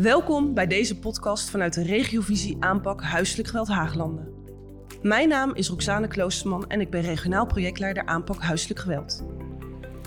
Welkom 0.00 0.54
bij 0.54 0.66
deze 0.66 0.98
podcast 0.98 1.50
vanuit 1.50 1.74
de 1.74 1.82
regiovisie 1.82 2.56
aanpak 2.60 3.02
huiselijk 3.02 3.48
geweld 3.48 3.68
Haaglanden. 3.68 4.32
Mijn 5.02 5.28
naam 5.28 5.54
is 5.54 5.68
Roxane 5.68 6.08
Kloosterman 6.08 6.68
en 6.68 6.80
ik 6.80 6.90
ben 6.90 7.02
regionaal 7.02 7.46
projectleider 7.46 8.06
aanpak 8.06 8.40
huiselijk 8.42 8.80
geweld. 8.80 9.22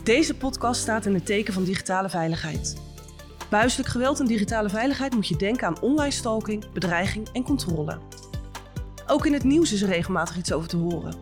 Deze 0.04 0.36
podcast 0.36 0.82
staat 0.82 1.06
in 1.06 1.14
het 1.14 1.26
teken 1.26 1.54
van 1.54 1.64
digitale 1.64 2.10
veiligheid. 2.10 2.82
Bij 3.50 3.60
huiselijk 3.60 3.90
geweld 3.90 4.20
en 4.20 4.26
digitale 4.26 4.70
veiligheid 4.70 5.14
moet 5.14 5.28
je 5.28 5.36
denken 5.36 5.68
aan 5.68 5.82
online 5.82 6.12
stalking, 6.12 6.72
bedreiging 6.72 7.30
en 7.34 7.44
controle. 7.44 7.98
Ook 9.08 9.26
in 9.26 9.34
het 9.34 9.44
nieuws 9.44 9.74
is 9.74 9.82
er 9.82 9.90
regelmatig 9.90 10.38
iets 10.38 10.54
over 10.54 10.70
te 10.70 10.78
horen. 10.78 11.16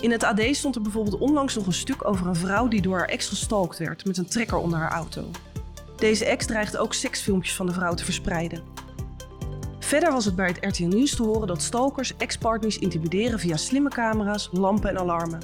In 0.00 0.10
het 0.10 0.24
AD 0.24 0.42
stond 0.50 0.74
er 0.74 0.82
bijvoorbeeld 0.82 1.18
onlangs 1.18 1.54
nog 1.54 1.66
een 1.66 1.72
stuk 1.72 2.08
over 2.08 2.26
een 2.26 2.36
vrouw 2.36 2.68
die 2.68 2.82
door 2.82 2.98
haar 2.98 3.08
ex 3.08 3.28
gestalkt 3.28 3.78
werd 3.78 4.04
met 4.04 4.16
een 4.16 4.28
trekker 4.28 4.56
onder 4.58 4.78
haar 4.78 4.92
auto. 4.92 5.30
Deze 5.96 6.24
ex 6.24 6.46
dreigde 6.46 6.78
ook 6.78 6.94
seksfilmpjes 6.94 7.54
van 7.54 7.66
de 7.66 7.72
vrouw 7.72 7.94
te 7.94 8.04
verspreiden. 8.04 8.62
Verder 9.78 10.12
was 10.12 10.24
het 10.24 10.36
bij 10.36 10.46
het 10.46 10.58
RTL 10.60 10.86
Nieuws 10.86 11.16
te 11.16 11.22
horen 11.22 11.46
dat 11.46 11.62
stalkers 11.62 12.16
ex-partners 12.16 12.78
intimideren 12.78 13.38
via 13.38 13.56
slimme 13.56 13.88
camera's, 13.88 14.48
lampen 14.52 14.90
en 14.90 14.98
alarmen. 14.98 15.40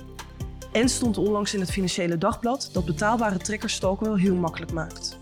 En 0.72 0.88
stond 0.88 1.18
onlangs 1.18 1.54
in 1.54 1.60
het 1.60 1.70
Financiële 1.70 2.18
Dagblad 2.18 2.70
dat 2.72 2.84
betaalbare 2.84 3.38
trekkers 3.38 3.74
stalken 3.74 4.06
wel 4.06 4.16
heel 4.16 4.34
makkelijk 4.34 4.72
maakt. 4.72 5.18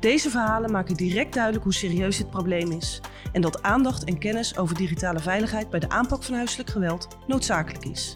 Deze 0.00 0.30
verhalen 0.30 0.70
maken 0.70 0.94
direct 0.94 1.34
duidelijk 1.34 1.64
hoe 1.64 1.74
serieus 1.74 2.16
dit 2.16 2.30
probleem 2.30 2.70
is 2.70 3.00
en 3.32 3.40
dat 3.40 3.62
aandacht 3.62 4.04
en 4.04 4.18
kennis 4.18 4.56
over 4.56 4.76
digitale 4.76 5.18
veiligheid 5.18 5.70
bij 5.70 5.80
de 5.80 5.88
aanpak 5.88 6.22
van 6.22 6.34
huiselijk 6.34 6.70
geweld 6.70 7.08
noodzakelijk 7.26 7.84
is. 7.84 8.14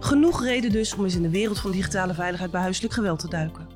Genoeg 0.00 0.44
reden 0.44 0.72
dus 0.72 0.94
om 0.94 1.04
eens 1.04 1.14
in 1.14 1.22
de 1.22 1.30
wereld 1.30 1.60
van 1.60 1.70
digitale 1.70 2.14
veiligheid 2.14 2.50
bij 2.50 2.60
huiselijk 2.60 2.94
geweld 2.94 3.18
te 3.18 3.28
duiken. 3.28 3.71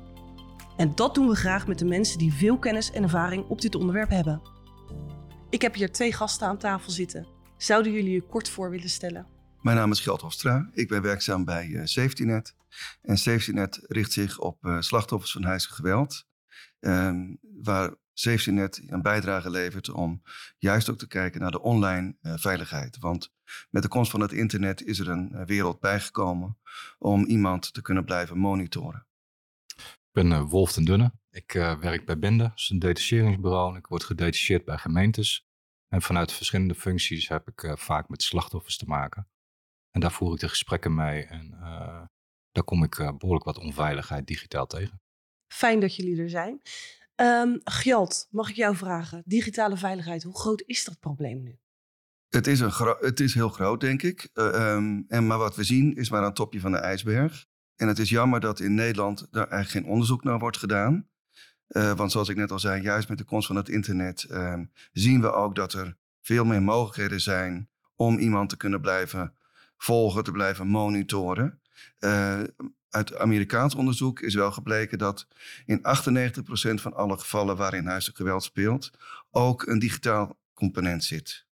En 0.77 0.95
dat 0.95 1.15
doen 1.15 1.27
we 1.27 1.35
graag 1.35 1.67
met 1.67 1.79
de 1.79 1.85
mensen 1.85 2.17
die 2.17 2.33
veel 2.33 2.59
kennis 2.59 2.91
en 2.91 3.03
ervaring 3.03 3.47
op 3.47 3.61
dit 3.61 3.75
onderwerp 3.75 4.09
hebben. 4.09 4.41
Ik 5.49 5.61
heb 5.61 5.75
hier 5.75 5.91
twee 5.91 6.13
gasten 6.13 6.47
aan 6.47 6.57
tafel 6.57 6.91
zitten. 6.91 7.27
Zouden 7.57 7.91
jullie 7.91 8.11
je 8.11 8.21
kort 8.21 8.49
voor 8.49 8.69
willen 8.69 8.89
stellen? 8.89 9.27
Mijn 9.61 9.77
naam 9.77 9.91
is 9.91 9.99
Gert 9.99 10.21
Hofstra. 10.21 10.69
Ik 10.73 10.87
ben 10.87 11.01
werkzaam 11.01 11.45
bij 11.45 11.67
uh, 11.67 11.81
SafetyNet. 11.83 12.55
En 13.01 13.17
SafetyNet 13.17 13.79
richt 13.87 14.11
zich 14.11 14.39
op 14.39 14.65
uh, 14.65 14.81
slachtoffers 14.81 15.31
van 15.31 15.43
huiselijk 15.43 15.77
geweld. 15.77 16.27
Uh, 16.79 17.11
waar 17.61 17.95
SafetyNet 18.13 18.81
een 18.87 19.01
bijdrage 19.01 19.49
levert 19.49 19.89
om 19.89 20.21
juist 20.57 20.89
ook 20.89 20.97
te 20.97 21.07
kijken 21.07 21.41
naar 21.41 21.51
de 21.51 21.61
online 21.61 22.15
uh, 22.21 22.33
veiligheid. 22.35 22.97
Want 22.99 23.33
met 23.69 23.83
de 23.83 23.89
komst 23.89 24.11
van 24.11 24.21
het 24.21 24.31
internet 24.31 24.83
is 24.83 24.99
er 24.99 25.09
een 25.09 25.45
wereld 25.45 25.79
bijgekomen 25.79 26.57
om 26.97 27.25
iemand 27.25 27.73
te 27.73 27.81
kunnen 27.81 28.05
blijven 28.05 28.37
monitoren. 28.37 29.06
Ik 30.17 30.23
ben 30.23 30.31
uh, 30.31 30.49
Wolf 30.49 30.71
ten 30.71 30.85
Dunne. 30.85 31.11
Ik 31.29 31.53
uh, 31.53 31.79
werk 31.79 32.05
bij 32.05 32.19
Bende, 32.19 32.43
dat 32.43 32.57
is 32.57 32.69
een 32.69 32.79
detacheringsbureau. 32.79 33.71
En 33.71 33.77
ik 33.77 33.87
word 33.87 34.03
gedetacheerd 34.03 34.65
bij 34.65 34.77
gemeentes. 34.77 35.47
En 35.87 36.01
vanuit 36.01 36.31
verschillende 36.31 36.75
functies 36.75 37.27
heb 37.27 37.47
ik 37.47 37.63
uh, 37.63 37.75
vaak 37.75 38.09
met 38.09 38.23
slachtoffers 38.23 38.77
te 38.77 38.85
maken. 38.85 39.27
En 39.91 40.01
daar 40.01 40.11
voer 40.11 40.33
ik 40.33 40.39
de 40.39 40.49
gesprekken 40.49 40.95
mee. 40.95 41.23
En 41.23 41.49
daar 42.51 42.63
kom 42.63 42.83
ik 42.83 42.95
behoorlijk 42.95 43.45
wat 43.45 43.57
onveiligheid 43.57 44.27
digitaal 44.27 44.67
tegen. 44.67 45.01
Fijn 45.53 45.79
dat 45.79 45.95
jullie 45.95 46.21
er 46.21 46.29
zijn. 46.29 46.61
Um, 47.15 47.61
Gjalt, 47.63 48.27
mag 48.31 48.49
ik 48.49 48.55
jou 48.55 48.75
vragen? 48.75 49.23
Digitale 49.25 49.77
veiligheid, 49.77 50.23
hoe 50.23 50.39
groot 50.39 50.63
is 50.65 50.83
dat 50.83 50.99
probleem 50.99 51.43
nu? 51.43 51.59
Het 52.29 52.47
is, 52.47 52.59
een 52.59 52.95
het 52.99 53.19
is 53.19 53.33
heel 53.33 53.49
groot, 53.49 53.79
denk 53.79 54.01
ik. 54.01 54.29
Um, 54.33 55.05
en, 55.07 55.27
maar 55.27 55.37
wat 55.37 55.55
we 55.55 55.63
zien 55.63 55.95
is 55.95 56.09
maar 56.09 56.23
een 56.23 56.33
topje 56.33 56.59
van 56.59 56.71
de 56.71 56.77
ijsberg. 56.77 57.45
En 57.77 57.87
het 57.87 57.99
is 57.99 58.09
jammer 58.09 58.39
dat 58.39 58.59
in 58.59 58.73
Nederland 58.73 59.27
daar 59.31 59.47
eigenlijk 59.47 59.85
geen 59.85 59.93
onderzoek 59.93 60.23
naar 60.23 60.39
wordt 60.39 60.57
gedaan. 60.57 61.07
Uh, 61.67 61.93
want 61.93 62.11
zoals 62.11 62.29
ik 62.29 62.35
net 62.35 62.51
al 62.51 62.59
zei, 62.59 62.81
juist 62.81 63.09
met 63.09 63.17
de 63.17 63.23
komst 63.23 63.47
van 63.47 63.55
het 63.55 63.69
internet 63.69 64.27
uh, 64.31 64.59
zien 64.91 65.21
we 65.21 65.31
ook 65.31 65.55
dat 65.55 65.73
er 65.73 65.97
veel 66.21 66.45
meer 66.45 66.61
mogelijkheden 66.61 67.21
zijn 67.21 67.69
om 67.95 68.17
iemand 68.17 68.49
te 68.49 68.57
kunnen 68.57 68.81
blijven 68.81 69.33
volgen, 69.77 70.23
te 70.23 70.31
blijven 70.31 70.67
monitoren. 70.67 71.61
Uh, 71.99 72.39
uit 72.89 73.17
Amerikaans 73.17 73.75
onderzoek 73.75 74.19
is 74.19 74.35
wel 74.35 74.51
gebleken 74.51 74.97
dat 74.97 75.27
in 75.65 75.79
98% 75.79 75.81
van 76.73 76.93
alle 76.93 77.17
gevallen 77.17 77.57
waarin 77.57 77.85
huiselijk 77.85 78.17
geweld 78.17 78.43
speelt, 78.43 78.91
ook 79.31 79.67
een 79.67 79.79
digitaal 79.79 80.39
component 80.53 81.03
zit. 81.03 81.45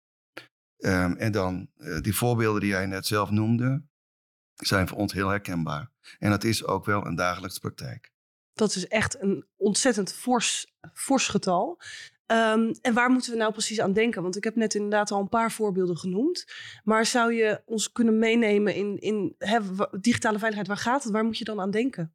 Um, 0.78 1.16
en 1.16 1.32
dan 1.32 1.70
die 2.02 2.16
voorbeelden 2.16 2.62
die 2.62 2.70
jij 2.70 2.86
net 2.86 3.06
zelf 3.06 3.30
noemde, 3.30 3.84
zijn 4.56 4.88
voor 4.88 4.98
ons 4.98 5.14
heel 5.14 5.30
herkenbaar. 5.30 5.92
En 6.20 6.30
dat 6.30 6.44
is 6.44 6.66
ook 6.66 6.86
wel 6.86 7.06
een 7.06 7.16
dagelijkse 7.16 7.60
praktijk. 7.60 8.12
Dat 8.54 8.76
is 8.76 8.88
echt 8.88 9.22
een 9.22 9.46
ontzettend 9.56 10.14
fors, 10.14 10.74
fors 10.94 11.28
getal. 11.28 11.82
Um, 12.28 12.72
en 12.82 12.94
waar 12.94 13.10
moeten 13.10 13.32
we 13.32 13.38
nou 13.38 13.52
precies 13.52 13.80
aan 13.80 13.94
denken? 13.94 14.22
Want 14.22 14.36
ik 14.36 14.44
heb 14.44 14.56
net 14.56 14.74
inderdaad 14.76 15.12
al 15.12 15.22
een 15.22 15.30
paar 15.30 15.52
voorbeelden 15.52 15.98
genoemd. 15.98 16.46
Maar 16.84 17.06
zou 17.06 17.34
je 17.34 17.62
ons 17.66 17.92
kunnen 17.92 18.20
meenemen 18.20 18.76
in, 18.76 18.98
in 19.00 19.36
digitale 20.02 20.40
veiligheid? 20.40 20.68
Waar 20.68 20.78
gaat 20.78 21.04
het? 21.04 21.12
Waar 21.12 21.24
moet 21.24 21.38
je 21.38 21.44
dan 21.44 21.62
aan 21.62 21.72
denken? 21.72 22.14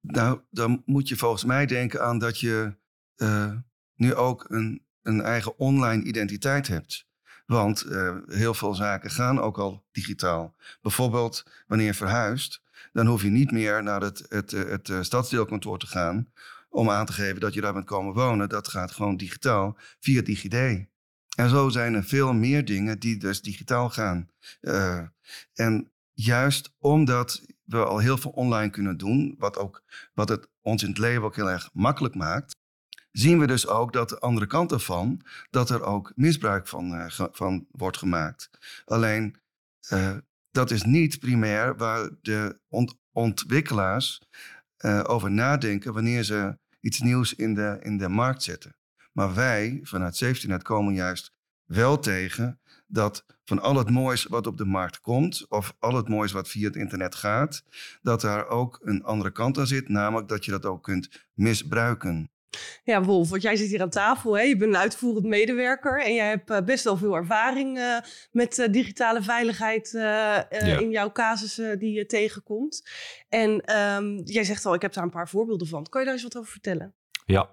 Nou, 0.00 0.40
dan 0.50 0.82
moet 0.84 1.08
je 1.08 1.16
volgens 1.16 1.44
mij 1.44 1.66
denken 1.66 2.02
aan 2.02 2.18
dat 2.18 2.40
je 2.40 2.76
uh, 3.16 3.52
nu 3.94 4.14
ook 4.14 4.44
een, 4.48 4.86
een 5.02 5.20
eigen 5.20 5.58
online 5.58 6.02
identiteit 6.02 6.68
hebt. 6.68 7.06
Want 7.46 7.84
uh, 7.86 8.16
heel 8.26 8.54
veel 8.54 8.74
zaken 8.74 9.10
gaan 9.10 9.40
ook 9.40 9.58
al 9.58 9.84
digitaal. 9.92 10.54
Bijvoorbeeld 10.82 11.46
wanneer 11.66 11.86
je 11.86 11.94
verhuist, 11.94 12.62
dan 12.92 13.06
hoef 13.06 13.22
je 13.22 13.30
niet 13.30 13.50
meer 13.50 13.82
naar 13.82 14.00
het, 14.00 14.26
het, 14.28 14.50
het, 14.50 14.68
het 14.68 14.88
uh, 14.88 15.02
stadsdeelkantoor 15.02 15.78
te 15.78 15.86
gaan 15.86 16.32
om 16.68 16.90
aan 16.90 17.06
te 17.06 17.12
geven 17.12 17.40
dat 17.40 17.54
je 17.54 17.60
daar 17.60 17.72
bent 17.72 17.84
komen 17.84 18.14
wonen. 18.14 18.48
Dat 18.48 18.68
gaat 18.68 18.92
gewoon 18.92 19.16
digitaal 19.16 19.78
via 20.00 20.22
DigiD. 20.22 20.86
En 21.36 21.48
zo 21.48 21.68
zijn 21.68 21.94
er 21.94 22.04
veel 22.04 22.32
meer 22.32 22.64
dingen 22.64 22.98
die 22.98 23.16
dus 23.16 23.42
digitaal 23.42 23.90
gaan. 23.90 24.30
En 25.54 25.92
juist 26.12 26.74
omdat 26.78 27.42
we 27.64 27.84
al 27.84 27.98
heel 27.98 28.18
veel 28.18 28.30
online 28.30 28.70
kunnen 28.70 28.96
doen, 28.96 29.34
wat, 29.38 29.58
ook, 29.58 29.82
wat 30.14 30.28
het 30.28 30.48
ons 30.60 30.82
in 30.82 30.88
het 30.88 30.98
leven 30.98 31.22
ook 31.22 31.36
heel 31.36 31.50
erg 31.50 31.70
makkelijk 31.72 32.14
maakt, 32.14 32.56
zien 33.16 33.38
we 33.38 33.46
dus 33.46 33.66
ook 33.66 33.92
dat 33.92 34.08
de 34.08 34.18
andere 34.18 34.46
kant 34.46 34.72
ervan, 34.72 35.20
dat 35.50 35.70
er 35.70 35.82
ook 35.82 36.12
misbruik 36.14 36.68
van, 36.68 36.94
uh, 36.94 37.06
van 37.32 37.66
wordt 37.70 37.96
gemaakt. 37.96 38.50
Alleen, 38.84 39.36
uh, 39.92 40.16
dat 40.50 40.70
is 40.70 40.82
niet 40.82 41.18
primair 41.18 41.76
waar 41.76 42.10
de 42.22 42.58
ont 42.68 42.94
ontwikkelaars 43.12 44.20
uh, 44.78 45.04
over 45.06 45.30
nadenken 45.30 45.92
wanneer 45.92 46.22
ze 46.22 46.58
iets 46.80 47.00
nieuws 47.00 47.34
in 47.34 47.54
de, 47.54 47.78
in 47.82 47.98
de 47.98 48.08
markt 48.08 48.42
zetten. 48.42 48.76
Maar 49.12 49.34
wij 49.34 49.80
vanuit 49.82 50.16
SafetyNet 50.16 50.62
komen 50.62 50.94
juist 50.94 51.32
wel 51.64 51.98
tegen 51.98 52.60
dat 52.86 53.24
van 53.44 53.60
al 53.60 53.76
het 53.76 53.90
moois 53.90 54.24
wat 54.24 54.46
op 54.46 54.56
de 54.56 54.64
markt 54.64 55.00
komt, 55.00 55.46
of 55.48 55.76
al 55.78 55.94
het 55.94 56.08
moois 56.08 56.32
wat 56.32 56.48
via 56.48 56.66
het 56.66 56.76
internet 56.76 57.14
gaat, 57.14 57.64
dat 58.02 58.20
daar 58.20 58.46
ook 58.48 58.80
een 58.82 59.04
andere 59.04 59.30
kant 59.30 59.58
aan 59.58 59.66
zit, 59.66 59.88
namelijk 59.88 60.28
dat 60.28 60.44
je 60.44 60.50
dat 60.50 60.64
ook 60.66 60.82
kunt 60.82 61.26
misbruiken. 61.34 62.30
Ja, 62.84 63.02
Wolf, 63.02 63.28
want 63.28 63.42
jij 63.42 63.56
zit 63.56 63.68
hier 63.68 63.82
aan 63.82 63.90
tafel. 63.90 64.36
Hè? 64.36 64.42
Je 64.42 64.56
bent 64.56 64.74
een 64.74 64.80
uitvoerend 64.80 65.26
medewerker 65.26 66.02
en 66.04 66.14
jij 66.14 66.28
hebt 66.28 66.50
uh, 66.50 66.60
best 66.60 66.84
wel 66.84 66.96
veel 66.96 67.14
ervaring 67.14 67.78
uh, 67.78 67.98
met 68.30 68.58
uh, 68.58 68.68
digitale 68.72 69.22
veiligheid 69.22 69.90
ja. 69.92 70.48
in 70.50 70.90
jouw 70.90 71.12
casussen 71.12 71.78
die 71.78 71.92
je 71.92 72.06
tegenkomt. 72.06 72.88
En 73.28 73.78
um, 73.78 74.20
jij 74.24 74.44
zegt 74.44 74.66
al, 74.66 74.74
ik 74.74 74.82
heb 74.82 74.92
daar 74.92 75.04
een 75.04 75.10
paar 75.10 75.28
voorbeelden 75.28 75.66
van. 75.66 75.86
Kan 75.88 76.00
je 76.00 76.06
daar 76.06 76.16
eens 76.16 76.24
wat 76.24 76.36
over 76.36 76.50
vertellen? 76.50 76.94
Ja, 77.26 77.50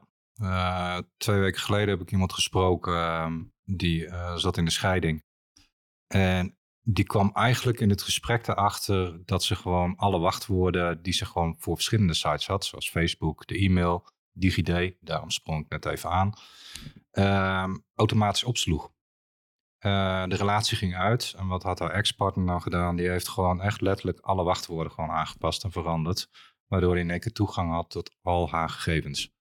twee 1.17 1.39
weken 1.39 1.61
geleden 1.61 1.89
heb 1.89 2.01
ik 2.01 2.11
iemand 2.11 2.33
gesproken 2.33 2.93
ehm, 2.93 3.41
die 3.63 4.09
zat 4.35 4.57
in 4.57 4.65
de 4.65 4.71
scheiding. 4.71 5.23
En 6.07 6.55
die 6.83 7.05
kwam 7.05 7.29
eigenlijk 7.33 7.79
in 7.79 7.89
het 7.89 8.01
gesprek 8.01 8.47
erachter 8.47 9.25
dat 9.25 9.43
ze 9.43 9.55
gewoon 9.55 9.95
alle 9.95 10.19
wachtwoorden 10.19 11.01
die 11.01 11.13
ze 11.13 11.25
gewoon 11.25 11.55
voor 11.59 11.75
verschillende 11.75 12.13
sites 12.13 12.47
had, 12.47 12.65
zoals 12.65 12.89
Facebook, 12.89 13.47
de 13.47 13.57
e-mail, 13.57 14.07
DigiD, 14.31 14.95
daarom 14.99 15.29
sprong 15.29 15.63
ik 15.63 15.69
net 15.69 15.85
even 15.85 16.09
aan, 16.09 16.33
uh, 17.11 17.75
automatisch 17.95 18.43
opsloeg. 18.43 18.91
Uh, 19.79 20.27
de 20.27 20.35
relatie 20.35 20.77
ging 20.77 20.95
uit 20.95 21.33
en 21.37 21.47
wat 21.47 21.63
had 21.63 21.79
haar 21.79 21.91
ex-partner 21.91 22.45
nou 22.45 22.61
gedaan? 22.61 22.95
Die 22.95 23.09
heeft 23.09 23.27
gewoon 23.27 23.61
echt 23.61 23.81
letterlijk 23.81 24.19
alle 24.19 24.43
wachtwoorden 24.43 24.93
gewoon 24.93 25.09
aangepast 25.09 25.63
en 25.63 25.71
veranderd, 25.71 26.29
waardoor 26.67 26.91
hij 26.91 27.01
in 27.01 27.09
één 27.09 27.19
keer 27.19 27.31
toegang 27.31 27.71
had 27.71 27.89
tot 27.89 28.15
al 28.21 28.49
haar 28.49 28.69
gegevens. 28.69 29.33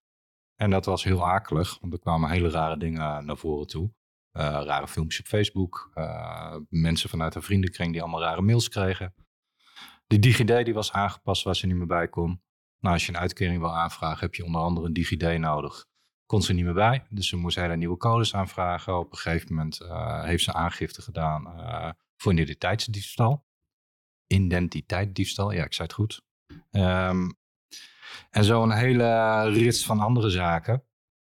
En 0.56 0.70
dat 0.70 0.84
was 0.84 1.04
heel 1.04 1.26
akelig, 1.26 1.78
want 1.80 1.92
er 1.92 1.98
kwamen 1.98 2.30
hele 2.30 2.50
rare 2.50 2.76
dingen 2.76 3.24
naar 3.24 3.36
voren 3.36 3.66
toe. 3.66 3.92
Uh, 4.32 4.42
rare 4.42 4.88
filmpjes 4.88 5.20
op 5.20 5.26
Facebook, 5.26 5.90
uh, 5.94 6.56
mensen 6.68 7.08
vanuit 7.08 7.34
haar 7.34 7.42
vriendenkring 7.42 7.92
die 7.92 8.02
allemaal 8.02 8.20
rare 8.20 8.42
mails 8.42 8.68
kregen. 8.68 9.14
De 10.06 10.18
DigiD 10.18 10.64
die 10.64 10.74
was 10.74 10.92
aangepast 10.92 11.42
waar 11.42 11.56
ze 11.56 11.66
niet 11.66 11.76
meer 11.76 11.86
bij 11.86 12.08
kon. 12.08 12.42
Nou, 12.80 12.94
als 12.94 13.06
je 13.06 13.12
een 13.12 13.18
uitkering 13.18 13.60
wil 13.60 13.76
aanvragen, 13.76 14.20
heb 14.20 14.34
je 14.34 14.44
onder 14.44 14.60
andere 14.60 14.86
een 14.86 14.92
DigiD 14.92 15.38
nodig. 15.38 15.86
Kon 16.26 16.42
ze 16.42 16.52
niet 16.52 16.64
meer 16.64 16.74
bij, 16.74 17.06
dus 17.08 17.28
ze 17.28 17.36
moest 17.36 17.56
hele 17.56 17.76
nieuwe 17.76 17.96
codes 17.96 18.34
aanvragen. 18.34 18.98
Op 18.98 19.12
een 19.12 19.18
gegeven 19.18 19.54
moment 19.54 19.80
uh, 19.80 20.24
heeft 20.24 20.44
ze 20.44 20.52
aangifte 20.52 21.02
gedaan 21.02 21.60
uh, 21.60 21.90
voor 22.16 22.32
identiteitsdiefstal. 22.32 23.46
Identiteitsdiefstal, 24.26 25.50
ja, 25.50 25.64
ik 25.64 25.72
zei 25.72 25.88
het 25.88 25.96
goed. 25.96 26.22
Um, 26.70 27.38
en 28.30 28.44
zo 28.44 28.62
een 28.62 28.72
hele 28.72 29.42
rits 29.48 29.86
van 29.86 30.00
andere 30.00 30.30
zaken, 30.30 30.86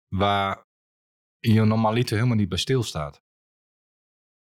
waar 0.08 0.66
je 1.38 1.64
normaliter 1.64 2.16
helemaal 2.16 2.36
niet 2.36 2.48
bij 2.48 2.58
stilstaat. 2.58 3.22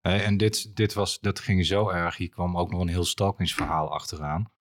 Hè, 0.00 0.16
en 0.16 0.36
dit, 0.36 0.76
dit 0.76 0.94
was, 0.94 1.20
dat 1.20 1.38
ging 1.40 1.66
zo 1.66 1.88
erg. 1.88 2.16
Hier 2.16 2.28
kwam 2.28 2.56
ook 2.58 2.70
nog 2.70 2.80
een 2.80 2.88
heel 2.88 3.04
stalkingsverhaal 3.04 3.92
achteraan. 3.92 4.52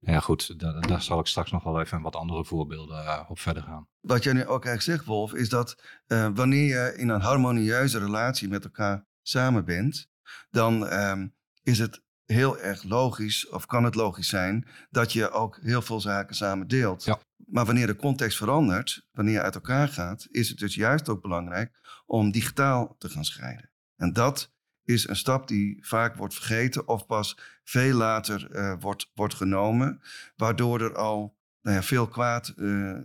Ja, 0.00 0.20
goed, 0.20 0.60
daar, 0.60 0.80
daar 0.80 1.02
zal 1.02 1.20
ik 1.20 1.26
straks 1.26 1.50
nog 1.50 1.64
wel 1.64 1.80
even 1.80 2.02
wat 2.02 2.16
andere 2.16 2.44
voorbeelden 2.44 3.04
uh, 3.04 3.24
op 3.28 3.38
verder 3.38 3.62
gaan. 3.62 3.88
Wat 4.00 4.22
jij 4.22 4.32
nu 4.32 4.40
ook 4.40 4.64
eigenlijk 4.64 4.82
zegt, 4.82 5.04
Wolf, 5.04 5.34
is 5.34 5.48
dat 5.48 5.82
uh, 6.06 6.28
wanneer 6.34 6.66
je 6.66 6.94
in 6.96 7.08
een 7.08 7.20
harmonieuze 7.20 7.98
relatie 7.98 8.48
met 8.48 8.64
elkaar 8.64 9.06
samen 9.22 9.64
bent, 9.64 10.08
dan 10.50 10.92
um, 10.92 11.34
is 11.62 11.78
het 11.78 12.02
heel 12.24 12.58
erg 12.58 12.82
logisch, 12.82 13.48
of 13.48 13.66
kan 13.66 13.84
het 13.84 13.94
logisch 13.94 14.28
zijn, 14.28 14.68
dat 14.90 15.12
je 15.12 15.30
ook 15.30 15.58
heel 15.62 15.82
veel 15.82 16.00
zaken 16.00 16.34
samen 16.34 16.66
deelt. 16.66 17.04
Ja. 17.04 17.18
Maar 17.36 17.66
wanneer 17.66 17.86
de 17.86 17.96
context 17.96 18.36
verandert, 18.36 19.06
wanneer 19.12 19.34
je 19.34 19.42
uit 19.42 19.54
elkaar 19.54 19.88
gaat, 19.88 20.26
is 20.30 20.48
het 20.48 20.58
dus 20.58 20.74
juist 20.74 21.08
ook 21.08 21.22
belangrijk 21.22 21.78
om 22.06 22.30
digitaal 22.30 22.94
te 22.98 23.08
gaan 23.08 23.24
scheiden. 23.24 23.70
En 23.96 24.12
dat 24.12 24.52
is 24.92 25.08
een 25.08 25.16
stap 25.16 25.48
die 25.48 25.78
vaak 25.80 26.16
wordt 26.16 26.34
vergeten 26.34 26.88
of 26.88 27.06
pas 27.06 27.38
veel 27.64 27.94
later 27.96 28.48
uh, 28.52 28.74
wordt, 28.80 29.10
wordt 29.14 29.34
genomen, 29.34 30.00
waardoor 30.36 30.80
er 30.80 30.94
al 30.94 31.38
nou 31.62 31.76
ja, 31.76 31.82
veel 31.82 32.08
kwaad 32.08 32.52
uh, 32.56 32.98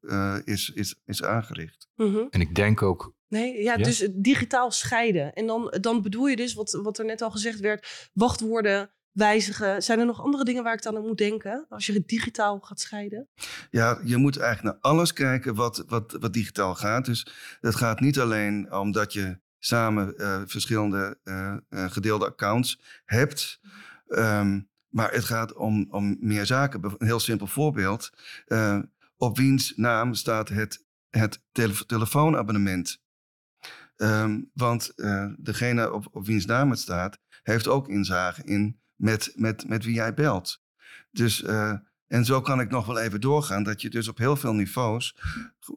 uh, 0.00 0.36
is, 0.44 0.70
is, 0.74 1.00
is 1.04 1.22
aangericht. 1.22 1.88
Mhm. 1.96 2.24
En 2.30 2.40
ik 2.40 2.54
denk 2.54 2.82
ook. 2.82 3.14
Nee, 3.28 3.62
ja, 3.62 3.76
Ja? 3.76 3.84
dus 3.84 4.08
digitaal 4.12 4.70
scheiden. 4.70 5.32
En 5.32 5.46
dan, 5.46 5.76
dan 5.80 6.02
bedoel 6.02 6.26
je 6.26 6.36
dus, 6.36 6.54
wat, 6.54 6.78
wat 6.82 6.98
er 6.98 7.04
net 7.04 7.22
al 7.22 7.30
gezegd 7.30 7.60
werd, 7.60 8.10
wachtwoorden 8.12 8.90
wijzigen. 9.12 9.82
Zijn 9.82 9.98
er 9.98 10.06
nog 10.06 10.22
andere 10.22 10.44
dingen 10.44 10.62
waar 10.62 10.74
ik 10.74 10.82
dan 10.82 10.96
aan 10.96 11.06
moet 11.06 11.18
denken 11.18 11.66
als 11.68 11.86
je 11.86 12.02
digitaal 12.06 12.58
gaat 12.60 12.80
scheiden? 12.80 13.28
Ja, 13.70 14.00
je 14.04 14.16
moet 14.16 14.38
eigenlijk 14.38 14.74
naar 14.74 14.92
alles 14.92 15.12
kijken 15.12 15.54
wat, 15.54 15.84
wat, 15.86 16.16
wat 16.20 16.32
digitaal 16.32 16.74
gaat. 16.74 17.04
Dus 17.04 17.26
het 17.60 17.74
gaat 17.74 18.00
niet 18.00 18.18
alleen 18.18 18.72
omdat 18.72 19.12
je 19.12 19.38
samen 19.60 20.14
uh, 20.16 20.42
verschillende 20.46 21.18
uh, 21.24 21.56
uh, 21.70 21.90
gedeelde 21.90 22.26
accounts 22.26 22.80
hebt. 23.04 23.60
Um, 24.08 24.68
maar 24.88 25.12
het 25.12 25.24
gaat 25.24 25.52
om, 25.54 25.86
om 25.90 26.16
meer 26.20 26.46
zaken. 26.46 26.84
Een 26.84 27.06
heel 27.06 27.20
simpel 27.20 27.46
voorbeeld. 27.46 28.10
op 29.16 29.36
wiens 29.36 29.72
naam 29.76 30.14
staat 30.14 30.48
het, 30.48 30.84
het 31.10 31.42
tele 31.52 31.86
telefoonabonnement? 31.86 33.02
Um, 33.96 34.50
want 34.54 34.92
degene 35.36 35.92
op, 35.92 36.08
op 36.12 36.26
wiens 36.26 36.46
naam 36.46 36.70
het 36.70 36.78
staat, 36.78 37.18
heeft 37.42 37.68
ook 37.68 37.88
inzage 37.88 38.44
in 38.44 38.80
met, 38.94 39.32
met, 39.34 39.68
met 39.68 39.84
wie 39.84 39.94
jij 39.94 40.14
belt. 40.14 40.62
Dus, 41.10 41.42
en 42.06 42.24
zo 42.24 42.40
kan 42.40 42.60
ik 42.60 42.70
nog 42.70 42.86
wel 42.86 42.98
even 42.98 43.20
doorgaan, 43.20 43.62
dat 43.62 43.80
je 43.80 43.90
dus 43.90 44.08
op 44.08 44.18
heel 44.18 44.36
veel 44.36 44.54
niveaus 44.54 45.16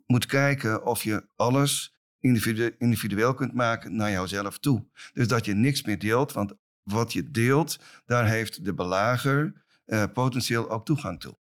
moet 0.05 0.25
kijken 0.25 0.85
of 0.85 1.03
je 1.03 1.27
alles 1.35 1.92
individu 2.23 2.75
individueel 2.77 3.33
kunt 3.33 3.53
maken 3.53 3.95
naar 3.95 4.11
jouzelf 4.11 4.57
toe. 4.59 4.85
Dus 5.13 5.27
dat 5.27 5.45
je 5.45 5.53
niks 5.53 5.83
meer 5.83 5.99
deelt, 5.99 6.31
want 6.31 6.53
wat 6.83 7.13
je 7.13 7.31
deelt, 7.31 7.79
daar 8.05 8.27
heeft 8.27 8.65
de 8.65 8.73
belager 8.73 9.63
uh, 9.85 10.03
potentieel 10.13 10.69
ook 10.69 10.85
toegang 10.85 11.19
toe. 11.19 11.37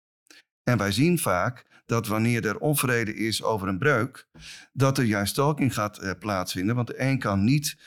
En 0.63 0.77
wij 0.77 0.91
zien 0.91 1.19
vaak 1.19 1.65
dat 1.85 2.07
wanneer 2.07 2.45
er 2.45 2.57
onvrede 2.57 3.15
is 3.15 3.43
over 3.43 3.67
een 3.67 3.77
breuk, 3.77 4.27
dat 4.73 4.97
er 4.97 5.03
juist 5.03 5.31
stalking 5.31 5.73
gaat 5.73 6.03
uh, 6.03 6.11
plaatsvinden. 6.19 6.75
Want 6.75 6.87
de 6.87 7.01
een 7.01 7.19
kan 7.19 7.43
niet 7.43 7.77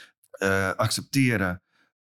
uh, 0.43 0.70
accepteren 0.70 1.62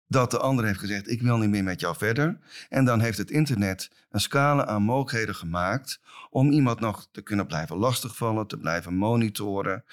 dat 0.06 0.30
de 0.30 0.38
ander 0.38 0.64
heeft 0.64 0.78
gezegd: 0.78 1.10
Ik 1.10 1.22
wil 1.22 1.38
niet 1.38 1.50
meer 1.50 1.64
met 1.64 1.80
jou 1.80 1.96
verder. 1.96 2.38
En 2.68 2.84
dan 2.84 3.00
heeft 3.00 3.18
het 3.18 3.30
internet 3.30 3.90
een 4.10 4.20
scala 4.20 4.66
aan 4.66 4.82
mogelijkheden 4.82 5.34
gemaakt 5.34 6.00
om 6.30 6.50
iemand 6.50 6.80
nog 6.80 7.08
te 7.10 7.22
kunnen 7.22 7.46
blijven 7.46 7.76
lastigvallen, 7.76 8.46
te 8.46 8.58
blijven 8.58 8.94
monitoren, 8.94 9.84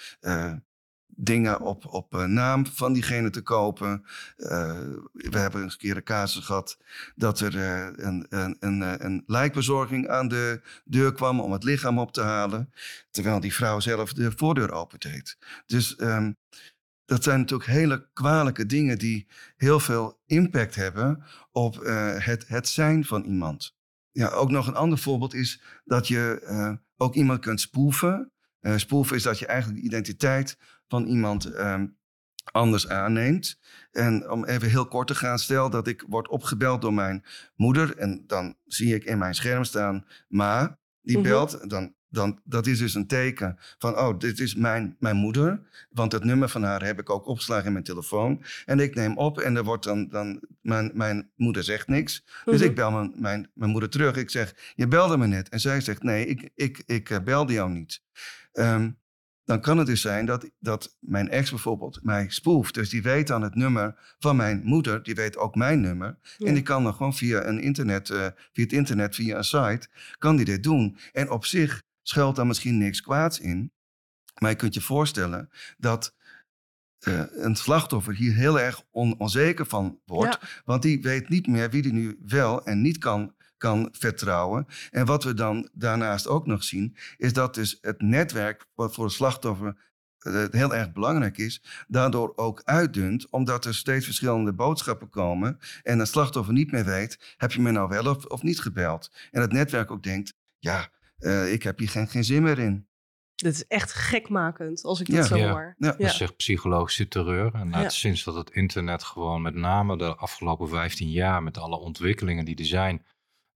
dingen 1.20 1.62
op, 1.62 1.86
op 1.94 2.14
uh, 2.14 2.24
naam 2.24 2.66
van 2.66 2.94
diegene 2.94 3.30
te 3.30 3.42
kopen. 3.42 4.06
Uh, 4.38 4.50
we 5.14 5.38
hebben 5.38 5.62
eens 5.62 5.74
een 5.74 5.80
keer 5.80 5.96
een 5.96 6.04
casus 6.04 6.46
gehad 6.46 6.78
dat 7.16 7.40
er 7.40 7.56
uh, 7.56 8.06
een, 8.06 8.26
een, 8.30 8.58
een, 8.60 9.06
een 9.06 9.24
lijkbezorging 9.26 10.08
aan 10.08 10.28
de 10.28 10.62
deur 10.86 11.14
kwam 11.14 11.40
om 11.40 11.52
het 11.52 11.64
lichaam 11.64 12.00
op 12.00 12.12
te 12.12 12.22
halen, 12.22 12.74
terwijl 13.12 13.40
die 13.40 13.54
vrouw 13.54 13.80
zelf 13.80 14.14
de 14.14 14.32
voordeur 14.36 14.72
opendeed. 14.72 15.38
Dus 15.66 16.00
um, 16.02 16.38
dat 17.06 17.24
zijn 17.24 17.40
natuurlijk 17.40 17.70
hele 17.70 18.10
kwalijke 18.14 18.66
dingen 18.66 18.98
die 18.98 19.28
heel 19.56 19.80
veel 19.80 20.22
impact 20.26 20.76
hebben 20.76 21.24
op 21.52 21.76
het, 22.20 22.48
het 22.48 22.68
zijn 22.68 23.06
van 23.06 23.24
iemand. 23.24 23.76
Ja, 24.12 24.30
ook 24.30 24.52
nog 24.52 24.68
een 24.68 24.76
ander 24.76 24.98
voorbeeld 24.98 25.34
is 25.34 25.62
dat 25.86 26.08
je 26.08 26.78
ook 26.98 27.16
iemand 27.16 27.40
kunt 27.40 27.62
spoeven. 27.62 28.32
spoeven 28.76 29.16
is 29.16 29.24
dat 29.24 29.40
je 29.40 29.46
eigenlijk 29.46 29.82
de 29.82 29.86
identiteit 29.86 30.58
van 30.88 31.06
iemand 31.06 31.46
um, 31.46 31.98
anders 32.52 32.88
aanneemt. 32.88 33.60
En 33.92 34.30
om 34.32 34.46
even 34.46 34.70
heel 34.70 34.88
kort 34.88 35.08
te 35.08 35.16
gaan, 35.16 35.40
stel 35.40 35.70
dat 35.70 35.88
ik 35.88 36.06
word 36.08 36.28
opgebeld 36.28 36.82
door 36.82 36.94
mijn 36.94 37.24
moeder 37.56 37.98
en 37.98 38.24
dan 38.28 38.56
zie 38.66 38.96
ik 38.96 39.04
in 39.04 39.18
mijn 39.18 39.36
scherm 39.36 39.64
staan 39.64 40.06
ma, 40.28 40.80
die 41.02 41.22
belt, 41.22 41.54
mm 41.54 41.60
-hmm. 41.60 41.70
dan, 41.70 41.94
dan 42.10 42.40
dat 42.44 42.68
is 42.68 42.78
dus 42.78 42.96
een 42.96 43.08
teken 43.08 43.58
van, 43.78 43.98
oh, 43.98 44.20
dit 44.20 44.40
is 44.40 44.56
mijn, 44.56 44.96
mijn 45.00 45.16
moeder, 45.16 45.62
want 45.90 46.12
het 46.12 46.24
nummer 46.24 46.50
van 46.50 46.64
haar 46.64 46.84
heb 46.84 47.00
ik 47.00 47.10
ook 47.10 47.28
opgeslagen 47.28 47.66
in 47.66 47.72
mijn 47.72 47.84
telefoon. 47.84 48.44
En 48.66 48.80
ik 48.80 48.96
neem 48.96 49.18
op 49.18 49.40
en 49.40 49.56
er 49.56 49.64
wordt 49.64 49.84
dan, 49.84 50.08
dan 50.08 50.42
mijn, 50.62 50.92
mijn 50.94 51.32
moeder 51.36 51.64
zegt 51.64 51.88
niks. 51.88 52.24
Dus 52.24 52.44
mm 52.46 52.54
-hmm. 52.54 52.70
ik 52.70 52.76
bel 52.76 52.92
mijn, 52.92 53.14
mijn, 53.16 53.52
mijn 53.54 53.72
moeder 53.72 53.90
terug. 53.90 54.16
Ik 54.16 54.30
zeg, 54.30 54.74
je 54.76 54.88
belde 54.88 55.18
me 55.18 55.28
net. 55.28 55.50
En 55.50 55.60
zij 55.60 55.82
zegt, 55.82 56.04
nee, 56.04 56.26
ik, 56.26 56.50
ik, 56.56 56.84
ik 56.86 57.10
uh, 57.10 57.20
belde 57.20 57.54
jou 57.54 57.70
niet. 57.70 58.02
Um, 58.54 59.00
dan 59.48 59.62
kan 59.62 59.78
het 59.78 59.88
dus 59.88 60.02
zijn 60.02 60.26
dat, 60.26 60.50
dat 60.60 60.98
mijn 61.00 61.30
ex 61.30 61.50
bijvoorbeeld 61.50 62.00
mij 62.04 62.30
spoeft. 62.30 62.74
Dus 62.74 62.90
die 62.90 63.02
weet 63.02 63.28
dan 63.28 63.42
het 63.42 63.56
nummer 63.56 64.16
van 64.20 64.36
mijn 64.36 64.62
moeder, 64.64 65.04
die 65.04 65.16
weet 65.16 65.38
ook 65.38 65.56
mijn 65.56 65.82
nummer. 65.82 66.18
Ja. 66.38 66.48
En 66.48 66.54
die 66.54 66.64
kan 66.64 66.84
dan 66.84 66.94
gewoon 66.94 67.16
via, 67.16 67.46
een 67.46 67.60
internet, 67.60 68.10
uh, 68.10 68.26
via 68.54 68.64
het 68.64 68.74
internet, 68.74 69.16
via 69.16 69.38
een 69.38 69.44
site, 69.44 69.88
kan 70.18 70.36
die 70.36 70.46
dit 70.46 70.64
doen. 70.64 70.98
En 71.12 71.30
op 71.30 71.46
zich 71.46 71.84
schuilt 72.02 72.36
daar 72.36 72.48
misschien 72.48 72.78
niks 72.78 73.02
kwaads 73.02 73.40
in. 73.40 73.72
Maar 74.38 74.50
je 74.50 74.56
kunt 74.56 74.74
je 74.74 74.82
voorstellen 74.82 75.50
dat 75.78 76.16
uh, 77.08 77.24
een 77.32 77.56
slachtoffer 77.56 78.16
hier 78.16 78.34
heel 78.34 78.60
erg 78.60 78.84
on 78.92 79.20
onzeker 79.20 79.66
van 79.66 80.00
wordt. 80.06 80.38
Ja. 80.42 80.48
Want 80.66 80.82
die 80.82 81.02
weet 81.02 81.30
niet 81.30 81.48
meer 81.48 81.70
wie 81.70 81.82
die 81.82 81.94
nu 81.94 82.20
wel 82.26 82.66
en 82.66 82.82
niet 82.82 82.98
kan 82.98 83.36
kan 83.58 83.90
vertrouwen. 83.92 84.66
En 84.92 85.06
wat 85.06 85.24
we 85.24 85.34
dan 85.34 85.70
daarnaast 85.74 86.28
ook 86.28 86.46
nog 86.46 86.64
zien, 86.64 86.96
is 87.18 87.34
dat 87.34 87.56
dus 87.56 87.78
het 87.82 88.02
netwerk, 88.02 88.66
wat 88.76 88.94
voor 88.94 89.04
het 89.04 89.14
slachtoffer 89.14 89.76
uh, 90.22 90.46
heel 90.52 90.76
erg 90.76 90.92
belangrijk 90.92 91.38
is, 91.38 91.64
daardoor 91.88 92.34
ook 92.36 92.62
uitdunt, 92.64 93.30
omdat 93.30 93.66
er 93.66 93.76
steeds 93.76 94.06
verschillende 94.06 94.54
boodschappen 94.54 95.10
komen 95.10 95.60
en 95.84 96.00
een 96.00 96.08
slachtoffer 96.08 96.54
niet 96.54 96.72
meer 96.72 96.86
weet, 96.86 97.36
heb 97.38 97.52
je 97.52 97.62
me 97.62 97.72
nou 97.72 97.90
wel 97.90 98.06
of, 98.16 98.26
of 98.26 98.44
niet 98.44 98.60
gebeld? 98.60 99.12
En 99.32 99.42
het 99.42 99.52
netwerk 99.52 99.92
ook 99.92 100.04
denkt, 100.04 100.34
ja, 100.60 100.90
uh, 101.20 101.54
ik 101.54 101.64
heb 101.64 101.80
hier 101.80 101.90
geen, 101.90 102.08
geen 102.08 102.24
zin 102.24 102.44
meer 102.44 102.60
in. 102.60 102.88
Dat 103.36 103.54
is 103.54 103.68
echt 103.68 103.94
gekmakend, 103.94 104.84
als 104.84 105.00
ik 105.00 105.06
dat 105.06 105.16
ja. 105.16 105.24
zo 105.24 105.36
ja. 105.36 105.52
hoor. 105.52 105.76
Ja. 105.78 105.92
Dat 105.92 106.00
is 106.00 106.22
echt 106.22 106.38
psychologische 106.38 107.08
terreur. 107.08 107.54
En 107.54 107.70
ja. 107.70 107.90
sinds 107.90 108.24
dat 108.24 108.36
het 108.36 108.50
internet 108.50 109.04
gewoon 109.04 109.42
met 109.42 109.56
name 109.56 109.98
de 109.98 110.16
afgelopen 110.16 110.70
15 110.70 111.10
jaar, 111.10 111.44
met 111.44 111.58
alle 111.58 111.78
ontwikkelingen 111.78 112.46
die 112.46 112.56
er 112.56 112.66
zijn, 112.66 113.06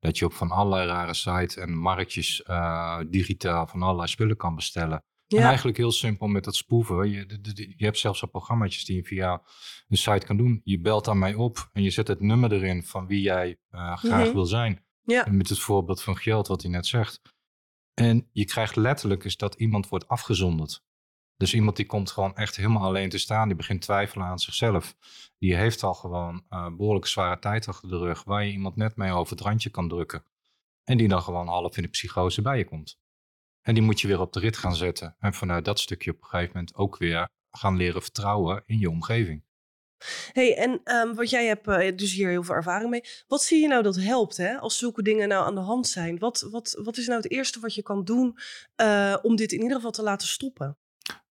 dat 0.01 0.17
je 0.17 0.25
op 0.25 0.33
van 0.33 0.51
allerlei 0.51 0.87
rare 0.87 1.13
sites 1.13 1.55
en 1.55 1.77
marktjes 1.77 2.43
uh, 2.47 2.99
digitaal 3.09 3.67
van 3.67 3.81
allerlei 3.81 4.07
spullen 4.07 4.37
kan 4.37 4.55
bestellen. 4.55 5.03
Ja. 5.27 5.37
En 5.37 5.43
eigenlijk 5.43 5.77
heel 5.77 5.91
simpel 5.91 6.27
met 6.27 6.43
dat 6.43 6.55
spoeven. 6.55 7.09
Je, 7.09 7.25
je 7.77 7.85
hebt 7.85 7.97
zelfs 7.97 8.21
al 8.21 8.29
programma's 8.29 8.85
die 8.85 8.95
je 8.95 9.03
via 9.03 9.41
een 9.87 9.97
site 9.97 10.25
kan 10.25 10.37
doen. 10.37 10.61
Je 10.63 10.79
belt 10.79 11.07
aan 11.07 11.19
mij 11.19 11.33
op 11.33 11.69
en 11.73 11.83
je 11.83 11.89
zet 11.89 12.07
het 12.07 12.19
nummer 12.19 12.51
erin 12.53 12.83
van 12.83 13.07
wie 13.07 13.21
jij 13.21 13.57
uh, 13.71 13.97
graag 13.97 14.25
Mhm. 14.25 14.33
wil 14.33 14.45
zijn. 14.45 14.85
Ja. 15.01 15.25
En 15.25 15.37
met 15.37 15.49
het 15.49 15.59
voorbeeld 15.59 16.01
van 16.01 16.17
geld 16.17 16.47
wat 16.47 16.61
hij 16.61 16.71
net 16.71 16.85
zegt. 16.87 17.21
En 17.93 18.29
je 18.31 18.45
krijgt 18.45 18.75
letterlijk 18.75 19.23
is 19.23 19.37
dat 19.37 19.55
iemand 19.55 19.89
wordt 19.89 20.07
afgezonderd. 20.07 20.83
Dus 21.41 21.53
iemand 21.53 21.75
die 21.75 21.85
komt 21.85 22.11
gewoon 22.11 22.35
echt 22.35 22.55
helemaal 22.55 22.83
alleen 22.83 23.09
te 23.09 23.17
staan. 23.17 23.47
Die 23.47 23.57
begint 23.57 23.81
twijfelen 23.81 24.25
aan 24.25 24.39
zichzelf. 24.39 24.95
Die 25.37 25.55
heeft 25.55 25.83
al 25.83 25.93
gewoon 25.93 26.43
uh, 26.49 26.67
behoorlijk 26.77 27.07
zware 27.07 27.39
tijd 27.39 27.67
achter 27.67 27.89
de 27.89 27.97
rug. 27.97 28.23
Waar 28.23 28.45
je 28.45 28.51
iemand 28.51 28.75
net 28.75 28.95
mee 28.95 29.11
over 29.11 29.35
het 29.35 29.45
randje 29.45 29.69
kan 29.69 29.89
drukken. 29.89 30.23
En 30.83 30.97
die 30.97 31.07
dan 31.07 31.21
gewoon 31.21 31.47
half 31.47 31.77
in 31.77 31.83
de 31.83 31.89
psychose 31.89 32.41
bij 32.41 32.57
je 32.57 32.65
komt. 32.65 32.99
En 33.61 33.73
die 33.73 33.83
moet 33.83 34.01
je 34.01 34.07
weer 34.07 34.19
op 34.19 34.33
de 34.33 34.39
rit 34.39 34.57
gaan 34.57 34.75
zetten. 34.75 35.15
En 35.19 35.33
vanuit 35.33 35.65
dat 35.65 35.79
stukje 35.79 36.11
op 36.11 36.21
een 36.21 36.27
gegeven 36.27 36.51
moment 36.53 36.75
ook 36.75 36.97
weer 36.97 37.29
gaan 37.51 37.75
leren 37.75 38.01
vertrouwen 38.01 38.63
in 38.65 38.79
je 38.79 38.89
omgeving. 38.89 39.43
Hey, 40.33 40.57
en 40.57 40.81
um, 40.95 41.15
wat 41.15 41.29
jij 41.29 41.45
hebt 41.45 41.67
uh, 41.67 41.95
dus 41.95 42.13
hier 42.13 42.29
heel 42.29 42.43
veel 42.43 42.55
ervaring 42.55 42.89
mee. 42.89 43.03
Wat 43.27 43.43
zie 43.43 43.61
je 43.61 43.67
nou 43.67 43.83
dat 43.83 43.95
helpt 43.95 44.37
hè, 44.37 44.57
als 44.57 44.77
zulke 44.77 45.01
dingen 45.01 45.27
nou 45.27 45.45
aan 45.45 45.55
de 45.55 45.61
hand 45.61 45.87
zijn? 45.87 46.19
Wat, 46.19 46.47
wat, 46.51 46.79
wat 46.83 46.97
is 46.97 47.07
nou 47.07 47.21
het 47.21 47.31
eerste 47.31 47.59
wat 47.59 47.75
je 47.75 47.83
kan 47.83 48.03
doen 48.03 48.37
uh, 48.81 49.17
om 49.21 49.35
dit 49.35 49.51
in 49.51 49.61
ieder 49.61 49.75
geval 49.75 49.91
te 49.91 50.03
laten 50.03 50.27
stoppen? 50.27 50.77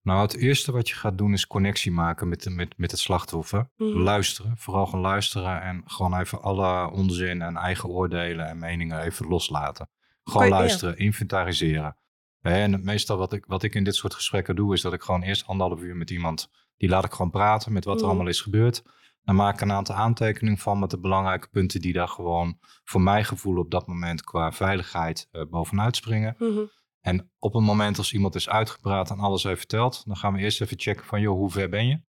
Nou, 0.03 0.21
het 0.21 0.37
eerste 0.37 0.73
wat 0.73 0.89
je 0.89 0.95
gaat 0.95 1.19
doen 1.19 1.33
is 1.33 1.47
connectie 1.47 1.93
maken 1.93 2.29
met, 2.29 2.49
met, 2.51 2.79
met 2.79 2.91
het 2.91 3.01
slachtoffer. 3.01 3.71
Mhm. 3.77 3.91
Mm. 3.91 4.03
Luisteren, 4.03 4.57
vooral 4.57 4.87
gaan 4.87 5.01
luisteren 5.01 5.63
en 5.63 5.83
gewoon 5.87 6.19
even 6.19 6.43
alle 6.43 6.91
onzin 6.91 7.43
en 7.43 7.57
eigen 7.57 7.89
oordelen 7.89 8.47
en 8.47 8.59
meningen 8.59 9.01
even 9.03 9.29
loslaten. 9.29 9.89
Gewoon 10.25 10.49
luisteren, 10.49 10.95
ja. 10.99 11.05
inventariseren. 11.05 11.97
En 12.43 12.85
meestal 12.85 13.17
wat 13.17 13.33
ik, 13.33 13.45
wat 13.47 13.63
ik 13.63 13.75
in 13.75 13.85
dit 13.85 13.95
soort 13.95 14.15
gesprekken 14.15 14.57
doe, 14.57 14.75
is 14.75 14.81
dat 14.81 14.93
ik 14.93 15.03
gewoon 15.03 15.23
eerst 15.23 15.47
anderhalf 15.47 15.81
uur 15.83 15.97
met 15.97 16.11
iemand, 16.11 16.51
die 16.77 16.89
laat 16.89 17.05
ik 17.05 17.13
gewoon 17.13 17.31
praten 17.31 17.73
met 17.73 17.85
wat 17.85 17.95
er 17.95 18.01
Mhm. 18.01 18.09
allemaal 18.11 18.29
is 18.29 18.41
gebeurd. 18.41 18.83
Dan 19.25 19.35
maak 19.35 19.55
ik 19.55 19.61
een 19.61 19.73
aantal 19.73 19.95
aantekeningen 19.95 20.59
van 20.59 20.79
met 20.79 20.91
de 20.91 20.99
belangrijke 21.01 21.49
punten 21.49 21.81
die 21.81 21.93
daar 21.93 22.09
gewoon 22.09 22.59
voor 22.85 23.01
mijn 23.01 23.25
gevoel 23.25 23.59
op 23.59 23.71
dat 23.71 23.87
moment 23.87 24.25
qua 24.25 24.53
veiligheid 24.53 25.29
eh, 25.31 25.43
bovenuit 25.51 25.97
springen. 25.97 26.35
Mhm. 26.39 26.61
En 27.01 27.31
op 27.39 27.53
het 27.53 27.63
moment 27.63 27.99
als 27.99 28.13
iemand 28.13 28.35
is 28.35 28.49
uitgepraat 28.49 29.11
en 29.11 29.19
alles 29.19 29.43
heeft 29.43 29.59
verteld, 29.59 30.03
dan 30.07 30.17
gaan 30.17 30.33
we 30.33 30.39
eerst 30.39 30.61
even 30.61 30.81
checken 30.81 31.07
van, 31.07 31.21
joh, 31.21 31.37
hoe 31.37 31.51
ver 31.51 31.69
ben 31.69 31.87
je? 31.87 32.01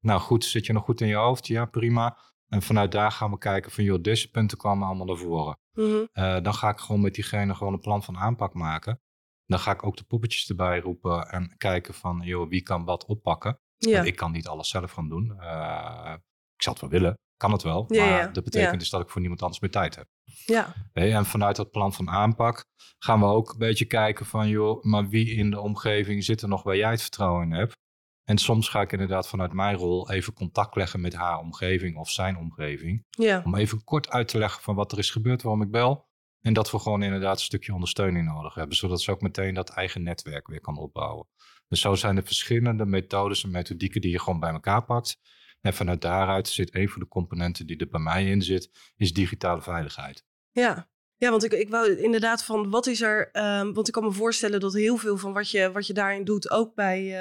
Nou 0.00 0.20
goed, 0.20 0.44
zit 0.44 0.66
je 0.66 0.72
nog 0.72 0.84
goed 0.84 1.00
in 1.00 1.08
je 1.08 1.14
hoofd? 1.14 1.46
Ja, 1.46 1.64
prima. 1.64 2.18
En 2.48 2.62
vanuit 2.62 2.92
daar 2.92 3.12
gaan 3.12 3.30
we 3.30 3.38
kijken 3.38 3.70
van, 3.70 3.84
joh, 3.84 4.02
deze 4.02 4.30
punten 4.30 4.58
kwamen 4.58 4.86
allemaal 4.86 5.06
naar 5.06 5.16
voren. 5.16 5.58
Mhm. 5.72 6.04
Eh, 6.12 6.40
dan 6.42 6.54
ga 6.54 6.68
ik 6.68 6.78
gewoon 6.78 7.00
met 7.00 7.14
diegene 7.14 7.54
gewoon 7.54 7.72
een 7.72 7.80
plan 7.80 8.02
van 8.02 8.18
aanpak 8.18 8.54
maken. 8.54 9.00
Dan 9.46 9.58
ga 9.58 9.72
ik 9.72 9.84
ook 9.84 9.96
de 9.96 10.04
poppetjes 10.04 10.48
erbij 10.48 10.80
roepen 10.80 11.28
en 11.28 11.54
kijken 11.56 11.94
van, 11.94 12.20
joh, 12.24 12.48
wie 12.48 12.62
kan 12.62 12.84
wat 12.84 13.04
oppakken? 13.04 13.60
Ja. 13.76 13.92
Want 13.92 14.06
ik 14.06 14.16
kan 14.16 14.32
niet 14.32 14.46
alles 14.46 14.68
zelf 14.68 14.92
gaan 14.92 15.08
doen. 15.08 15.40
Eh, 15.40 16.14
ik 16.54 16.62
zou 16.62 16.76
het 16.76 16.80
wel 16.80 16.90
willen, 16.90 17.18
kan 17.40 17.52
het 17.52 17.62
wel. 17.62 17.84
Ja, 17.88 18.04
maar 18.04 18.18
ja, 18.18 18.26
dat 18.26 18.44
betekent 18.44 18.72
ja. 18.72 18.78
dus 18.78 18.90
dat 18.90 19.00
ik 19.00 19.10
voor 19.10 19.20
niemand 19.20 19.42
anders 19.42 19.60
meer 19.60 19.70
tijd 19.70 19.96
heb. 19.96 20.08
ja. 20.46 20.74
En 20.92 21.26
vanuit 21.26 21.56
dat 21.56 21.70
plan 21.70 21.92
van 21.92 22.10
aanpak 22.10 22.64
gaan 22.98 23.20
we 23.20 23.26
ook 23.26 23.52
een 23.52 23.58
beetje 23.58 23.84
kijken 23.84 24.26
van, 24.26 24.48
joh, 24.48 24.84
maar 24.84 25.08
wie 25.08 25.30
in 25.30 25.50
de 25.50 25.60
omgeving 25.60 26.24
zit 26.24 26.42
er 26.42 26.48
nog 26.48 26.62
waar 26.62 26.76
jij 26.76 26.90
het 26.90 27.02
vertrouwen 27.02 27.44
in 27.44 27.52
hebt? 27.52 27.78
En 28.24 28.38
soms 28.38 28.68
ga 28.68 28.80
ik 28.80 28.92
inderdaad 28.92 29.28
vanuit 29.28 29.52
mijn 29.52 29.76
rol 29.76 30.10
even 30.10 30.32
contact 30.32 30.76
leggen 30.76 31.00
met 31.00 31.14
haar 31.14 31.38
omgeving 31.38 31.96
of 31.96 32.10
zijn 32.10 32.36
omgeving. 32.36 33.04
ja. 33.10 33.42
Om 33.44 33.54
even 33.54 33.84
kort 33.84 34.10
uit 34.10 34.28
te 34.28 34.38
leggen 34.38 34.62
van 34.62 34.74
wat 34.74 34.92
er 34.92 34.98
is 34.98 35.10
gebeurd, 35.10 35.42
waarom 35.42 35.62
ik 35.62 35.70
bel. 35.70 36.08
En 36.40 36.52
dat 36.52 36.70
we 36.70 36.78
gewoon 36.78 37.02
inderdaad 37.02 37.38
een 37.38 37.44
stukje 37.44 37.74
ondersteuning 37.74 38.26
nodig 38.26 38.54
hebben. 38.54 38.76
Zodat 38.76 39.00
ze 39.00 39.10
ook 39.10 39.20
meteen 39.20 39.54
dat 39.54 39.70
eigen 39.70 40.02
netwerk 40.02 40.46
weer 40.46 40.60
kan 40.60 40.78
opbouwen. 40.78 41.28
Dus 41.68 41.80
zo 41.80 41.94
zijn 41.94 42.16
er 42.16 42.22
verschillende 42.22 42.86
methodes 42.86 43.44
en 43.44 43.50
methodieken 43.50 44.00
die 44.00 44.10
je 44.10 44.18
gewoon 44.18 44.40
bij 44.40 44.52
elkaar 44.52 44.84
pakt. 44.84 45.18
En 45.60 45.74
vanuit 45.74 46.00
daaruit 46.00 46.48
zit 46.48 46.74
een 46.74 46.88
van 46.88 47.00
de 47.00 47.08
componenten 47.08 47.66
die 47.66 47.76
er 47.76 47.88
bij 47.88 48.00
mij 48.00 48.26
in 48.30 48.42
zit, 48.42 48.70
is 48.96 49.12
digitale 49.12 49.62
veiligheid. 49.62 50.24
Ja. 50.50 50.88
Ja, 51.16 51.30
want 51.30 51.44
ik, 51.44 51.52
ik 51.52 51.68
wou 51.68 51.96
inderdaad 51.96 52.44
van 52.44 52.70
wat 52.70 52.86
is 52.86 53.00
er. 53.00 53.30
ehm, 53.30 53.72
want 53.72 53.86
ik 53.86 53.92
kan 53.92 54.04
me 54.04 54.12
voorstellen 54.12 54.60
dat 54.60 54.72
heel 54.74 54.96
veel 54.96 55.16
van 55.18 55.32
wat 55.32 55.50
je, 55.50 55.72
wat 55.72 55.86
je 55.86 55.92
daarin 55.92 56.24
doet, 56.24 56.50
ook 56.50 56.74
bij 56.74 57.14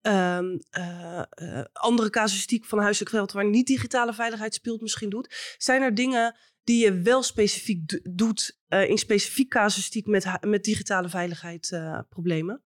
eh, 0.00 1.62
andere 1.72 2.10
casuïstiek 2.10 2.64
van 2.64 2.78
huiselijk 2.78 3.10
geweld, 3.10 3.32
waar 3.32 3.44
niet 3.50 3.66
digitale 3.66 4.14
veiligheid 4.14 4.54
speelt, 4.54 4.80
misschien 4.80 5.08
doet. 5.10 5.54
Zijn 5.58 5.82
er 5.82 5.94
dingen 5.94 6.36
die 6.64 6.84
je 6.84 7.00
wel 7.00 7.22
specifiek 7.22 7.88
do- 7.88 7.98
doet 8.14 8.60
eh, 8.66 8.88
in 8.88 8.98
specifiek 8.98 9.48
casuïstiek 9.50 10.06
met, 10.06 10.26
met 10.40 10.64
digitale 10.64 11.08
veiligheid 11.08 11.80
problemen? 12.08 12.62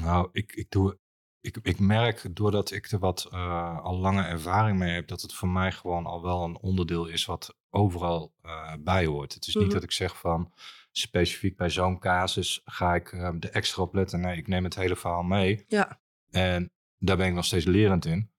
Nou, 0.00 0.28
ik, 0.32 0.52
ik, 0.52 0.70
doe, 0.70 0.98
ik, 1.46 1.56
ik 1.62 1.78
merk 1.78 2.36
doordat 2.36 2.70
ik 2.70 2.90
er 2.90 2.98
wat 2.98 3.28
eh, 3.32 3.78
al 3.84 3.96
lange 3.98 4.22
ervaring 4.22 4.78
mee 4.78 4.94
heb, 4.94 5.08
dat 5.08 5.20
het 5.22 5.34
voor 5.34 5.48
mij 5.48 5.72
gewoon 5.72 6.06
al 6.06 6.22
wel 6.22 6.44
een 6.44 6.58
onderdeel 6.58 7.06
is 7.06 7.24
wat 7.24 7.56
overal 7.70 8.34
eh, 8.42 8.72
bij 8.80 9.04
hoort. 9.06 9.34
Het 9.34 9.46
is 9.46 9.54
Mhm. 9.54 9.64
niet 9.64 9.72
dat 9.72 9.82
ik 9.82 9.92
zeg 9.92 10.18
van 10.18 10.52
specifiek 10.90 11.56
bij 11.56 11.70
zo'n 11.70 11.98
casus 11.98 12.60
ga 12.64 12.94
ik 12.94 13.12
eh, 13.12 13.20
er 13.22 13.50
extra 13.50 13.82
op 13.82 13.94
letten. 13.94 14.20
Nee, 14.20 14.36
ik 14.36 14.46
neem 14.46 14.64
het 14.64 14.74
hele 14.74 14.96
verhaal 14.96 15.22
mee. 15.22 15.64
Ja. 15.68 16.00
En 16.30 16.72
daar 16.98 17.16
ben 17.16 17.26
ik 17.26 17.34
nog 17.34 17.44
steeds 17.44 17.64
lerend 17.64 18.04
in. 18.04 18.30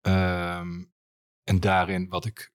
Ehm, 0.00 0.84
en 1.44 1.60
daarin 1.60 2.08
wat 2.08 2.24
ik 2.24 2.52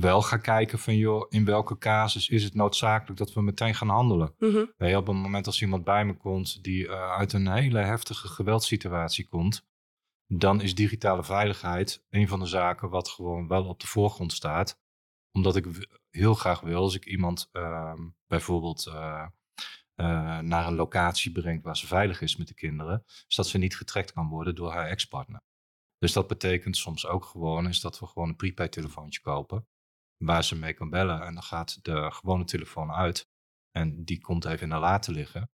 wel 0.00 0.22
ga 0.22 0.36
kijken 0.36 0.78
van 0.78 0.96
joh, 0.96 1.26
in 1.28 1.44
welke 1.44 1.78
casus 1.78 2.28
is 2.28 2.44
het 2.44 2.54
noodzakelijk 2.54 3.18
dat 3.18 3.32
we 3.32 3.42
meteen 3.42 3.74
gaan 3.74 3.88
handelen. 3.88 4.34
Je, 4.76 4.96
op 4.96 5.06
het 5.06 5.16
moment 5.16 5.46
als 5.46 5.60
iemand 5.62 5.84
bij 5.84 6.04
me 6.04 6.16
komt 6.16 6.62
die 6.62 6.88
eh, 6.88 7.10
uit 7.10 7.32
een 7.32 7.52
hele 7.52 7.78
heftige 7.78 8.28
geweldssituatie 8.28 9.28
komt, 9.28 9.66
dan 10.26 10.60
is 10.60 10.74
digitale 10.74 11.24
veiligheid 11.24 12.04
een 12.10 12.28
van 12.28 12.40
de 12.40 12.46
zaken 12.46 12.90
wat 12.90 13.08
gewoon 13.08 13.48
wel 13.48 13.64
op 13.64 13.80
de 13.80 13.86
voorgrond 13.86 14.32
staat. 14.32 14.82
Omdat 15.32 15.56
ik 15.56 15.66
heel 16.10 16.34
graag 16.34 16.60
wil, 16.60 16.80
als 16.80 16.94
ik 16.94 17.06
iemand 17.06 17.48
ehm, 17.52 18.08
bijvoorbeeld 18.26 18.86
eh, 18.86 19.26
eh, 19.94 20.38
naar 20.38 20.66
een 20.66 20.74
locatie 20.74 21.32
breng 21.32 21.62
waar 21.62 21.76
ze 21.76 21.86
veilig 21.86 22.20
is 22.20 22.36
met 22.36 22.48
de 22.48 22.54
kinderen, 22.54 23.02
is 23.28 23.36
dat 23.36 23.48
ze 23.48 23.58
niet 23.58 23.76
getrekt 23.76 24.12
kan 24.12 24.28
worden 24.28 24.54
door 24.54 24.72
haar 24.72 24.86
ex-partner. 24.86 25.42
Dus 25.98 26.12
dat 26.12 26.26
betekent 26.26 26.76
soms 26.76 27.06
ook 27.06 27.24
gewoon 27.24 27.68
is 27.68 27.80
dat 27.80 27.98
we 27.98 28.06
gewoon 28.06 28.28
een 28.28 28.36
prepaid 28.36 28.72
telefoontje 28.72 29.20
kopen 29.20 29.66
waar 30.24 30.44
ze 30.44 30.56
mee 30.56 30.72
kan 30.72 30.90
bellen. 30.90 31.22
En 31.22 31.34
dan 31.34 31.42
gaat 31.42 31.84
de 31.84 32.10
gewone 32.10 32.44
telefoon 32.44 32.92
uit. 32.92 33.28
En 33.70 34.04
die 34.04 34.20
komt 34.20 34.44
even 34.44 34.62
in 34.62 34.68
de 34.68 34.76
la 34.76 34.98
te 34.98 35.12
liggen. 35.12 35.50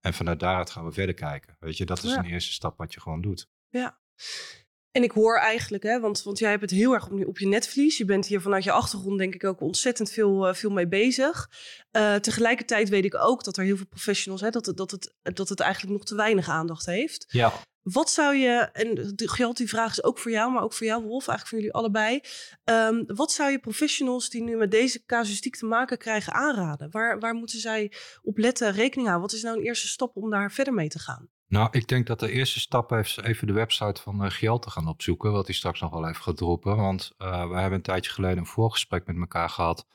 En 0.00 0.14
vanuit 0.14 0.40
daaruit 0.40 0.70
gaan 0.70 0.84
we 0.84 0.92
verder 0.92 1.14
kijken. 1.14 1.56
Weet 1.60 1.76
je, 1.76 1.84
dat 1.84 2.02
is 2.02 2.10
Ja. 2.10 2.18
een 2.18 2.24
eerste 2.24 2.52
stap 2.52 2.78
wat 2.78 2.94
je 2.94 3.00
gewoon 3.00 3.20
doet. 3.20 3.48
Ja. 3.68 4.00
En 4.96 5.02
ik 5.02 5.10
hoor 5.10 5.38
eigenlijk, 5.38 5.82
hè, 5.82 6.00
want, 6.00 6.22
want 6.22 6.38
jij 6.38 6.50
hebt 6.50 6.62
het 6.62 6.70
heel 6.70 6.92
erg 6.92 7.08
op, 7.10 7.18
je- 7.18 7.26
op 7.26 7.38
je 7.38 7.46
netvlies. 7.46 7.98
Je 7.98 8.04
bent 8.04 8.26
hier 8.26 8.40
vanuit 8.40 8.64
je 8.64 8.70
achtergrond 8.72 9.18
denk 9.18 9.34
ik 9.34 9.44
ook 9.44 9.60
ontzettend 9.60 10.10
veel, 10.10 10.46
eh, 10.46 10.54
veel 10.54 10.70
mee 10.70 10.88
bezig. 10.88 11.50
Eh, 11.90 12.14
tegelijkertijd 12.14 12.88
weet 12.88 13.04
ik 13.04 13.14
ook 13.14 13.44
dat 13.44 13.56
er 13.56 13.64
heel 13.64 13.76
veel 13.76 13.86
professionals, 13.86 14.40
hè, 14.40 14.50
dat, 14.50 14.66
het, 14.66 14.76
dat, 14.76 14.90
het, 14.90 15.14
dat 15.22 15.48
het 15.48 15.60
eigenlijk 15.60 15.92
nog 15.92 16.04
te 16.04 16.14
weinig 16.14 16.48
aandacht 16.48 16.86
heeft. 16.86 17.24
Ja. 17.28 17.52
Wat 17.82 18.10
zou 18.10 18.36
je, 18.36 18.68
en 18.72 18.94
de, 19.14 19.28
geldt 19.28 19.58
die 19.58 19.68
vraag 19.68 19.90
is 19.90 20.02
ook 20.02 20.18
voor 20.18 20.30
jou, 20.30 20.52
maar 20.52 20.62
ook 20.62 20.72
voor 20.72 20.86
jou 20.86 21.02
Wolf, 21.02 21.28
eigenlijk 21.28 21.48
voor 21.48 21.58
jullie 21.58 21.74
allebei. 21.74 22.20
Ehm, 22.64 23.02
wat 23.06 23.32
zou 23.32 23.50
je 23.50 23.58
professionals 23.58 24.30
die 24.30 24.42
nu 24.42 24.56
met 24.56 24.70
deze 24.70 25.04
casuïstiek 25.04 25.56
te 25.56 25.66
maken 25.66 25.98
krijgen 25.98 26.32
aanraden? 26.32 26.90
Waar, 26.90 27.18
waar 27.18 27.34
moeten 27.34 27.58
zij 27.58 27.92
op 28.22 28.38
letten, 28.38 28.72
rekening 28.72 29.08
houden? 29.08 29.26
Wat 29.28 29.36
is 29.36 29.42
nou 29.42 29.56
een 29.58 29.64
eerste 29.64 29.86
stap 29.86 30.16
om 30.16 30.30
daar 30.30 30.52
verder 30.52 30.74
mee 30.74 30.88
te 30.88 30.98
gaan? 30.98 31.28
Nou, 31.48 31.68
ik 31.70 31.88
denk 31.88 32.06
dat 32.06 32.20
de 32.20 32.30
eerste 32.30 32.60
stap 32.60 32.92
is 32.92 33.16
even 33.16 33.46
de 33.46 33.52
website 33.52 34.02
van 34.02 34.24
uh, 34.24 34.30
Giel 34.30 34.58
te 34.58 34.70
gaan 34.70 34.88
opzoeken. 34.88 35.32
Wat 35.32 35.46
hij 35.46 35.54
straks 35.54 35.80
nog 35.80 35.90
wel 35.90 36.08
even 36.08 36.22
gaat 36.22 36.36
droppen. 36.36 36.76
Want 36.76 37.14
uh, 37.18 37.48
we 37.48 37.54
hebben 37.54 37.72
een 37.72 37.82
tijdje 37.82 38.10
geleden 38.10 38.38
een 38.38 38.46
voorgesprek 38.46 39.06
met 39.06 39.16
elkaar 39.16 39.50
gehad. 39.50 39.86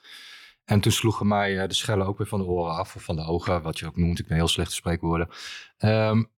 En 0.66 0.82
toen 0.82 0.92
sloegen 0.92 1.28
mij 1.28 1.62
uh, 1.62 1.68
de 1.68 1.74
schellen 1.74 2.08
ook 2.08 2.18
weer 2.18 2.28
van 2.28 2.40
de 2.40 2.46
oren 2.46 2.76
af. 2.76 2.96
Of 2.96 3.04
van 3.04 3.16
de 3.16 3.26
ogen, 3.26 3.62
wat 3.62 3.80
je 3.80 3.86
ook 3.86 3.98
noemt. 3.98 4.20
Ik 4.20 4.28
ben 4.28 4.38
heel 4.38 4.48
slecht 4.48 4.72
spreekwoorden. 4.72 5.30
Um, 5.78 6.32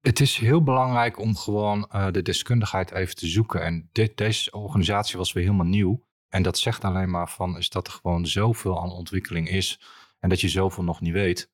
het 0.00 0.20
is 0.20 0.36
heel 0.36 0.62
belangrijk 0.62 1.18
om 1.18 1.36
gewoon 1.36 1.88
de 2.10 2.22
deskundigheid 2.22 2.90
even 2.90 3.14
te 3.14 3.26
zoeken. 3.26 3.62
En 3.62 3.88
dit, 3.92 4.16
deze 4.16 4.50
organisatie 4.50 5.18
was 5.18 5.32
weer 5.32 5.44
helemaal 5.44 5.66
nieuw. 5.66 6.04
En 6.28 6.42
dat 6.42 6.58
zegt 6.58 6.84
alleen 6.84 7.10
maar 7.10 7.30
van 7.30 7.58
is 7.58 7.68
dat 7.68 7.86
er 7.86 7.92
gewoon 7.92 8.26
zoveel 8.26 8.82
aan 8.82 8.90
ontwikkeling 8.90 9.48
is. 9.48 9.80
En 10.18 10.28
dat 10.28 10.40
je 10.40 10.48
zoveel 10.48 10.84
nog 10.84 11.00
niet 11.00 11.12
weet. 11.12 11.50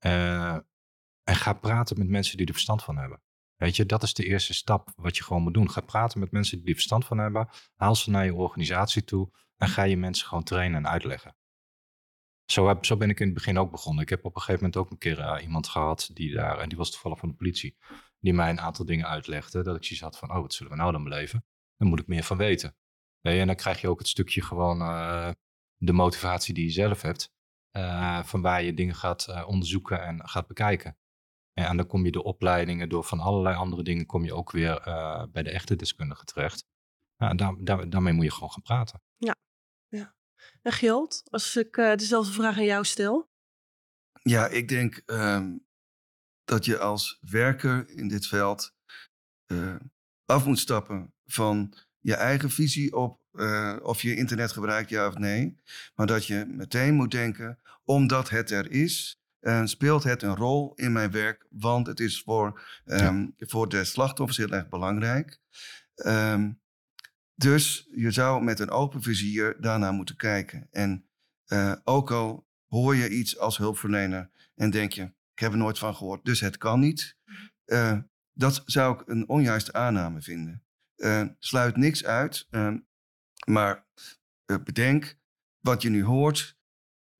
Uh, 0.00 0.56
en 1.28 1.36
ga 1.36 1.52
praten 1.52 1.98
met 1.98 2.08
mensen 2.08 2.36
die 2.36 2.46
er 2.46 2.52
verstand 2.52 2.82
van 2.82 2.96
hebben. 2.96 3.22
Weet 3.56 3.76
je, 3.76 3.86
dat 3.86 4.02
is 4.02 4.14
de 4.14 4.24
eerste 4.24 4.54
stap 4.54 4.92
wat 4.96 5.16
je 5.16 5.22
gewoon 5.22 5.42
moet 5.42 5.54
doen. 5.54 5.70
Ga 5.70 5.80
praten 5.80 6.20
met 6.20 6.30
mensen 6.30 6.58
die 6.58 6.68
er 6.68 6.74
verstand 6.74 7.04
van 7.04 7.18
hebben. 7.18 7.48
Haal 7.76 7.94
ze 7.94 8.10
naar 8.10 8.24
je 8.24 8.34
organisatie 8.34 9.04
toe. 9.04 9.30
En 9.56 9.68
ga 9.68 9.82
je 9.82 9.96
mensen 9.96 10.26
gewoon 10.26 10.44
trainen 10.44 10.78
en 10.84 10.90
uitleggen. 10.90 11.36
Zo, 12.44 12.68
heb, 12.68 12.84
zo 12.84 12.96
ben 12.96 13.10
ik 13.10 13.20
in 13.20 13.26
het 13.26 13.34
begin 13.34 13.58
ook 13.58 13.70
begonnen. 13.70 14.02
Ik 14.02 14.08
heb 14.08 14.24
op 14.24 14.34
een 14.34 14.40
gegeven 14.40 14.64
moment 14.64 14.76
ook 14.76 14.90
een 14.90 14.98
keer 14.98 15.18
uh, 15.18 15.42
iemand 15.42 15.68
gehad 15.68 16.10
die 16.12 16.34
daar, 16.34 16.58
en 16.58 16.68
die 16.68 16.78
was 16.78 16.90
toevallig 16.90 17.18
van 17.18 17.28
de 17.28 17.34
politie, 17.34 17.76
die 18.20 18.34
mij 18.34 18.50
een 18.50 18.60
aantal 18.60 18.84
dingen 18.84 19.06
uitlegde. 19.06 19.62
Dat 19.62 19.76
ik 19.76 19.84
zoiets 19.84 20.04
had 20.04 20.18
van, 20.18 20.30
oh, 20.30 20.40
wat 20.40 20.54
zullen 20.54 20.72
we 20.72 20.78
nou 20.78 20.92
dan 20.92 21.04
beleven? 21.04 21.44
Daar 21.76 21.88
moet 21.88 22.00
ik 22.00 22.06
meer 22.06 22.22
van 22.22 22.36
weten. 22.36 22.76
En 23.20 23.46
dan 23.46 23.56
krijg 23.56 23.80
je 23.80 23.88
ook 23.88 23.98
het 23.98 24.08
stukje 24.08 24.42
gewoon 24.42 24.80
uh, 24.80 25.30
de 25.76 25.92
motivatie 25.92 26.54
die 26.54 26.64
je 26.64 26.70
zelf 26.70 27.02
hebt. 27.02 27.34
Uh, 27.72 28.22
van 28.22 28.40
waar 28.40 28.62
je 28.62 28.74
dingen 28.74 28.94
gaat 28.94 29.44
onderzoeken 29.46 30.02
en 30.02 30.28
gaat 30.28 30.46
bekijken. 30.46 30.96
En 31.64 31.76
dan 31.76 31.86
kom 31.86 32.04
je 32.04 32.12
de 32.12 32.22
opleidingen 32.22 32.88
door 32.88 33.04
van 33.04 33.20
allerlei 33.20 33.56
andere 33.56 33.82
dingen, 33.82 34.06
kom 34.06 34.24
je 34.24 34.34
ook 34.34 34.50
weer 34.50 34.80
bij 35.32 35.42
de 35.42 35.50
echte 35.50 35.76
deskundige 35.76 36.24
terecht. 36.24 36.66
Nou, 37.16 37.36
daar, 37.36 37.54
daar, 37.58 37.90
daarmee 37.90 38.12
moet 38.12 38.24
je 38.24 38.32
gewoon 38.32 38.50
gaan 38.50 38.62
praten. 38.62 39.02
Ja, 39.16 39.36
ja. 39.88 40.14
En 40.62 40.72
Gilt, 40.72 41.22
als 41.30 41.56
ik 41.56 41.76
uh, 41.76 41.94
dezelfde 41.94 42.32
vraag 42.32 42.56
aan 42.56 42.64
jou 42.64 42.84
stel. 42.84 43.30
Ja, 44.22 44.46
ik 44.46 44.68
denk 44.68 45.02
um, 45.06 45.66
dat 46.44 46.64
je 46.64 46.78
als 46.78 47.18
werker 47.20 47.88
in 47.90 48.08
dit 48.08 48.26
veld 48.26 48.74
uh, 49.46 49.76
af 50.24 50.46
moet 50.46 50.58
stappen 50.58 51.14
van 51.24 51.74
je 51.98 52.14
eigen 52.14 52.50
visie 52.50 52.96
op 52.96 53.20
uh, 53.32 53.76
of 53.82 54.02
je 54.02 54.16
internet 54.16 54.52
gebruikt, 54.52 54.90
ja 54.90 55.06
of 55.06 55.18
nee. 55.18 55.60
Maar 55.94 56.06
dat 56.06 56.26
je 56.26 56.44
meteen 56.48 56.94
moet 56.94 57.10
denken, 57.10 57.58
omdat 57.84 58.28
het 58.28 58.50
er 58.50 58.70
is, 58.70 59.20
uh, 59.46 59.64
speelt 59.64 60.02
het 60.02 60.22
een 60.22 60.36
rol 60.36 60.74
in 60.74 60.92
mijn 60.92 61.10
werk, 61.10 61.46
want 61.50 61.86
het 61.86 62.00
is 62.00 62.22
voor, 62.22 62.60
um, 62.84 63.34
ja. 63.36 63.46
voor 63.46 63.68
de 63.68 63.84
slachtoffers 63.84 64.38
heel 64.38 64.50
erg 64.50 64.68
belangrijk. 64.68 65.40
Um, 66.06 66.60
dus 67.34 67.88
je 67.90 68.10
zou 68.10 68.44
met 68.44 68.60
een 68.60 68.70
open 68.70 69.02
vizier 69.02 69.56
daarnaar 69.60 69.92
moeten 69.92 70.16
kijken. 70.16 70.68
En 70.70 71.08
uh, 71.46 71.74
ook 71.84 72.10
al 72.10 72.46
hoor 72.66 72.96
je 72.96 73.08
iets 73.08 73.38
als 73.38 73.56
hulpverlener 73.56 74.30
en 74.54 74.70
denk 74.70 74.92
je, 74.92 75.02
ik 75.32 75.38
heb 75.38 75.52
er 75.52 75.58
nooit 75.58 75.78
van 75.78 75.94
gehoord, 75.94 76.24
dus 76.24 76.40
het 76.40 76.56
kan 76.56 76.80
niet. 76.80 77.16
Uh, 77.66 77.98
dat 78.32 78.62
zou 78.64 79.00
ik 79.00 79.08
een 79.08 79.28
onjuiste 79.28 79.72
aanname 79.72 80.22
vinden. 80.22 80.64
Uh, 80.96 81.26
sluit 81.38 81.76
niks 81.76 82.04
uit, 82.04 82.48
maar 83.46 83.86
bedenk 84.64 85.18
wat 85.60 85.82
je 85.82 85.88
nu 85.88 86.04
hoort. 86.04 86.58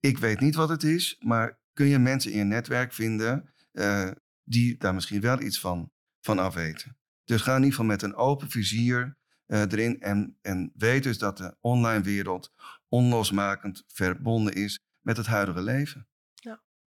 Ik 0.01 0.19
weet 0.19 0.41
niet 0.41 0.55
wat 0.55 0.69
het 0.69 0.83
is, 0.83 1.17
maar 1.19 1.59
kun 1.77 1.87
je 1.87 1.99
mensen 1.99 2.33
in 2.33 2.39
je 2.39 2.45
netwerk 2.45 2.93
vinden 2.93 3.53
eh, 3.73 4.11
die 4.45 4.77
daar 4.77 4.95
misschien 4.95 5.21
wel 5.21 5.41
iets 5.41 5.61
van, 5.61 5.91
van 6.21 6.39
afweten. 6.39 6.99
Dus 7.25 7.43
ga 7.43 7.51
in 7.51 7.57
ieder 7.57 7.71
geval 7.71 7.87
met 7.87 8.03
een 8.03 8.15
open 8.15 8.51
vizier 8.51 9.19
eh, 9.47 9.61
erin 9.61 10.01
en, 10.01 10.39
en 10.43 10.73
weet 10.75 11.03
dus 11.03 11.19
dat 11.19 11.37
de 11.37 11.57
online 11.61 12.03
wereld 12.03 12.53
onlosmakend 12.89 13.85
verbonden 13.87 14.55
is 14.55 14.81
met 15.01 15.17
het 15.17 15.27
huidige 15.27 15.63
leven. 15.63 16.09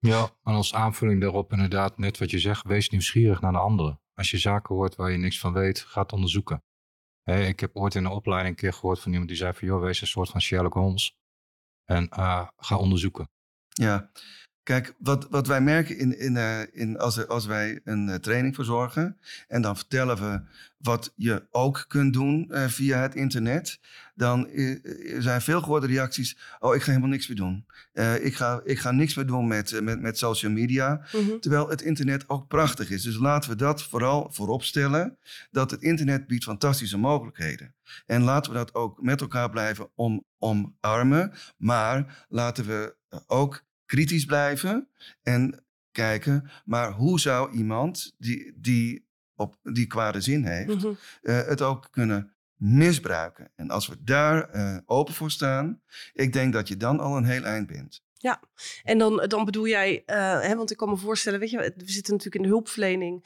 Ja, 0.01 0.22
en 0.43 0.53
als 0.53 0.74
aanvulling 0.74 1.22
daarop 1.22 1.51
inderdaad 1.51 1.98
net 1.98 2.17
wat 2.17 2.31
je 2.31 2.39
zegt, 2.39 2.65
wees 2.65 2.89
nieuwsgierig 2.89 3.41
naar 3.41 3.51
de 3.51 3.58
anderen. 3.58 4.01
Als 4.13 4.31
je 4.31 4.38
zaken 4.38 4.75
hoort 4.75 4.96
waar 4.96 5.12
je 5.12 5.17
niks 5.17 5.39
van 5.39 5.53
weet, 5.53 5.79
ga 5.79 6.01
het 6.01 6.12
onderzoeken. 6.12 6.63
Hè, 7.24 7.46
ik 7.46 7.60
heb 7.60 7.75
ooit 7.75 7.96
in 7.96 8.05
een 8.05 8.12
opleiding 8.12 8.55
een 8.55 8.62
keer 8.62 8.74
gehoord 8.74 9.00
van 9.00 9.12
iemand 9.12 9.29
die 9.29 9.38
zei 9.38 9.53
van, 9.53 9.67
joh, 9.67 9.81
wees 9.81 10.01
een 10.01 10.08
soort 10.08 10.29
van 10.29 10.41
Sherlock 10.41 10.74
Holmes. 10.74 11.17
En 11.86 12.10
eh, 12.10 12.48
ga 12.58 12.77
onderzoeken. 12.77 13.29
Ja, 13.67 14.12
kijk, 14.70 14.94
wat, 15.00 15.28
wat 15.30 15.48
wij 15.48 15.62
merken 15.62 15.98
in, 15.98 16.20
in, 16.20 16.38
eh, 16.38 16.60
in 16.72 16.98
als, 16.98 17.18
er- 17.18 17.28
als 17.28 17.46
wij 17.46 17.80
een 17.84 18.10
eh, 18.10 18.16
training 18.16 18.56
verzorgen 18.56 19.18
en 19.48 19.62
dan 19.62 19.76
vertellen 19.76 20.18
we 20.18 20.42
wat 20.78 21.14
je 21.16 21.48
ook 21.52 21.86
kunt 21.88 22.14
doen 22.14 22.52
eh, 22.52 22.68
via 22.68 23.02
het 23.02 23.16
internet, 23.16 23.80
dan 24.16 24.48
zijn 25.18 25.42
veel 25.42 25.62
gehoorde 25.62 25.88
reacties. 25.88 26.38
Oh, 26.60 26.76
ik 26.76 26.82
ga 26.82 26.88
helemaal 26.88 27.10
niks 27.10 27.28
meer 27.28 27.38
doen. 27.38 27.66
Ik, 28.22 28.36
ga, 28.36 28.62
ik 28.64 28.80
ga 28.80 28.92
niks 28.92 29.16
meer 29.16 29.26
doen 29.26 29.48
met, 29.48 29.82
met, 29.82 30.02
met 30.02 30.18
social 30.18 30.52
media. 30.52 31.02
Mhm. 31.14 31.40
Terwijl 31.40 31.70
het 31.70 31.82
internet 31.82 32.30
ook 32.30 32.48
prachtig 32.48 32.90
is. 32.90 33.04
Dus 33.04 33.18
laten 33.18 33.50
we 33.50 33.56
dat 33.56 33.84
vooral 33.84 34.28
voorop 34.32 34.64
stellen. 34.64 35.18
Dat 35.52 35.72
het 35.72 35.82
internet 35.82 36.28
biedt 36.28 36.44
fantastische 36.44 36.98
mogelijkheden. 36.98 37.76
En 38.06 38.22
laten 38.22 38.52
we 38.52 38.58
dat 38.58 38.74
ook 38.74 39.02
met 39.02 39.22
elkaar 39.22 39.50
blijven 39.50 39.90
om, 39.96 40.26
omarmen. 40.38 41.32
Maar 41.58 42.26
laten 42.30 42.66
we 42.66 42.96
ook 43.28 43.68
kritisch 43.89 44.25
blijven 44.25 44.88
en 45.22 45.63
kijken. 45.91 46.50
Maar 46.65 46.91
hoe 46.91 47.19
zou 47.19 47.51
iemand 47.51 48.13
die, 48.17 48.53
die, 48.55 49.08
op, 49.36 49.55
die 49.63 49.88
kwade 49.88 50.22
zin 50.22 50.46
heeft, 50.46 50.67
Mhm. 50.75 50.93
eh, 51.22 51.41
het 51.48 51.62
ook 51.62 51.88
kunnen 51.91 52.34
misbruiken? 52.55 53.51
En 53.55 53.69
als 53.69 53.88
we 53.88 54.03
daar 54.03 54.50
eh, 54.50 54.77
open 54.86 55.13
voor 55.13 55.31
staan, 55.31 55.81
ik 56.13 56.34
denk 56.34 56.53
dat 56.53 56.67
je 56.67 56.77
dan 56.77 57.00
al 57.00 57.17
een 57.17 57.25
heel 57.25 57.43
eind 57.43 57.67
bent. 57.67 58.08
En 58.84 58.98
dan, 58.98 59.25
dan 59.27 59.46
bedoel 59.46 59.67
jij, 59.67 60.03
eh, 60.05 60.41
hè, 60.41 60.55
want 60.55 60.72
ik 60.72 60.77
kan 60.77 60.89
me 60.89 60.98
voorstellen, 60.98 61.39
weet 61.39 61.50
je, 61.50 61.58
we 61.58 61.74
zitten 61.91 62.13
natuurlijk 62.13 62.36
in 62.36 62.41
de 62.41 62.48
hulpverlening. 62.48 63.25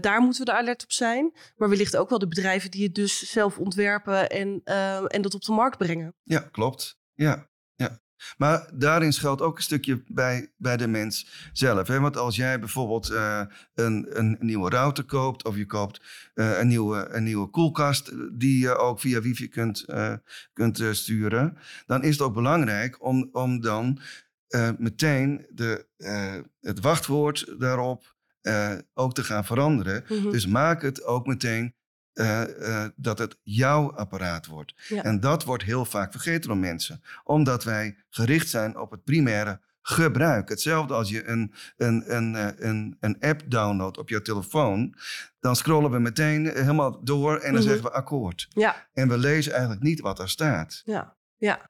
daar 0.00 0.20
moeten 0.20 0.44
we 0.44 0.50
er 0.50 0.58
alert 0.58 0.82
op 0.82 0.92
zijn. 0.92 1.32
Maar 1.56 1.68
wellicht 1.68 1.96
ook 1.96 2.08
wel 2.08 2.18
de 2.18 2.28
bedrijven 2.28 2.70
die 2.70 2.84
het 2.84 2.94
dus 2.94 3.30
zelf 3.30 3.58
ontwerpen 3.58 4.30
en, 4.30 4.60
en 5.08 5.22
dat 5.22 5.34
op 5.34 5.42
de 5.42 5.52
markt 5.52 5.78
brengen. 5.78 6.14
Ja, 6.22 6.40
klopt. 6.40 6.98
Ja, 7.14 7.48
ja. 7.74 8.00
Maar 8.36 8.70
daarin 8.74 9.12
schuilt 9.12 9.40
ook 9.42 9.56
een 9.56 9.62
stukje 9.62 10.02
bij, 10.06 10.52
bij 10.56 10.76
de 10.76 10.88
mens 10.88 11.48
zelf. 11.52 11.88
Hè? 11.88 12.00
Want 12.00 12.16
als 12.16 12.36
jij 12.36 12.58
bijvoorbeeld 12.58 13.10
eh, 13.10 13.42
een, 13.74 14.06
een 14.18 14.36
nieuwe 14.40 14.70
router 14.70 15.04
koopt... 15.04 15.44
of 15.44 15.56
je 15.56 15.66
koopt 15.66 16.00
eh, 16.34 16.58
een, 16.58 16.68
nieuwe, 16.68 17.08
een 17.10 17.24
nieuwe 17.24 17.46
koelkast... 17.46 18.12
die 18.32 18.58
je 18.60 18.76
ook 18.76 19.00
via 19.00 19.20
wifi 19.20 19.48
kunt, 19.48 19.84
eh, 19.84 20.14
kunt 20.52 20.80
eh, 20.80 20.90
sturen... 20.92 21.56
dan 21.86 22.02
is 22.02 22.12
het 22.12 22.20
ook 22.20 22.34
belangrijk 22.34 23.04
om, 23.04 23.28
om 23.32 23.60
dan 23.60 24.00
eh, 24.48 24.70
meteen 24.78 25.46
de, 25.50 25.86
eh, 25.96 26.34
het 26.60 26.80
wachtwoord 26.80 27.54
daarop... 27.58 28.16
eh, 28.40 28.72
ook 28.94 29.14
te 29.14 29.24
gaan 29.24 29.44
veranderen. 29.44 30.04
Mhm. 30.08 30.30
Dus 30.30 30.46
maak 30.46 30.82
het 30.82 31.04
ook 31.04 31.26
meteen 31.26 31.74
eh, 32.18 32.82
eh, 32.84 32.90
dat 32.96 33.18
het 33.18 33.36
jouw 33.42 33.92
apparaat 33.92 34.46
wordt. 34.46 34.74
Ja. 34.88 35.02
En 35.02 35.20
dat 35.20 35.44
wordt 35.44 35.62
heel 35.62 35.84
vaak 35.84 36.10
vergeten 36.10 36.48
door 36.48 36.58
mensen. 36.58 37.02
Omdat 37.24 37.64
wij 37.64 37.96
gericht 38.10 38.48
zijn 38.48 38.78
op 38.78 38.90
het 38.90 39.04
primaire 39.04 39.60
gebruik. 39.82 40.48
Hetzelfde 40.48 40.94
als 40.94 41.08
je 41.08 41.26
een, 41.28 41.52
een, 41.76 42.16
een, 42.16 42.34
eh, 42.36 42.46
een, 42.68 42.96
een 43.00 43.16
app 43.20 43.42
downloadt 43.46 43.98
op 43.98 44.08
je 44.08 44.22
telefoon. 44.22 44.94
Dan 45.40 45.56
scrollen 45.56 45.90
we 45.90 45.98
meteen 45.98 46.46
helemaal 46.46 47.04
door 47.04 47.34
en 47.36 47.52
dan 47.52 47.52
Mhm. 47.52 47.62
zeggen 47.62 47.82
we 47.82 47.90
akkoord. 47.92 48.46
Ja, 48.50 48.88
En 48.92 49.08
we 49.08 49.18
lezen 49.18 49.52
eigenlijk 49.52 49.82
niet 49.82 50.00
wat 50.00 50.18
er 50.18 50.28
staat. 50.28 50.82
ja, 50.84 51.16
ja. 51.36 51.68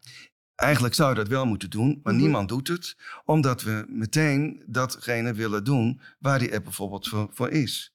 Eigenlijk 0.54 0.94
zou 0.94 1.08
je 1.10 1.14
dat 1.14 1.28
wel 1.28 1.46
moeten 1.46 1.70
doen, 1.70 2.00
maar 2.02 2.12
Mhm. 2.12 2.22
niemand 2.22 2.48
doet 2.48 2.68
het. 2.68 2.96
Omdat 3.24 3.62
we 3.62 3.84
meteen 3.88 4.62
datgene 4.66 5.32
willen 5.32 5.64
doen 5.64 6.00
waar 6.18 6.38
die 6.38 6.54
app 6.54 6.64
bijvoorbeeld 6.64 7.08
voor, 7.08 7.28
voor 7.32 7.50
is. 7.50 7.94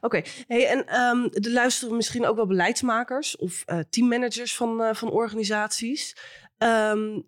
Oké, 0.00 0.22
hey, 0.46 0.66
en 0.66 0.86
ehm 0.86 1.28
er 1.30 1.50
luisteren 1.50 1.96
misschien 1.96 2.26
ook 2.26 2.36
wel 2.36 2.46
beleidsmakers 2.46 3.36
of 3.36 3.62
eh, 3.66 3.78
teammanagers 3.90 4.56
van, 4.56 4.82
eh, 4.82 4.94
van 4.94 5.10
organisaties. 5.10 6.16
Ehm, 6.58 7.20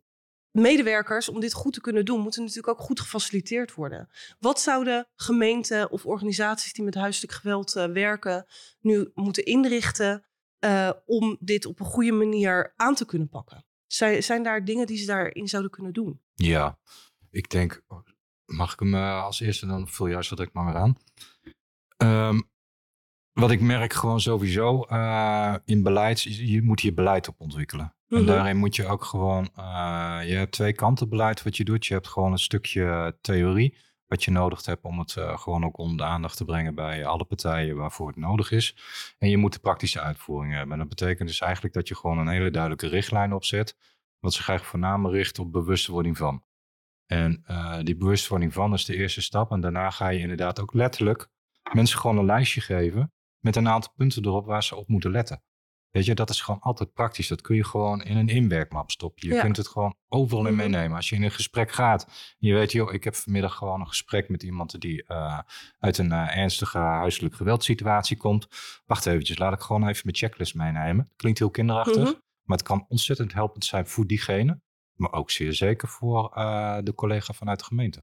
medewerkers, 0.51 1.29
om 1.29 1.41
dit 1.41 1.53
goed 1.53 1.73
te 1.73 1.81
kunnen 1.81 2.05
doen, 2.05 2.21
moeten 2.21 2.41
natuurlijk 2.43 2.69
ook 2.69 2.87
goed 2.87 3.01
gefaciliteerd 3.01 3.75
worden. 3.75 4.09
Wat 4.39 4.61
zouden 4.61 5.09
gemeenten 5.15 5.91
of 5.91 6.07
organisaties 6.07 6.73
die 6.73 6.85
met 6.85 6.95
huiselijk 6.95 7.33
geweld 7.33 7.77
eh, 7.77 7.87
werken 7.87 8.47
nu 8.81 9.11
moeten 9.15 9.45
inrichten 9.45 10.27
om 11.07 11.37
dit 11.41 11.67
op 11.67 11.81
een 11.81 11.87
goede 11.87 12.13
manier 12.13 12.73
aan 12.77 12.95
te 12.95 13.05
kunnen 13.05 13.29
pakken? 13.29 13.65
Zijn, 13.87 14.23
zijn 14.23 14.43
daar 14.43 14.65
dingen 14.65 14.87
die 14.87 14.99
ze 14.99 15.07
daarin 15.07 15.49
zouden 15.49 15.71
kunnen 15.71 15.93
doen? 15.93 16.21
Ja, 16.35 16.79
ik 17.31 17.51
denk, 17.51 17.83
mag 18.45 18.73
ik 18.73 18.79
hem 18.79 18.95
als 18.95 19.41
eerste 19.41 19.67
dan 19.67 19.89
vul 19.89 20.07
juist 20.07 20.31
wat 20.31 20.41
ik 20.41 20.53
maar 20.53 20.65
weer 20.65 20.75
aan. 20.75 20.97
Ehm, 22.03 22.41
wat 23.33 23.51
ik 23.51 23.61
merk 23.61 23.93
gewoon 23.93 24.21
sowieso 24.21 24.83
eh, 24.83 25.55
in 25.65 25.83
beleid, 25.83 26.23
je 26.23 26.63
moet 26.63 26.81
je 26.81 26.95
beleid 26.95 27.29
op 27.29 27.41
ontwikkelen. 27.41 27.95
Mhm. 28.09 28.21
En 28.21 28.27
daarin 28.27 28.57
moet 28.57 28.77
je 28.77 28.87
ook 28.87 29.05
gewoon, 29.05 29.49
eh, 29.55 30.19
je 30.25 30.35
hebt 30.35 30.53
twee 30.53 30.73
kanten 30.73 31.09
beleid 31.09 31.43
wat 31.43 31.57
je 31.57 31.65
doet. 31.65 31.87
Je 31.87 31.95
hebt 31.95 32.09
gewoon 32.09 32.33
een 32.33 32.39
stukje 32.39 33.17
theorie 33.21 33.77
wat 34.07 34.25
je 34.25 34.31
nodig 34.31 34.65
hebt 34.65 34.85
om 34.85 34.99
het 34.99 35.17
eh, 35.17 35.39
gewoon 35.39 35.65
ook 35.65 35.79
onder 35.79 35.97
de 35.97 36.03
aandacht 36.03 36.37
te 36.37 36.45
brengen 36.45 36.75
bij 36.75 37.07
alle 37.07 37.25
partijen 37.25 37.77
waarvoor 37.77 38.07
het 38.07 38.17
nodig 38.17 38.51
is. 38.51 38.77
En 39.19 39.29
je 39.29 39.37
moet 39.37 39.53
de 39.53 39.59
praktische 39.59 40.01
uitvoering 40.01 40.55
hebben. 40.55 40.73
En 40.73 40.79
dat 40.79 40.89
betekent 40.89 41.29
dus 41.29 41.41
eigenlijk 41.41 41.75
dat 41.75 41.89
je 41.89 41.95
gewoon 41.95 42.19
een 42.19 42.29
hele 42.29 42.51
duidelijke 42.51 42.87
richtlijn 42.87 43.33
opzet, 43.33 43.77
wat 44.19 44.33
zich 44.33 44.49
eigenlijk 44.49 44.79
voornamelijk 44.79 45.15
richt 45.15 45.39
op 45.39 45.53
bewustwording 45.53 46.17
van. 46.17 46.45
En 47.07 47.45
die 47.83 47.97
bewustwording 47.97 48.53
van 48.53 48.73
is 48.73 48.85
de 48.85 48.97
eerste 48.97 49.23
stap. 49.23 49.51
En 49.51 49.61
daarna 49.61 49.91
ga 49.91 50.09
je 50.09 50.19
inderdaad 50.19 50.61
ook 50.61 50.75
letterlijk 50.75 51.29
mensen 51.73 51.99
gewoon 51.99 52.19
een 52.19 52.25
lijstje 52.25 52.61
geven 52.61 53.13
met 53.39 53.57
een 53.57 53.69
aantal 53.69 53.93
punten 53.97 54.25
erop 54.25 54.47
waar 54.47 54.63
ze 54.63 54.77
op 54.77 54.89
moeten 54.89 55.11
letten. 55.11 55.43
Weet 55.91 56.05
je, 56.05 56.15
dat 56.15 56.31
is 56.31 56.41
gewoon 56.41 56.61
altijd 56.61 56.93
praktisch. 56.93 57.29
Dat 57.29 57.41
kun 57.41 57.57
je 57.57 57.65
gewoon 57.65 58.03
in 58.03 58.17
een 58.17 58.29
inwerkmap 58.29 58.91
stoppen. 58.91 59.29
Je 59.29 59.35
Ja. 59.35 59.41
kunt 59.43 59.57
het 59.57 59.69
gewoon 59.69 59.95
overal 60.09 60.47
in 60.47 60.55
Mhm. 60.55 60.63
meenemen. 60.63 60.97
Als 60.97 61.09
je 61.09 61.17
in 61.17 61.23
een 61.23 61.31
gesprek 61.31 61.73
gaat, 61.73 62.05
en 62.39 62.49
je 62.49 62.55
weet, 62.55 62.73
joh, 62.73 62.93
ik 62.93 63.05
heb 63.05 63.15
vanmiddag 63.15 63.55
gewoon 63.55 63.81
een 63.81 63.89
gesprek 63.89 64.29
met 64.29 64.43
iemand 64.43 64.81
die 64.81 65.05
eh, 65.07 65.39
uit 65.79 65.99
een 65.99 66.13
eh, 66.13 66.37
ernstige 66.37 66.79
huiselijk 66.79 67.35
geweldsituatie 67.35 68.17
komt. 68.17 68.49
Wacht 68.87 69.07
eventjes, 69.07 69.39
laat 69.39 69.53
ik 69.53 69.61
gewoon 69.61 69.89
even 69.89 70.01
mijn 70.05 70.17
checklist 70.17 70.55
meenemen. 70.55 71.11
Klinkt 71.17 71.39
heel 71.39 71.51
kinderachtig, 71.51 71.97
Mhm. 72.03 72.13
maar 72.43 72.57
het 72.57 72.67
kan 72.67 72.85
ontzettend 72.89 73.33
helpend 73.33 73.65
zijn 73.65 73.87
voor 73.87 74.07
diegene. 74.07 74.61
Maar 75.03 75.13
ook 75.13 75.31
zeer 75.31 75.53
zeker 75.53 75.89
voor 75.89 76.33
eh, 76.35 76.79
de 76.83 76.95
collega 76.95 77.33
vanuit 77.33 77.59
de 77.59 77.65
gemeente. 77.65 78.01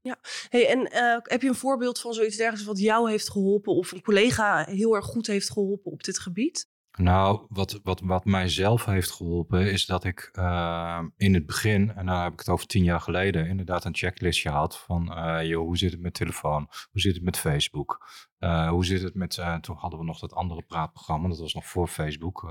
Hey, 0.48 0.68
en 0.68 0.90
eh, 0.90 1.16
heb 1.22 1.42
je 1.42 1.48
een 1.48 1.54
voorbeeld 1.54 2.00
van 2.00 2.12
zoiets 2.12 2.36
dergelijks 2.36 2.66
wat 2.66 2.78
jou 2.78 3.10
heeft 3.10 3.30
geholpen 3.30 3.72
of 3.72 3.92
een 3.92 4.02
collega 4.02 4.64
heel 4.64 4.94
erg 4.94 5.04
goed 5.04 5.26
heeft 5.26 5.50
geholpen 5.50 5.92
op 5.92 6.04
dit 6.04 6.18
gebied? 6.18 6.68
Nou, 6.98 7.46
wat, 7.48 7.80
wat, 7.82 8.00
wat 8.00 8.24
mij 8.24 8.48
zelf 8.48 8.84
heeft 8.84 9.10
geholpen 9.10 9.72
is 9.72 9.86
dat 9.86 10.04
ik 10.04 10.28
eh, 10.32 11.02
in 11.16 11.34
het 11.34 11.46
begin, 11.46 11.94
en 11.94 12.06
dan 12.06 12.22
heb 12.22 12.32
ik 12.32 12.38
het 12.38 12.48
over 12.48 12.66
tien 12.66 12.84
jaar 12.84 13.00
geleden, 13.00 13.46
inderdaad 13.46 13.84
een 13.84 13.94
checklistje 13.94 14.50
had 14.50 14.78
van, 14.78 15.14
eh, 15.14 15.46
joh, 15.46 15.62
hoe 15.62 15.78
zit 15.78 15.92
het 15.92 16.00
met 16.00 16.14
telefoon? 16.14 16.68
Hoe 16.90 17.00
zit 17.00 17.14
het 17.14 17.24
met 17.24 17.38
Facebook? 17.38 18.08
Eh, 18.38 18.68
hoe 18.68 18.84
zit 18.84 19.02
het 19.02 19.14
met, 19.14 19.38
eh, 19.38 19.54
toen 19.54 19.76
hadden 19.76 19.98
we 19.98 20.04
nog 20.04 20.18
dat 20.18 20.32
andere 20.32 20.62
praatprogramma, 20.62 21.28
dat 21.28 21.38
was 21.38 21.54
nog 21.54 21.66
voor 21.66 21.88
Facebook. 21.88 22.42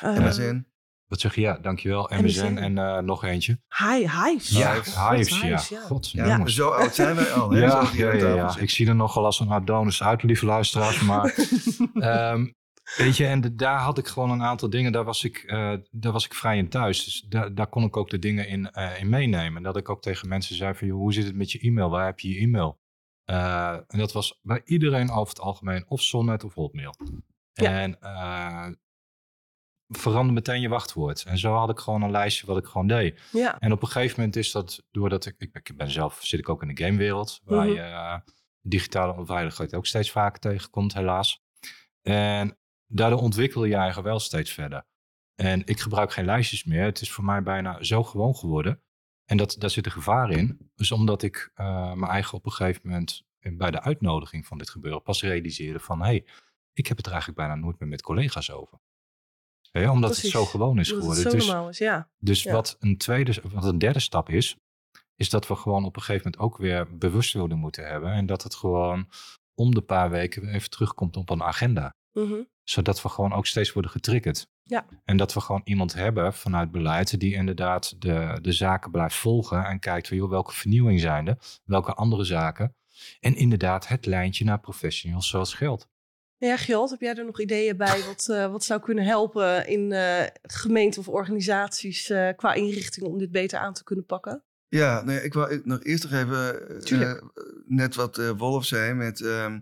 MSN. 0.00 0.66
Wat 1.10 1.20
zeg 1.20 1.34
je? 1.34 1.40
Ja, 1.40 1.58
dankjewel. 1.58 2.10
MSN. 2.12 2.24
MSN 2.24 2.56
en 2.56 2.78
eh, 2.78 2.98
nog 2.98 3.24
eentje. 3.24 3.58
Hi, 3.78 3.96
Hives. 4.08 4.48
Ja, 4.48 4.74
Hives, 5.10 5.40
ja. 5.40 5.46
Ja. 5.48 5.80
God, 5.80 6.10
Ja. 6.10 6.46
Zo 6.46 6.68
oud 6.68 6.94
zijn 6.94 7.14
wij 7.16 7.32
al. 7.32 7.50
Hè? 7.50 7.58
Ja, 7.60 7.84
Zo 7.84 7.90
die 7.90 8.00
ja, 8.04 8.34
ja. 8.34 8.56
Ik 8.58 8.70
zie 8.70 8.88
er 8.88 8.94
nogal 8.94 9.24
als 9.24 9.40
een 9.40 9.50
Adonis 9.50 10.02
uit, 10.02 10.22
lieve 10.22 10.46
luisteraars. 10.46 11.00
Maar 11.00 11.34
Ehm, 11.94 12.46
weet 12.96 13.16
je, 13.16 13.26
en 13.26 13.40
de- 13.40 13.54
daar 13.54 13.78
had 13.78 13.98
ik 13.98 14.06
gewoon 14.06 14.30
een 14.30 14.42
aantal 14.42 14.70
dingen, 14.70 14.92
daar 14.92 15.04
was 15.04 15.24
ik, 15.24 15.36
eh, 15.36 15.72
daar 15.90 16.12
was 16.12 16.24
ik 16.24 16.34
vrij 16.34 16.56
in 16.58 16.68
thuis. 16.68 17.04
Dus 17.04 17.24
daar, 17.28 17.54
daar 17.54 17.66
kon 17.68 17.84
ik 17.84 17.96
ook 17.96 18.10
de 18.10 18.18
dingen 18.18 18.48
in, 18.48 18.70
eh, 18.70 19.00
in 19.00 19.08
meenemen. 19.08 19.56
En 19.56 19.62
dat 19.62 19.76
ik 19.76 19.88
ook 19.88 20.02
tegen 20.02 20.28
mensen 20.28 20.56
zei 20.56 20.74
van, 20.74 20.86
joh, 20.86 20.96
hoe 20.98 21.12
zit 21.12 21.24
het 21.24 21.36
met 21.36 21.52
je 21.52 21.58
e-mail? 21.60 21.90
Waar 21.90 22.06
heb 22.06 22.20
je 22.20 22.28
je 22.34 22.40
e-mail? 22.40 22.78
Eh, 23.24 23.72
en 23.86 23.98
dat 23.98 24.12
was 24.12 24.38
bij 24.42 24.60
iedereen 24.64 25.10
over 25.10 25.28
het 25.28 25.40
algemeen 25.40 25.84
of 25.88 26.02
Sonnet 26.02 26.44
of 26.44 26.54
Hotmail. 26.54 26.94
Ja. 27.52 27.80
En 27.80 28.00
eh, 28.00 28.66
verander 29.90 30.34
meteen 30.34 30.60
je 30.60 30.68
wachtwoord. 30.68 31.24
En 31.24 31.38
zo 31.38 31.54
had 31.54 31.70
ik 31.70 31.78
gewoon 31.78 32.02
een 32.02 32.10
lijstje 32.10 32.46
wat 32.46 32.56
ik 32.56 32.64
gewoon 32.66 32.86
deed. 32.86 33.20
Ja, 33.32 33.58
En 33.58 33.72
op 33.72 33.82
een 33.82 33.88
gegeven 33.88 34.14
moment 34.16 34.36
is 34.36 34.52
dat, 34.52 34.82
doordat 34.90 35.26
ik, 35.26 35.34
ik, 35.38 35.76
ben 35.76 35.90
zelf, 35.90 36.18
zit 36.22 36.40
ik 36.40 36.48
ook 36.48 36.62
in 36.62 36.74
de 36.74 36.84
gamewereld, 36.84 37.40
waar 37.44 37.66
Mhm. 37.66 37.74
je 37.74 37.80
eh, 37.80 38.16
digitale 38.60 39.12
onveiligheid 39.16 39.74
ook 39.74 39.86
steeds 39.86 40.10
vaker 40.10 40.40
tegenkomt, 40.40 40.94
helaas. 40.94 41.42
En 42.02 42.58
daardoor 42.86 43.20
ontwikkel 43.20 43.64
je 43.64 43.70
je 43.70 43.76
eigen 43.76 44.02
wel 44.02 44.18
steeds 44.18 44.52
verder. 44.52 44.86
En 45.34 45.62
ik 45.66 45.80
gebruik 45.80 46.12
geen 46.12 46.24
lijstjes 46.24 46.64
meer. 46.64 46.84
Het 46.84 47.00
is 47.00 47.12
voor 47.12 47.24
mij 47.24 47.42
bijna 47.42 47.82
zo 47.82 48.02
gewoon 48.02 48.36
geworden. 48.36 48.82
En 49.24 49.36
dat, 49.36 49.56
daar 49.58 49.70
zit 49.70 49.86
een 49.86 49.92
gevaar 49.92 50.30
in. 50.30 50.70
Dus 50.74 50.92
omdat 50.92 51.22
ik 51.22 51.50
uh, 51.56 51.92
mijn 51.92 52.10
eigen 52.12 52.38
op 52.38 52.46
een 52.46 52.52
gegeven 52.52 52.80
moment 52.84 53.22
bij 53.40 53.70
de 53.70 53.80
uitnodiging 53.82 54.46
van 54.46 54.58
dit 54.58 54.70
gebeuren 54.70 55.02
pas 55.02 55.22
realiseerde 55.22 55.80
van... 55.80 55.98
hé, 56.00 56.06
hey, 56.06 56.26
ik 56.72 56.86
heb 56.86 56.96
het 56.96 57.06
er 57.06 57.12
eigenlijk 57.12 57.40
bijna 57.40 57.54
nooit 57.60 57.78
meer 57.80 57.88
met 57.88 58.02
collega's 58.02 58.50
over. 58.50 58.78
Omdat 59.72 60.16
het 60.16 60.26
zo 60.26 60.44
gewoon 60.44 60.78
is 60.78 60.88
geworden. 60.88 61.22
Het 61.22 61.32
zo 61.32 61.36
dus, 61.38 61.46
normaal 61.46 61.68
is, 61.68 61.78
ja. 61.78 62.10
Dus 62.18 62.44
Wat, 62.44 62.76
een 62.78 62.96
tweede, 62.96 63.42
wat 63.52 63.64
een 63.64 63.78
derde 63.78 64.00
stap 64.00 64.28
is, 64.28 64.56
is 65.16 65.30
dat 65.30 65.46
we 65.46 65.54
gewoon 65.54 65.84
op 65.84 65.96
een 65.96 66.02
gegeven 66.02 66.30
moment 66.30 66.52
ook 66.52 66.58
weer 66.58 66.98
bewustwording 66.98 67.60
moeten 67.60 67.86
hebben. 67.86 68.12
En 68.12 68.26
dat 68.26 68.42
het 68.42 68.54
gewoon 68.54 69.08
om 69.54 69.74
de 69.74 69.80
paar 69.80 70.10
weken 70.10 70.48
even 70.48 70.70
terugkomt 70.70 71.16
op 71.16 71.30
een 71.30 71.42
agenda. 71.42 71.94
Mhm. 72.12 72.42
Zodat 72.64 73.02
we 73.02 73.08
gewoon 73.08 73.32
ook 73.32 73.46
steeds 73.46 73.72
worden 73.72 73.90
getriggerd. 73.90 74.46
Ja. 74.62 74.86
En 75.04 75.16
dat 75.16 75.34
we 75.34 75.40
gewoon 75.40 75.60
iemand 75.64 75.92
hebben 75.92 76.34
vanuit 76.34 76.70
beleid 76.70 77.20
die 77.20 77.34
inderdaad 77.34 78.00
de, 78.02 78.38
de 78.42 78.52
zaken 78.52 78.90
blijft 78.90 79.16
volgen 79.16 79.64
en 79.64 79.78
kijkt 79.78 80.08
van 80.08 80.16
joh, 80.16 80.30
welke 80.30 80.52
vernieuwing 80.52 81.00
zijn 81.00 81.26
er, 81.26 81.38
welke 81.64 81.94
andere 81.94 82.24
zaken. 82.24 82.74
En 83.20 83.36
inderdaad 83.36 83.88
het 83.88 84.06
lijntje 84.06 84.44
naar 84.44 84.60
professionals 84.60 85.28
zoals 85.28 85.54
geld. 85.54 85.88
Ja, 86.40 86.56
Gjalt, 86.56 86.90
heb 86.90 87.00
jij 87.00 87.14
er 87.14 87.24
nog 87.24 87.40
ideeën 87.40 87.76
bij 87.76 88.02
wat, 88.06 88.28
uh, 88.30 88.50
wat 88.50 88.64
zou 88.64 88.80
kunnen 88.80 89.04
helpen 89.04 89.66
in 89.66 89.90
uh, 89.90 90.22
gemeenten 90.42 91.00
of 91.00 91.08
organisaties 91.08 92.10
uh, 92.10 92.28
qua 92.36 92.52
inrichting 92.52 93.06
om 93.06 93.18
dit 93.18 93.30
beter 93.30 93.58
aan 93.58 93.72
te 93.72 93.84
kunnen 93.84 94.06
pakken? 94.06 94.44
Ja, 94.68 95.02
nee, 95.02 95.22
ik 95.22 95.32
wil 95.32 95.60
nog 95.64 95.84
eerst 95.84 96.02
nog 96.02 96.12
even 96.12 96.62
net 97.66 97.94
wat 97.94 98.16
Wolf 98.36 98.64
zei 98.64 98.94
met 98.94 99.20
ehm, 99.20 99.60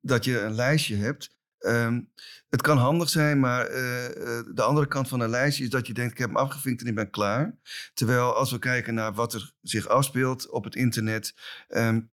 dat 0.00 0.24
je 0.24 0.40
een 0.40 0.54
lijstje 0.54 0.96
hebt. 0.96 1.36
Um, 1.58 2.12
het 2.48 2.62
kan 2.62 2.78
handig 2.78 3.08
zijn, 3.08 3.40
maar 3.40 3.64
de 4.54 4.62
andere 4.62 4.86
kant 4.86 5.08
van 5.08 5.20
een 5.20 5.30
lijstje 5.30 5.64
is 5.64 5.70
dat 5.70 5.86
je 5.86 5.94
denkt: 5.94 6.12
ik 6.12 6.18
heb 6.18 6.28
hem 6.28 6.36
afgevinkt 6.36 6.82
en 6.82 6.88
ik 6.88 6.94
ben 6.94 7.10
klaar. 7.10 7.58
Terwijl 7.94 8.34
als 8.34 8.50
we 8.50 8.58
kijken 8.58 8.94
naar 8.94 9.14
wat 9.14 9.34
er 9.34 9.52
zich 9.62 9.88
afspeelt 9.88 10.50
op 10.50 10.64
het 10.64 10.74
internet, 10.74 11.34
um, 11.68 12.10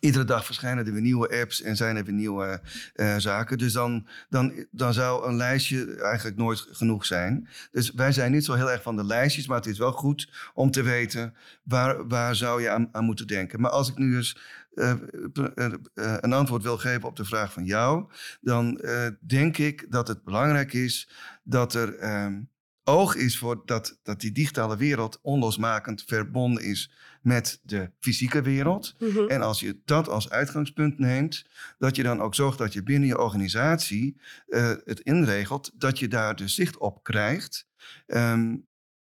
Iedere 0.00 0.24
dag 0.24 0.44
verschijnen 0.44 0.86
er 0.86 0.92
weer 0.92 1.02
nieuwe 1.02 1.40
apps 1.40 1.62
en 1.62 1.76
zijn 1.76 1.96
er 1.96 2.04
weer 2.04 2.14
nieuwe 2.14 2.60
uh, 2.94 3.16
zaken. 3.16 3.58
Dus 3.58 3.72
dan, 3.72 4.06
dan, 4.28 4.66
dan 4.70 4.92
zou 4.92 5.28
een 5.28 5.36
lijstje 5.36 5.94
eigenlijk 5.94 6.36
nooit 6.36 6.66
genoeg 6.70 7.06
zijn. 7.06 7.48
Dus 7.70 7.90
wij 7.90 8.12
zijn 8.12 8.32
niet 8.32 8.44
zo 8.44 8.54
heel 8.54 8.70
erg 8.70 8.82
van 8.82 8.96
de 8.96 9.04
lijstjes, 9.04 9.46
maar 9.46 9.56
het 9.56 9.66
is 9.66 9.78
wel 9.78 9.92
goed 9.92 10.50
om 10.54 10.70
te 10.70 10.82
weten 10.82 11.34
waar, 11.62 12.06
waar 12.06 12.36
zou 12.36 12.62
je 12.62 12.70
aan, 12.70 12.88
aan 12.92 13.04
moeten 13.04 13.26
denken. 13.26 13.60
Maar 13.60 13.70
als 13.70 13.88
ik 13.88 13.98
nu 13.98 14.16
eens 14.16 14.38
uh, 14.74 14.92
uh, 15.34 15.72
een 15.94 16.32
antwoord 16.32 16.62
wil 16.62 16.78
geven 16.78 17.08
op 17.08 17.16
de 17.16 17.24
vraag 17.24 17.52
van 17.52 17.64
jou, 17.64 18.12
dan 18.40 18.80
denk 19.20 19.58
ik 19.58 19.86
dat 19.88 20.08
het 20.08 20.24
belangrijk 20.24 20.72
is 20.72 21.10
dat 21.42 21.74
er 21.74 21.98
ehm, 21.98 22.40
oog 22.88 23.14
is 23.14 23.38
voor 23.38 23.62
dat, 23.64 23.98
dat 24.02 24.20
die 24.20 24.32
digitale 24.32 24.76
wereld 24.76 25.18
onlosmakend 25.22 26.04
verbonden 26.06 26.64
is 26.64 26.92
met 27.28 27.60
de 27.62 27.90
fysieke 28.00 28.42
wereld. 28.42 28.94
Mhm. 28.98 29.26
En 29.26 29.42
als 29.42 29.60
je 29.60 29.80
dat 29.84 30.08
als 30.08 30.30
uitgangspunt 30.30 30.98
neemt, 30.98 31.46
dat 31.78 31.96
je 31.96 32.02
dan 32.02 32.20
ook 32.20 32.34
zorgt 32.34 32.58
dat 32.58 32.72
je 32.72 32.82
binnen 32.82 33.08
je 33.08 33.18
organisatie 33.18 34.16
uh, 34.48 34.72
het 34.84 35.00
inregelt, 35.00 35.70
dat 35.74 35.98
je 35.98 36.08
daar 36.08 36.36
dus 36.36 36.54
zicht 36.54 36.78
op 36.78 37.02
krijgt. 37.02 37.66
Um, 38.06 38.67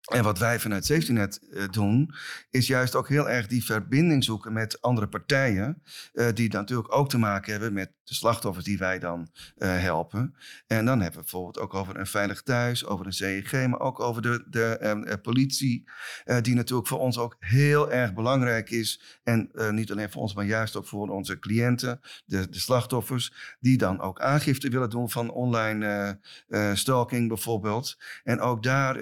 en 0.08 0.22
wat 0.22 0.38
wij 0.38 0.60
vanuit 0.60 0.86
SafetyNet 0.86 1.40
uh, 1.50 1.64
doen, 1.70 2.14
is 2.50 2.66
juist 2.66 2.94
ook 2.94 3.08
heel 3.08 3.28
erg 3.28 3.46
die 3.46 3.64
verbinding 3.64 4.24
zoeken 4.24 4.52
met 4.52 4.82
andere 4.82 5.08
partijen, 5.08 5.82
uh, 6.12 6.26
die 6.34 6.52
natuurlijk 6.52 6.94
ook 6.94 7.08
te 7.08 7.18
maken 7.18 7.52
hebben 7.52 7.72
met 7.72 7.92
de 8.04 8.14
slachtoffers 8.14 8.64
die 8.64 8.78
wij 8.78 8.98
dan 8.98 9.28
uh, 9.58 9.80
helpen. 9.80 10.34
En 10.66 10.84
dan 10.84 11.00
hebben 11.00 11.18
we 11.18 11.26
bijvoorbeeld 11.30 11.58
ook 11.58 11.74
over 11.74 11.96
een 11.96 12.06
veilig 12.06 12.42
thuis, 12.42 12.86
over 12.86 13.06
een 13.06 13.12
CEG, 13.12 13.52
maar 13.52 13.80
ook 13.80 14.00
over 14.00 14.22
de, 14.22 14.44
de 14.50 15.18
politie, 15.22 15.90
die 16.40 16.54
natuurlijk 16.54 16.88
voor 16.88 16.98
ons 16.98 17.18
ook 17.18 17.36
heel 17.38 17.92
erg 17.92 18.14
belangrijk 18.14 18.70
is. 18.70 19.20
En 19.22 19.50
niet 19.70 19.90
alleen 19.90 20.10
voor 20.10 20.22
ons, 20.22 20.34
maar 20.34 20.44
juist 20.44 20.76
ook 20.76 20.86
voor 20.86 21.08
onze 21.08 21.38
cliënten, 21.38 22.00
de, 22.24 22.48
de 22.48 22.58
slachtoffers, 22.58 23.56
die 23.60 23.78
dan 23.78 24.00
ook 24.00 24.20
aangifte 24.20 24.68
willen 24.68 24.90
doen 24.90 25.10
van 25.10 25.30
online 25.30 26.18
stalking 26.74 27.28
bijvoorbeeld. 27.28 27.96
En 28.24 28.40
ook 28.40 28.62
daar. 28.62 28.96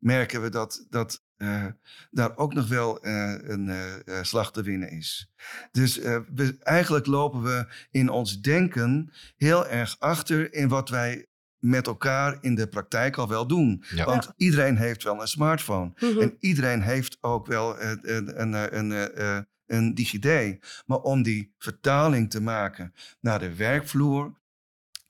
Merken 0.00 0.42
we 0.42 0.48
dat, 0.48 0.86
dat 0.90 1.22
uh, 1.38 1.66
daar 2.10 2.36
ook 2.36 2.54
nog 2.54 2.68
wel 2.68 3.06
uh, 3.06 3.34
een 3.42 3.66
uh, 3.68 4.22
slag 4.22 4.52
te 4.52 4.62
winnen 4.62 4.90
is. 4.90 5.30
Dus 5.72 5.96
we, 6.34 6.56
eigenlijk 6.60 7.06
lopen 7.06 7.42
we 7.42 7.66
in 7.90 8.08
ons 8.08 8.40
denken 8.40 9.12
heel 9.36 9.66
erg 9.68 9.96
achter 9.98 10.52
in 10.54 10.68
wat 10.68 10.88
wij 10.88 11.26
met 11.58 11.86
elkaar 11.86 12.38
in 12.40 12.54
de 12.54 12.66
praktijk 12.68 13.16
al 13.16 13.28
wel 13.28 13.46
doen. 13.46 13.84
Ja. 13.94 14.04
Want 14.04 14.24
Ja. 14.24 14.32
iedereen 14.36 14.76
heeft 14.76 15.02
wel 15.02 15.20
een 15.20 15.26
smartphone. 15.28 15.92
Mhm. 16.00 16.20
En 16.20 16.36
iedereen 16.38 16.82
heeft 16.82 17.18
ook 17.20 17.46
wel 17.46 17.80
een, 17.80 17.98
een, 18.02 18.40
een, 18.40 18.78
een, 18.78 18.90
een, 18.90 19.46
een 19.66 19.94
DigiD. 19.94 20.58
Maar 20.86 20.98
om 20.98 21.22
die 21.22 21.54
vertaling 21.58 22.30
te 22.30 22.40
maken 22.42 22.94
naar 23.20 23.38
de 23.38 23.54
werkvloer, 23.54 24.39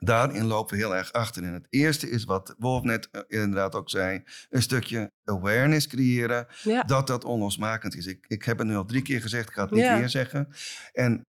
daarin 0.01 0.45
lopen 0.45 0.77
we 0.77 0.83
heel 0.83 0.97
erg 0.97 1.13
achter. 1.13 1.43
En 1.43 1.53
het 1.53 1.67
eerste 1.71 2.11
is 2.11 2.25
wat 2.25 2.55
Wolf 2.59 2.83
net 2.83 3.09
uh, 3.13 3.21
inderdaad 3.29 3.75
ook 3.75 3.91
zei: 3.91 4.23
een 4.49 4.63
stukje 4.63 5.13
awareness 5.25 5.87
creëren. 5.87 6.47
Ja. 6.63 6.83
Dat 6.83 7.07
dat 7.07 7.25
onlosmakend 7.25 7.97
is. 7.97 8.07
Ik, 8.07 8.25
ik 8.29 8.45
heb 8.45 8.59
het 8.59 8.67
nu 8.67 8.77
al 8.77 8.85
drie 8.85 9.03
keer 9.03 9.21
gezegd, 9.21 9.49
ik 9.49 9.55
ga 9.55 9.63
het 9.63 9.71
niet 9.71 9.81
Ja. 9.81 9.99
weer 9.99 10.09
zeggen. 10.09 10.49
En 10.93 11.23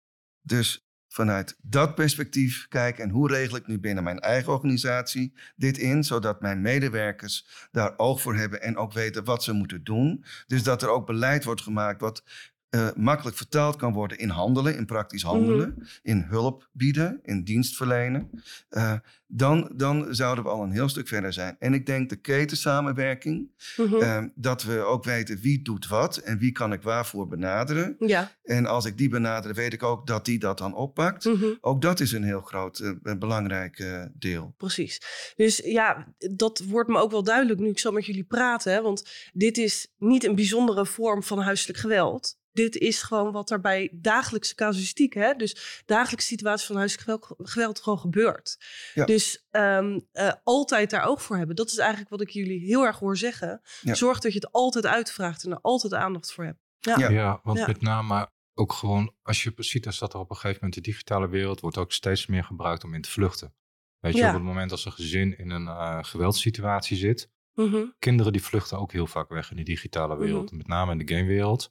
dus 0.42 0.85
vanuit 1.12 1.56
dat 1.62 1.94
perspectief 1.94 2.68
kijken 2.68 3.04
en 3.04 3.11
hoe 3.11 3.28
regel 3.28 3.56
ik 3.56 3.66
nu 3.66 3.78
binnen 3.78 4.04
mijn 4.04 4.18
eigen 4.18 4.52
organisatie 4.52 5.35
dit 5.56 5.78
in, 5.78 6.04
zodat 6.04 6.40
mijn 6.40 6.61
medewerkers 6.61 7.68
daar 7.70 7.94
oog 7.96 8.20
voor 8.20 8.35
hebben 8.37 8.62
en 8.62 8.76
ook 8.76 8.92
weten 8.92 9.24
wat 9.24 9.44
ze 9.44 9.52
moeten 9.52 9.85
doen. 9.85 10.24
Dus 10.46 10.62
dat 10.62 10.83
er 10.83 10.88
ook 10.88 11.06
beleid 11.06 11.44
wordt 11.44 11.61
gemaakt 11.61 12.00
wat 12.00 12.22
uh, 12.70 12.88
makkelijk 12.96 13.37
vertaald 13.37 13.76
kan 13.76 13.92
worden 13.92 14.18
in 14.18 14.28
handelen, 14.28 14.76
in 14.76 14.87
praktisch 14.87 15.22
handelen, 15.22 15.88
in 16.02 16.20
hulp 16.28 16.68
bieden, 16.72 17.18
in 17.22 17.44
dienst 17.44 17.76
verlenen. 17.76 18.30
Uh, 18.70 18.92
dan, 19.26 19.70
dan 19.76 20.14
zouden 20.14 20.44
we 20.44 20.50
al 20.50 20.62
een 20.62 20.70
heel 20.70 20.88
stuk 20.88 21.09
verder 21.09 21.33
zijn. 21.33 21.56
En 21.59 21.74
ik 21.74 21.87
denk 21.87 22.09
de 22.09 22.16
ketensamenwerking, 22.16 23.48
Mhm. 23.76 23.94
uh, 23.94 24.24
dat 24.35 24.62
we 24.62 24.78
ook 24.78 25.04
weten 25.04 25.38
wie 25.40 25.62
doet 25.62 25.88
wat 25.88 26.16
en 26.16 26.38
wie 26.38 26.52
kan 26.52 26.72
ik 26.72 26.83
waarvoor 26.83 27.28
benaderen. 27.28 27.96
ja. 27.98 28.33
En 28.42 28.66
als 28.66 28.85
ik 28.85 28.98
die 28.98 29.09
benader, 29.09 29.54
weet 29.54 29.72
ik 29.72 29.83
ook 29.83 30.06
dat 30.06 30.24
die 30.24 30.38
dat 30.38 30.59
dan 30.59 30.74
oppakt. 30.74 31.24
Mhm. 31.24 31.46
Ook 31.61 31.83
dat 31.83 32.00
is 32.00 32.12
een 32.12 32.24
heel 32.24 32.40
groot, 32.40 32.94
belangrijk 33.18 34.09
deel. 34.12 34.54
Precies. 34.56 35.00
Dus 35.37 35.56
ja, 35.56 36.06
dat 36.35 36.59
wordt 36.68 36.88
me 36.90 36.98
ook 36.98 37.11
wel 37.11 37.22
duidelijk 37.22 37.61
nu 37.61 37.68
ik 37.68 37.78
zo 37.78 37.90
met 37.92 38.06
jullie 38.06 38.24
praat. 38.24 38.64
Hè? 38.64 38.83
Want 38.83 39.11
dit 39.33 39.59
is 39.59 39.87
niet 39.98 40.24
een 40.24 40.35
bijzondere 40.35 40.87
vorm 40.87 41.22
van 41.22 41.38
huiselijk 41.38 41.78
geweld. 41.78 42.38
Dit 42.52 42.76
is 42.76 43.02
gewoon 43.02 43.32
wat 43.32 43.50
er 43.50 43.60
bij 43.60 43.90
dagelijkse 43.92 44.54
casuïstiek, 44.54 45.14
hè? 45.14 45.34
dus 45.34 45.82
dagelijkse 45.86 46.26
situatie 46.26 46.66
van 46.66 46.76
huiselijk 46.76 47.26
geweld, 47.38 47.80
gewoon 47.80 47.98
gebeurt. 47.98 48.56
Ja. 48.94 49.04
Dus 49.04 49.46
um, 49.50 50.08
uh, 50.12 50.32
altijd 50.44 50.90
daar 50.90 51.04
oog 51.06 51.22
voor 51.22 51.36
hebben. 51.36 51.56
Dat 51.56 51.70
is 51.70 51.78
eigenlijk 51.78 52.10
wat 52.10 52.20
ik 52.20 52.30
jullie 52.30 52.60
heel 52.66 52.84
erg 52.84 52.98
hoor 52.98 53.16
zeggen. 53.16 53.60
Ja. 53.80 53.94
Zorg 53.94 54.18
dat 54.20 54.32
je 54.32 54.38
het 54.38 54.52
altijd 54.52 54.86
uitvraagt 54.86 55.44
en 55.44 55.50
er 55.50 55.60
altijd 55.60 55.94
aandacht 55.94 56.32
voor 56.32 56.44
hebt. 56.44 56.58
Ja, 56.78 56.98
Ja. 56.98 57.10
Ja, 57.10 57.40
want 57.42 57.58
Ja. 57.58 57.66
met 57.66 57.80
name 57.80 58.30
ook 58.54 58.72
gewoon, 58.72 59.14
als 59.22 59.42
je 59.42 59.52
ziet, 59.56 59.86
is 59.86 59.98
dat 59.98 60.12
er 60.14 60.20
op 60.20 60.30
een 60.30 60.36
gegeven 60.36 60.56
moment 60.62 60.74
de 60.74 60.90
digitale 60.90 61.28
wereld 61.28 61.60
wordt 61.60 61.76
ook 61.78 61.92
steeds 61.92 62.26
meer 62.26 62.44
gebruikt 62.44 62.84
om 62.84 62.94
in 62.94 63.02
te 63.02 63.10
vluchten. 63.10 63.54
Weet 63.98 64.12
je, 64.14 64.18
Ja. 64.20 64.28
op 64.28 64.34
het 64.34 64.42
moment 64.42 64.70
als 64.70 64.84
een 64.84 64.92
gezin 64.92 65.38
in 65.38 65.50
een 65.50 65.64
uh, 65.66 65.98
geweldssituatie 66.02 66.96
zit, 66.96 67.30
Mhm. 67.54 67.84
kinderen 67.98 68.32
die 68.32 68.42
vluchten 68.42 68.78
ook 68.78 68.92
heel 68.92 69.06
vaak 69.06 69.28
weg 69.28 69.50
in 69.50 69.56
die 69.56 69.64
digitale 69.64 70.16
wereld. 70.18 70.52
Met 70.52 70.66
name 70.66 70.92
in 70.92 70.98
de 71.06 71.14
gamewereld. 71.14 71.68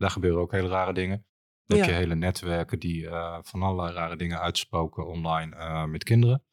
Daar 0.00 0.10
gebeuren 0.10 0.40
ook 0.40 0.52
hele 0.52 0.68
rare 0.68 0.92
dingen. 0.92 1.26
Dan 1.66 1.78
heb 1.78 1.88
je 1.88 1.94
hele 1.94 2.14
netwerken 2.14 2.78
die 2.78 3.02
uh, 3.02 3.38
van 3.42 3.62
allerlei 3.62 3.94
rare 3.94 4.16
dingen 4.16 4.40
uitspoken 4.40 5.06
online 5.06 5.56
uh, 5.56 5.84
met 5.84 6.04
kinderen. 6.04 6.44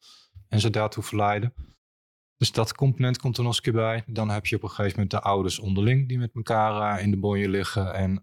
En 0.48 0.60
ze 0.60 0.70
daartoe 0.70 1.02
verleiden. 1.02 1.54
Dus 2.36 2.52
dat 2.52 2.74
component 2.74 3.18
komt 3.18 3.36
er 3.36 3.42
nog 3.42 3.56
eens 3.56 3.66
een 3.66 3.72
keer 3.72 3.82
bij. 3.82 4.02
Dan 4.06 4.28
heb 4.30 4.46
je 4.46 4.56
op 4.56 4.62
een 4.62 4.68
gegeven 4.68 4.92
moment 4.92 5.10
de 5.10 5.20
ouders 5.20 5.58
onderling 5.58 6.08
die 6.08 6.18
met 6.18 6.34
elkaar 6.34 6.96
uh, 6.96 7.02
in 7.04 7.10
de 7.10 7.18
bonje 7.18 7.48
liggen. 7.48 7.94
En 7.94 8.22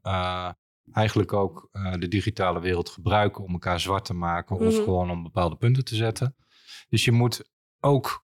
eigenlijk 0.91 1.33
ook 1.33 1.69
de 1.99 2.07
digitale 2.07 2.59
wereld 2.59 2.89
gebruiken 2.89 3.43
om 3.43 3.51
elkaar 3.51 3.79
zwart 3.79 4.05
te 4.05 4.13
maken. 4.13 4.55
Mhm. 4.55 4.65
Of 4.65 4.75
gewoon 4.75 5.11
om 5.11 5.23
bepaalde 5.23 5.55
punten 5.55 5.85
te 5.85 5.95
zetten. 5.95 6.35
Dus 6.89 7.05
je 7.05 7.11
moet 7.11 7.51
ook 7.79 8.25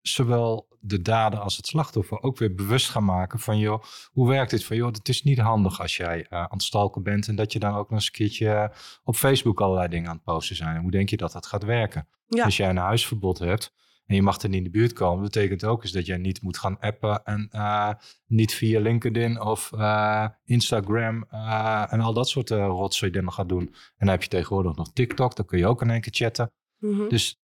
zowel 0.00 0.67
de 0.80 1.02
dader 1.02 1.38
als 1.38 1.56
het 1.56 1.66
slachtoffer 1.66 2.22
ook 2.22 2.38
weer 2.38 2.54
bewust 2.54 2.88
gaan 2.88 3.04
maken 3.04 3.38
van 3.38 3.58
joh, 3.58 3.82
hoe 4.12 4.28
werkt 4.28 4.50
dit? 4.50 4.64
Van 4.64 4.76
joh, 4.76 4.92
het 4.92 5.08
is 5.08 5.22
niet 5.22 5.38
handig 5.38 5.80
als 5.80 5.96
jij 5.96 6.18
uh, 6.18 6.38
aan 6.38 6.48
het 6.50 6.62
stalken 6.62 7.02
bent 7.02 7.28
en 7.28 7.36
dat 7.36 7.52
je 7.52 7.58
dan 7.58 7.74
ook 7.74 7.90
nog 7.90 7.98
eens 7.98 8.06
een 8.06 8.12
keertje 8.12 8.72
op 9.04 9.16
Facebook 9.16 9.60
allerlei 9.60 9.88
dingen 9.88 10.08
aan 10.08 10.14
het 10.14 10.24
posten 10.24 10.56
zijn. 10.56 10.76
En 10.76 10.82
hoe 10.82 10.90
denk 10.90 11.08
je 11.08 11.16
dat 11.16 11.32
dat 11.32 11.46
gaat 11.46 11.64
werken? 11.64 12.08
Ja. 12.26 12.44
Als 12.44 12.56
jij 12.56 12.68
een 12.68 12.76
huisverbod 12.76 13.38
hebt 13.38 13.72
en 14.06 14.14
je 14.14 14.22
mag 14.22 14.42
er 14.42 14.48
niet 14.48 14.58
in 14.58 14.64
de 14.64 14.70
buurt 14.70 14.92
komen, 14.92 15.22
betekent 15.22 15.64
ook 15.64 15.82
eens 15.82 15.92
dat 15.92 16.06
jij 16.06 16.16
niet 16.16 16.42
moet 16.42 16.58
gaan 16.58 16.78
appen 16.80 17.24
en 17.24 17.48
uh, 17.52 17.92
niet 18.26 18.54
via 18.54 18.80
LinkedIn 18.80 19.40
of 19.40 19.70
uh, 19.74 20.28
Instagram 20.44 21.26
uh, 21.32 21.92
en 21.92 22.00
al 22.00 22.12
dat 22.12 22.28
soort 22.28 22.50
rotzooi 22.50 23.12
dingen 23.12 23.32
gaat 23.32 23.48
doen. 23.48 23.66
En 23.66 23.74
dan 23.98 24.08
heb 24.08 24.22
je 24.22 24.28
tegenwoordig 24.28 24.76
nog 24.76 24.92
TikTok, 24.92 25.36
dan 25.36 25.44
kun 25.44 25.58
je 25.58 25.66
ook 25.66 25.82
in 25.82 25.90
één 25.90 26.00
keer 26.00 26.14
chatten. 26.14 26.50
Mhm. 26.78 27.08
Dus 27.08 27.40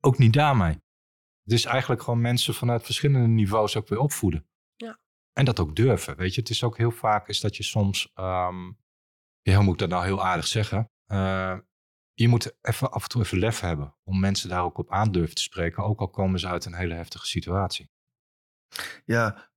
ook 0.00 0.18
niet 0.18 0.32
daarmee. 0.32 0.76
Het 1.48 1.58
is 1.58 1.64
eigenlijk 1.64 2.02
gewoon 2.02 2.20
mensen 2.20 2.54
vanuit 2.54 2.82
verschillende 2.82 3.26
niveaus 3.28 3.76
ook 3.76 3.88
weer 3.88 3.98
opvoeden. 3.98 4.46
Ja. 4.76 4.98
en 5.32 5.44
dat 5.44 5.60
ook 5.60 5.76
durven. 5.76 6.16
Weet 6.16 6.34
je, 6.34 6.40
het 6.40 6.50
is 6.50 6.64
ook 6.64 6.76
heel 6.76 6.90
vaak 6.90 7.28
is 7.28 7.40
dat 7.40 7.56
je 7.56 7.62
soms, 7.62 8.10
ehm, 8.14 8.72
ja, 9.42 9.54
hoe 9.54 9.64
moet 9.64 9.72
ik 9.72 9.78
dat 9.78 9.88
nou 9.88 10.04
heel 10.04 10.24
aardig 10.24 10.46
zeggen? 10.46 10.90
Uh, 11.06 11.58
je 12.14 12.28
moet 12.28 12.56
even, 12.60 12.90
af 12.90 13.02
en 13.02 13.08
toe 13.08 13.22
even 13.22 13.38
lef 13.38 13.60
hebben 13.60 13.96
om 14.04 14.20
mensen 14.20 14.48
daar 14.48 14.62
ook 14.62 14.78
op 14.78 14.90
aan 14.90 15.12
durven 15.12 15.34
te 15.34 15.42
spreken, 15.42 15.84
ook 15.84 16.00
al 16.00 16.08
komen 16.08 16.40
ze 16.40 16.46
uit 16.46 16.64
een 16.64 16.74
hele 16.74 16.94
heftige 16.94 17.26
situatie. 17.26 17.90
Ja, 19.04 19.50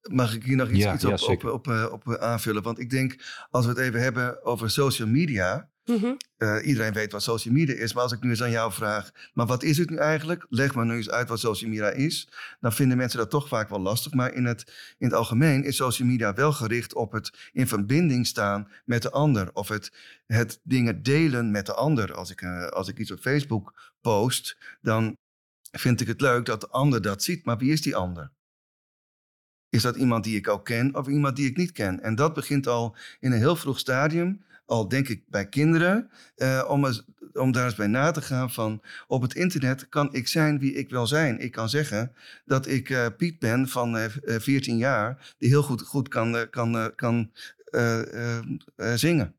mag 0.00 0.34
ik 0.34 0.44
hier 0.44 0.56
nog 0.56 0.70
iets, 0.70 1.04
iets 1.04 1.24
op, 1.24 1.44
op, 1.44 1.44
op, 1.44 1.68
eh, 1.68 1.88
op, 1.92 2.06
op, 2.06 2.16
aanvullen? 2.16 2.62
Want 2.62 2.78
ik 2.78 2.90
denk, 2.90 3.46
als 3.50 3.64
we 3.64 3.70
het 3.70 3.80
even 3.80 4.00
hebben 4.00 4.44
over 4.44 4.70
social 4.70 5.08
media, 5.08 5.70
Mhm. 5.86 6.14
Eh, 6.36 6.66
iedereen 6.66 6.92
weet 6.92 7.12
wat 7.12 7.22
social 7.22 7.54
media 7.54 7.74
is, 7.74 7.92
maar 7.92 8.02
als 8.02 8.12
ik 8.12 8.22
nu 8.22 8.30
eens 8.30 8.42
aan 8.42 8.50
jou 8.50 8.72
vraag, 8.72 9.10
maar 9.34 9.46
wat 9.46 9.62
is 9.62 9.78
het 9.78 9.90
nu 9.90 9.96
eigenlijk? 9.96 10.46
Leg 10.48 10.74
maar 10.74 10.86
nu 10.86 10.96
eens 10.96 11.10
uit 11.10 11.28
wat 11.28 11.40
social 11.40 11.70
media 11.70 11.90
is. 11.90 12.28
Dan 12.60 12.72
vinden 12.72 12.96
mensen 12.96 13.18
dat 13.18 13.30
toch 13.30 13.48
vaak 13.48 13.68
wel 13.68 13.80
lastig, 13.80 14.12
maar 14.12 14.32
in 14.32 14.44
het, 14.44 14.94
in 14.98 15.06
het 15.06 15.16
algemeen 15.16 15.64
is 15.64 15.76
social 15.76 16.08
media 16.08 16.34
wel 16.34 16.52
gericht 16.52 16.94
op 16.94 17.12
het 17.12 17.50
in 17.52 17.66
verbinding 17.66 18.26
staan 18.26 18.70
met 18.84 19.02
de 19.02 19.10
ander 19.10 19.50
of 19.52 19.68
het, 19.68 19.92
het 20.26 20.60
dingen 20.62 21.02
delen 21.02 21.50
met 21.50 21.66
de 21.66 21.74
ander. 21.74 22.14
Als 22.14 22.30
ik, 22.30 22.40
uh, 22.40 22.66
als 22.66 22.88
ik 22.88 22.98
iets 22.98 23.10
op 23.10 23.20
Facebook 23.20 23.92
post, 24.00 24.56
dan 24.80 25.16
vind 25.70 26.00
ik 26.00 26.06
het 26.06 26.20
leuk 26.20 26.44
dat 26.46 26.60
de 26.60 26.68
ander 26.68 27.02
dat 27.02 27.22
ziet, 27.22 27.44
maar 27.44 27.58
wie 27.58 27.72
is 27.72 27.82
die 27.82 27.96
ander? 27.96 28.30
Is 29.68 29.82
dat 29.82 29.96
iemand 29.96 30.24
die 30.24 30.36
ik 30.36 30.48
ook 30.48 30.64
ken 30.64 30.94
of 30.94 31.06
iemand 31.06 31.36
die 31.36 31.48
ik 31.48 31.56
niet 31.56 31.72
ken? 31.72 32.02
En 32.02 32.14
dat 32.14 32.34
begint 32.34 32.66
al 32.66 32.96
in 33.20 33.32
een 33.32 33.38
heel 33.38 33.56
vroeg 33.56 33.78
stadium 33.78 34.44
al 34.66 34.88
denk 34.88 35.08
ik 35.08 35.22
bij 35.28 35.48
kinderen, 35.48 36.10
uh, 36.36 36.64
om, 36.68 36.86
om 37.32 37.52
daar 37.52 37.64
eens 37.64 37.74
bij 37.74 37.86
na 37.86 38.10
te 38.10 38.22
gaan 38.22 38.50
van 38.50 38.82
op 39.06 39.22
het 39.22 39.34
internet 39.34 39.88
kan 39.88 40.14
ik 40.14 40.28
zijn 40.28 40.58
wie 40.58 40.72
ik 40.74 40.90
wil 40.90 41.06
zijn. 41.06 41.40
Ik 41.40 41.52
kan 41.52 41.68
zeggen 41.68 42.12
dat 42.44 42.66
ik 42.66 42.88
uh, 42.88 43.06
Piet 43.16 43.38
ben 43.38 43.68
van 43.68 43.96
uh, 43.96 44.04
eh, 44.04 44.40
14 44.40 44.76
jaar, 44.76 45.34
die 45.38 45.48
heel 45.48 45.62
goed, 45.62 45.82
goed 45.82 46.08
kan, 46.08 46.50
kan, 46.50 46.92
kan 46.94 47.30
zingen. 48.94 49.34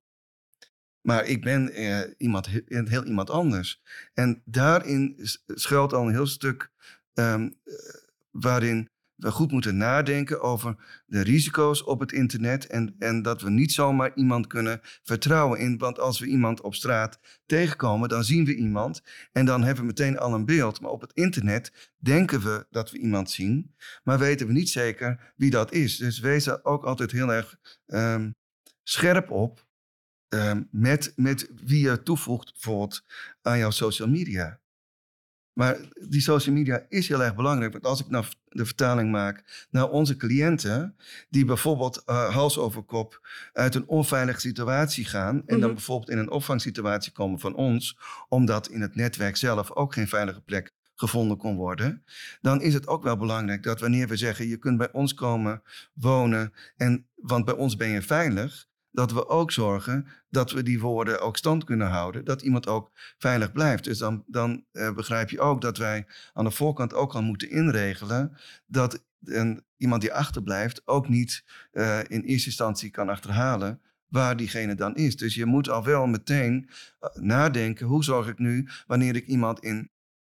Maar 1.02 1.26
ik 1.26 1.42
ben 1.42 1.72
iemand, 2.18 2.48
heel 2.68 3.06
iemand 3.06 3.30
anders. 3.30 3.82
En 4.14 4.42
daarin 4.46 5.16
schuilt 5.48 5.94
al 5.94 6.08
een 6.08 6.14
heel 6.14 6.28
stuk 6.28 6.72
um, 7.14 7.54
waarin 8.32 8.90
we 9.18 9.32
goed 9.32 9.52
moeten 9.52 9.78
nadenken 9.78 10.42
over 10.42 10.76
de 11.06 11.22
risico's 11.22 11.84
op 11.84 12.00
het 12.00 12.12
internet 12.12 12.68
en, 12.68 12.96
en 13.00 13.22
dat 13.22 13.42
we 13.42 13.50
niet 13.50 13.72
zomaar 13.72 14.16
iemand 14.16 14.48
kunnen 14.48 14.80
vertrouwen 15.04 15.60
in. 15.60 15.78
Want 15.78 16.00
als 16.00 16.20
we 16.20 16.26
iemand 16.26 16.62
op 16.62 16.76
straat 16.76 17.20
tegenkomen, 17.46 18.10
dan 18.10 18.24
zien 18.24 18.46
we 18.46 18.56
iemand 18.56 19.02
en 19.32 19.46
dan 19.46 19.64
hebben 19.64 19.82
we 19.82 19.88
meteen 19.88 20.18
al 20.18 20.34
een 20.34 20.46
beeld. 20.46 20.82
Maar 20.82 20.92
op 20.92 21.02
het 21.02 21.14
internet 21.14 21.92
denken 21.98 22.42
we 22.42 22.66
dat 22.70 22.92
we 22.92 22.98
iemand 22.98 23.32
zien, 23.32 23.76
maar 24.04 24.20
weten 24.20 24.48
we 24.48 24.54
niet 24.54 24.70
zeker 24.70 25.34
wie 25.36 25.50
dat 25.50 25.72
is. 25.72 25.98
Dus 25.98 26.20
wees 26.20 26.48
er 26.48 26.66
ook 26.66 26.84
altijd 26.84 27.12
heel 27.12 27.34
erg 27.34 27.58
um, 27.88 28.36
scherp 28.84 29.32
op 29.32 29.66
um, 30.30 30.68
met, 30.72 31.14
met 31.16 31.52
wie 31.66 31.82
je 31.82 32.04
toevoegt 32.04 32.52
bijvoorbeeld 32.52 33.04
aan 33.42 33.58
jouw 33.58 33.72
social 33.72 34.10
media. 34.10 34.60
Maar 35.58 35.78
die 36.10 36.22
social 36.22 36.56
media 36.56 36.86
is 36.90 37.08
heel 37.08 37.24
erg 37.24 37.36
belangrijk. 37.36 37.72
Want 37.72 37.86
als 37.86 38.00
ik 38.00 38.10
nou 38.10 38.26
de 38.46 38.66
vertaling 38.66 39.12
maak 39.12 39.68
naar 39.70 39.90
onze 39.90 40.18
cliënten, 40.18 40.96
die 41.30 41.46
bijvoorbeeld 41.46 42.04
uh, 42.06 42.30
hals 42.36 42.58
over 42.58 42.84
kop 42.84 43.28
uit 43.54 43.76
een 43.76 43.88
onveilige 43.88 44.40
situatie 44.40 45.06
gaan. 45.06 45.36
En 45.36 45.46
dan 45.46 45.60
mhm. 45.60 45.74
bijvoorbeeld 45.74 46.10
in 46.10 46.18
een 46.18 46.32
opvangsituatie 46.32 47.12
komen 47.12 47.40
van 47.40 47.56
ons, 47.56 48.00
omdat 48.30 48.70
in 48.70 48.82
het 48.82 48.96
netwerk 48.96 49.36
zelf 49.36 49.72
ook 49.72 49.94
geen 49.94 50.08
veilige 50.08 50.42
plek 50.42 50.74
gevonden 50.96 51.38
kon 51.38 51.56
worden, 51.56 52.04
dan 52.42 52.62
is 52.62 52.74
het 52.74 52.88
ook 52.88 53.04
wel 53.04 53.18
belangrijk 53.18 53.64
dat 53.64 53.80
wanneer 53.80 54.08
we 54.08 54.16
zeggen: 54.16 54.48
je 54.48 54.58
kunt 54.58 54.78
bij 54.78 54.92
ons 54.92 55.14
komen 55.14 55.62
wonen, 55.94 56.54
en, 56.76 57.08
want 57.16 57.46
bij 57.46 57.56
ons 57.56 57.76
ben 57.76 57.90
je 57.90 58.02
veilig, 58.02 58.68
dat 58.98 59.12
we 59.12 59.28
ook 59.28 59.52
zorgen 59.52 60.08
dat 60.30 60.52
we 60.52 60.64
die 60.64 60.80
woorden 60.80 61.22
ook 61.22 61.38
stand 61.38 61.64
kunnen 61.64 61.88
houden. 61.88 62.26
Dat 62.26 62.42
iemand 62.42 62.68
ook 62.68 62.92
veilig 63.18 63.52
blijft. 63.52 63.84
Dus 63.84 63.98
dan, 63.98 64.24
dan 64.28 64.66
uh, 64.74 64.94
begrijp 64.94 65.30
je 65.30 65.40
ook 65.40 65.62
dat 65.62 65.78
wij 65.78 66.08
aan 66.34 66.44
de 66.44 66.52
voorkant 66.52 66.94
ook 66.94 67.14
al 67.14 67.22
moeten 67.22 67.50
inregelen 67.50 68.38
dat 68.66 69.04
een, 69.24 69.64
iemand 69.76 70.02
die 70.02 70.14
achterblijft 70.14 70.82
ook 70.88 71.10
niet 71.10 71.44
uh, 71.72 72.00
in 72.00 72.22
eerste 72.22 72.48
instantie 72.48 72.90
kan 72.90 73.10
achterhalen 73.10 73.82
waar 74.08 74.38
diegene 74.38 74.76
dan 74.76 74.96
is. 74.96 75.18
Dus 75.18 75.36
je 75.36 75.46
moet 75.46 75.70
al 75.70 75.84
wel 75.84 76.08
meteen 76.08 76.70
uh, 77.02 77.24
nadenken, 77.24 77.86
hoe 77.86 78.04
zorg 78.04 78.28
ik 78.28 78.40
nu 78.40 78.68
wanneer 78.88 79.16
ik 79.16 79.28
iemand 79.28 79.60
in 79.60 79.92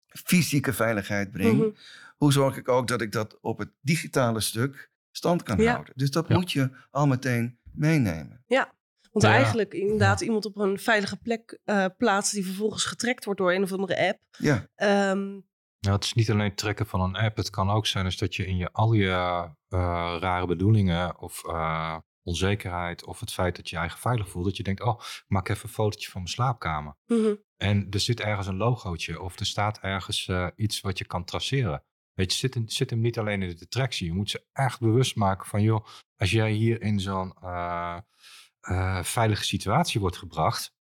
fysieke 0.07 0.73
veiligheid 0.73 1.31
breng, 1.31 1.53
mm 1.53 1.61
-hmm. 1.61 1.75
hoe 2.17 2.31
zorg 2.31 2.57
ik 2.57 2.67
ook 2.67 2.87
dat 2.87 3.01
ik 3.01 3.11
dat 3.11 3.37
op 3.41 3.57
het 3.57 3.71
digitale 3.81 4.39
stuk 4.39 4.91
stand 5.11 5.43
kan 5.43 5.57
ja. 5.57 5.71
houden. 5.71 5.93
Dus 5.95 6.11
dat 6.11 6.27
ja. 6.27 6.35
moet 6.35 6.51
je 6.51 6.69
al 6.91 7.07
meteen 7.07 7.58
meenemen. 7.73 8.43
Ja, 8.45 8.73
want 9.11 9.25
eigenlijk 9.25 9.73
inderdaad 9.73 10.21
iemand 10.21 10.45
op 10.45 10.57
een 10.57 10.79
veilige 10.79 11.17
plek 11.17 11.59
uh, 11.65 11.85
plaatsen 11.97 12.35
die 12.35 12.45
vervolgens 12.45 12.85
getrekt 12.85 13.25
wordt 13.25 13.39
door 13.39 13.53
een 13.53 13.63
of 13.63 13.71
andere 13.71 14.07
app. 14.07 14.19
Ja. 14.37 14.67
Um, 15.11 15.47
nou, 15.79 15.95
het 15.95 16.03
is 16.03 16.13
niet 16.13 16.29
alleen 16.31 16.47
het 16.47 16.57
trekken 16.57 16.85
van 16.85 17.01
een 17.01 17.15
app. 17.15 17.37
Het 17.37 17.49
kan 17.49 17.69
ook 17.69 17.87
zijn 17.87 18.05
dus 18.05 18.17
dat 18.17 18.35
je 18.35 18.45
in 18.45 18.57
je 18.57 18.71
al 18.71 18.93
je 18.93 19.07
uh, 19.07 20.17
rare 20.19 20.45
bedoelingen 20.45 21.19
of 21.19 21.43
uh, 21.45 21.97
onzekerheid 22.23 23.05
of 23.05 23.19
het 23.19 23.33
feit 23.33 23.55
dat 23.55 23.69
je 23.69 23.75
je 23.75 23.81
eigen 23.81 23.99
veilig 23.99 24.29
voelt, 24.29 24.45
dat 24.45 24.57
je 24.57 24.63
denkt, 24.63 24.81
oh, 24.81 24.99
ik 24.99 25.23
maak 25.27 25.49
even 25.49 25.63
een 25.63 25.73
fotootje 25.73 26.11
van 26.11 26.21
mijn 26.21 26.33
slaapkamer. 26.33 26.95
Mm 27.05 27.23
-hmm. 27.23 27.43
En 27.57 27.87
er 27.89 27.99
zit 27.99 28.19
ergens 28.19 28.47
een 28.47 28.57
logootje 28.57 29.21
of 29.21 29.39
er 29.39 29.45
staat 29.45 29.79
ergens 29.79 30.31
iets 30.55 30.81
wat 30.81 30.97
je 30.97 31.05
kan 31.05 31.23
traceren. 31.23 31.83
Weet 32.19 32.33
je, 32.33 32.37
zit, 32.37 32.73
zit 32.73 32.89
hem 32.89 32.99
niet 32.99 33.19
alleen 33.19 33.41
in 33.41 33.49
de 33.49 33.63
attractie. 33.63 34.07
Je 34.07 34.13
moet 34.13 34.29
ze 34.29 34.45
echt 34.53 34.79
bewust 34.79 35.15
maken 35.15 35.47
van, 35.47 35.61
joh, 35.61 35.85
als 36.15 36.31
jij 36.31 36.51
hier 36.51 36.81
in 36.81 36.99
zo'n 36.99 37.33
uh, 37.43 37.97
uh, 38.61 39.03
veilige 39.03 39.43
situatie 39.43 39.99
wordt 39.99 40.17
gebracht 40.17 40.75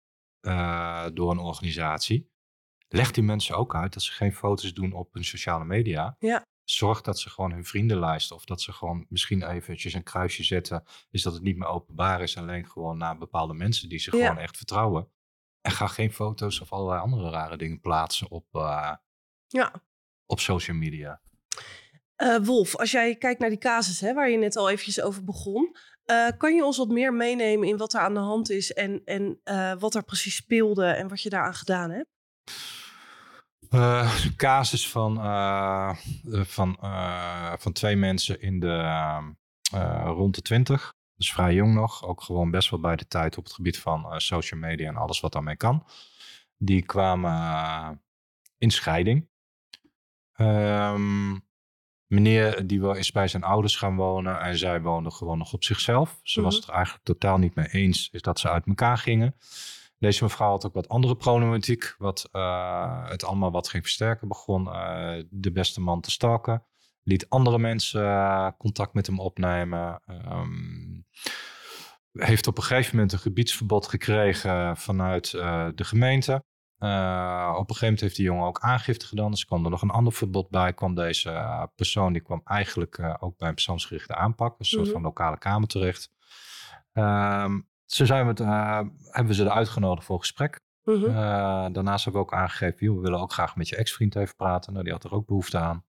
uh, 0.41 1.05
door 1.13 1.31
een 1.31 1.39
organisatie, 1.39 2.31
leg 2.87 3.11
die 3.11 3.23
mensen 3.23 3.57
ook 3.57 3.75
uit 3.75 3.93
dat 3.93 4.03
ze 4.03 4.11
geen 4.11 4.33
foto's 4.33 4.73
doen 4.73 4.93
op 4.93 5.13
hun 5.13 5.23
sociale 5.23 5.65
media. 5.65 6.15
Ja. 6.19 6.45
Zorg 6.63 7.01
dat 7.01 7.19
ze 7.19 7.29
gewoon 7.29 7.51
hun 7.51 7.65
vriendenlijst 7.65 8.31
of 8.31 8.45
dat 8.45 8.61
ze 8.61 8.71
gewoon 8.71 9.05
misschien 9.09 9.49
eventjes 9.49 9.93
een 9.93 10.03
kruisje 10.03 10.43
zetten, 10.43 10.83
is 11.09 11.21
dat 11.21 11.33
het 11.33 11.43
niet 11.43 11.57
meer 11.57 11.67
openbaar 11.67 12.21
is, 12.21 12.37
alleen 12.37 12.65
gewoon 12.67 12.97
naar 12.97 13.17
bepaalde 13.17 13.53
mensen 13.53 13.89
die 13.89 13.99
ze 13.99 14.17
ja. 14.17 14.27
gewoon 14.27 14.41
echt 14.41 14.57
vertrouwen. 14.57 15.11
En 15.61 15.71
ga 15.71 15.87
geen 15.87 16.13
foto's 16.13 16.59
of 16.59 16.71
allerlei 16.71 17.01
andere 17.01 17.29
rare 17.29 17.57
dingen 17.57 17.79
plaatsen 17.79 18.29
op, 18.29 18.47
ja. 19.47 19.83
op 20.25 20.39
social 20.39 20.77
media. 20.77 21.23
Uh, 22.23 22.37
Wolf, 22.37 22.75
als 22.75 22.91
jij 22.91 23.15
kijkt 23.15 23.39
naar 23.39 23.49
die 23.49 23.57
casus 23.57 23.99
hè, 23.99 24.13
waar 24.13 24.29
je 24.29 24.37
net 24.37 24.55
al 24.55 24.69
eventjes 24.69 25.01
over 25.01 25.23
begon, 25.23 25.75
uh, 26.05 26.27
kan 26.37 26.55
je 26.55 26.65
ons 26.65 26.77
wat 26.77 26.89
meer 26.89 27.13
meenemen 27.13 27.67
in 27.67 27.77
wat 27.77 27.93
er 27.93 27.99
aan 27.99 28.13
de 28.13 28.19
hand 28.19 28.49
is 28.49 28.73
en, 28.73 29.01
en 29.05 29.39
uh, 29.43 29.73
wat 29.79 29.95
er 29.95 30.03
precies 30.03 30.35
speelde 30.35 30.85
en 30.85 31.07
wat 31.07 31.21
je 31.21 31.29
daaraan 31.29 31.53
gedaan 31.53 31.89
hebt? 31.89 32.07
Uh, 33.69 34.25
casus 34.35 34.89
van, 34.89 35.15
van, 36.45 36.77
van 37.59 37.71
twee 37.73 37.95
mensen 37.95 38.41
in 38.41 38.59
de 38.59 39.33
rond 40.03 40.35
de 40.35 40.41
twintig. 40.41 40.93
Dus 41.15 41.33
vrij 41.33 41.53
jong 41.53 41.73
nog. 41.73 42.03
Ook 42.03 42.21
gewoon 42.21 42.51
best 42.51 42.69
wel 42.69 42.79
bij 42.79 42.95
de 42.95 43.07
tijd 43.07 43.37
op 43.37 43.43
het 43.43 43.53
gebied 43.53 43.79
van 43.79 44.19
social 44.21 44.59
media 44.59 44.87
en 44.87 44.95
alles 44.95 45.19
wat 45.19 45.31
daarmee 45.31 45.57
kan. 45.57 45.85
Die 46.57 46.85
kwamen 46.85 48.01
in 48.57 48.71
scheiding. 48.71 49.29
Um, 50.37 51.43
Meneer 52.07 52.67
die 52.67 52.97
is 52.97 53.11
bij 53.11 53.27
zijn 53.27 53.43
ouders 53.43 53.75
gaan 53.75 53.95
wonen 53.95 54.39
en 54.39 54.57
zij 54.57 54.81
woonde 54.81 55.11
gewoon 55.11 55.37
nog 55.37 55.53
op 55.53 55.63
zichzelf. 55.63 56.19
Ze 56.23 56.41
was 56.41 56.53
mhm. 56.53 56.61
het 56.61 56.69
er 56.69 56.75
eigenlijk 56.75 57.05
totaal 57.05 57.37
niet 57.37 57.55
mee 57.55 57.67
eens 57.67 58.09
is 58.11 58.21
dat 58.21 58.39
ze 58.39 58.49
uit 58.49 58.65
elkaar 58.65 58.97
gingen. 58.97 59.35
Deze 59.99 60.23
mevrouw 60.23 60.49
had 60.49 60.65
ook 60.65 60.73
wat 60.73 60.87
andere 60.87 61.15
problematiek, 61.15 61.95
wat 61.97 62.29
uh, 62.31 63.09
het 63.09 63.23
allemaal 63.23 63.51
wat 63.51 63.67
ging 63.67 63.83
versterken. 63.83 64.27
Begon 64.27 64.67
uh, 64.67 65.23
de 65.29 65.51
beste 65.51 65.81
man 65.81 66.01
te 66.01 66.11
stalken, 66.11 66.65
liet 67.03 67.29
andere 67.29 67.59
mensen 67.59 68.01
uh, 68.01 68.49
contact 68.57 68.93
met 68.93 69.07
hem 69.07 69.19
opnemen. 69.19 70.01
Um, 70.29 71.05
heeft 72.11 72.47
op 72.47 72.57
een 72.57 72.63
gegeven 72.63 72.95
moment 72.95 73.13
een 73.13 73.19
gebiedsverbod 73.19 73.87
gekregen 73.87 74.77
vanuit 74.77 75.31
de 75.31 75.83
gemeente. 75.83 76.43
Uh, 76.79 77.49
op 77.51 77.59
een 77.59 77.75
gegeven 77.75 77.85
moment 77.85 78.01
heeft 78.01 78.15
die 78.15 78.25
jongen 78.25 78.45
ook 78.45 78.59
aangifte 78.59 79.05
gedaan. 79.05 79.31
Dus 79.31 79.45
kwam 79.45 79.63
er 79.63 79.69
nog 79.69 79.81
een 79.81 79.89
ander 79.89 80.13
verbod 80.13 80.49
bij. 80.49 80.73
Kwam 80.73 80.95
deze 80.95 81.29
uh, 81.29 81.63
persoon, 81.75 82.13
die 82.13 82.21
kwam 82.21 82.41
eigenlijk 82.43 82.97
uh, 82.97 83.15
ook 83.19 83.37
bij 83.37 83.47
een 83.47 83.53
persoonsgerichte 83.53 84.15
aanpak. 84.15 84.59
Een 84.59 84.65
soort 84.65 84.79
mm 84.79 84.85
-hmm. 84.85 84.93
van 84.93 85.03
lokale 85.03 85.37
kamer 85.37 85.67
terecht. 85.67 86.11
Um, 86.93 87.67
zo 87.85 88.05
zijn 88.05 88.23
we 88.23 88.29
het, 88.29 88.39
hebben 88.39 89.27
we 89.27 89.33
ze 89.33 89.43
eruit 89.43 89.69
genodigd 89.69 90.05
voor 90.05 90.19
gesprek. 90.19 90.63
Mm 90.83 90.93
-hmm. 90.93 91.13
daarnaast 91.73 92.03
hebben 92.03 92.21
we 92.21 92.27
ook 92.27 92.33
aangegeven, 92.33 92.85
joh, 92.85 92.95
we 92.95 93.01
willen 93.01 93.19
ook 93.19 93.33
graag 93.33 93.55
met 93.55 93.69
je 93.69 93.75
ex-vriend 93.75 94.15
even 94.15 94.35
praten. 94.35 94.71
Nou, 94.71 94.83
die 94.83 94.93
had 94.93 95.03
er 95.03 95.13
ook 95.13 95.25
behoefte 95.25 95.57
aan. 95.57 95.83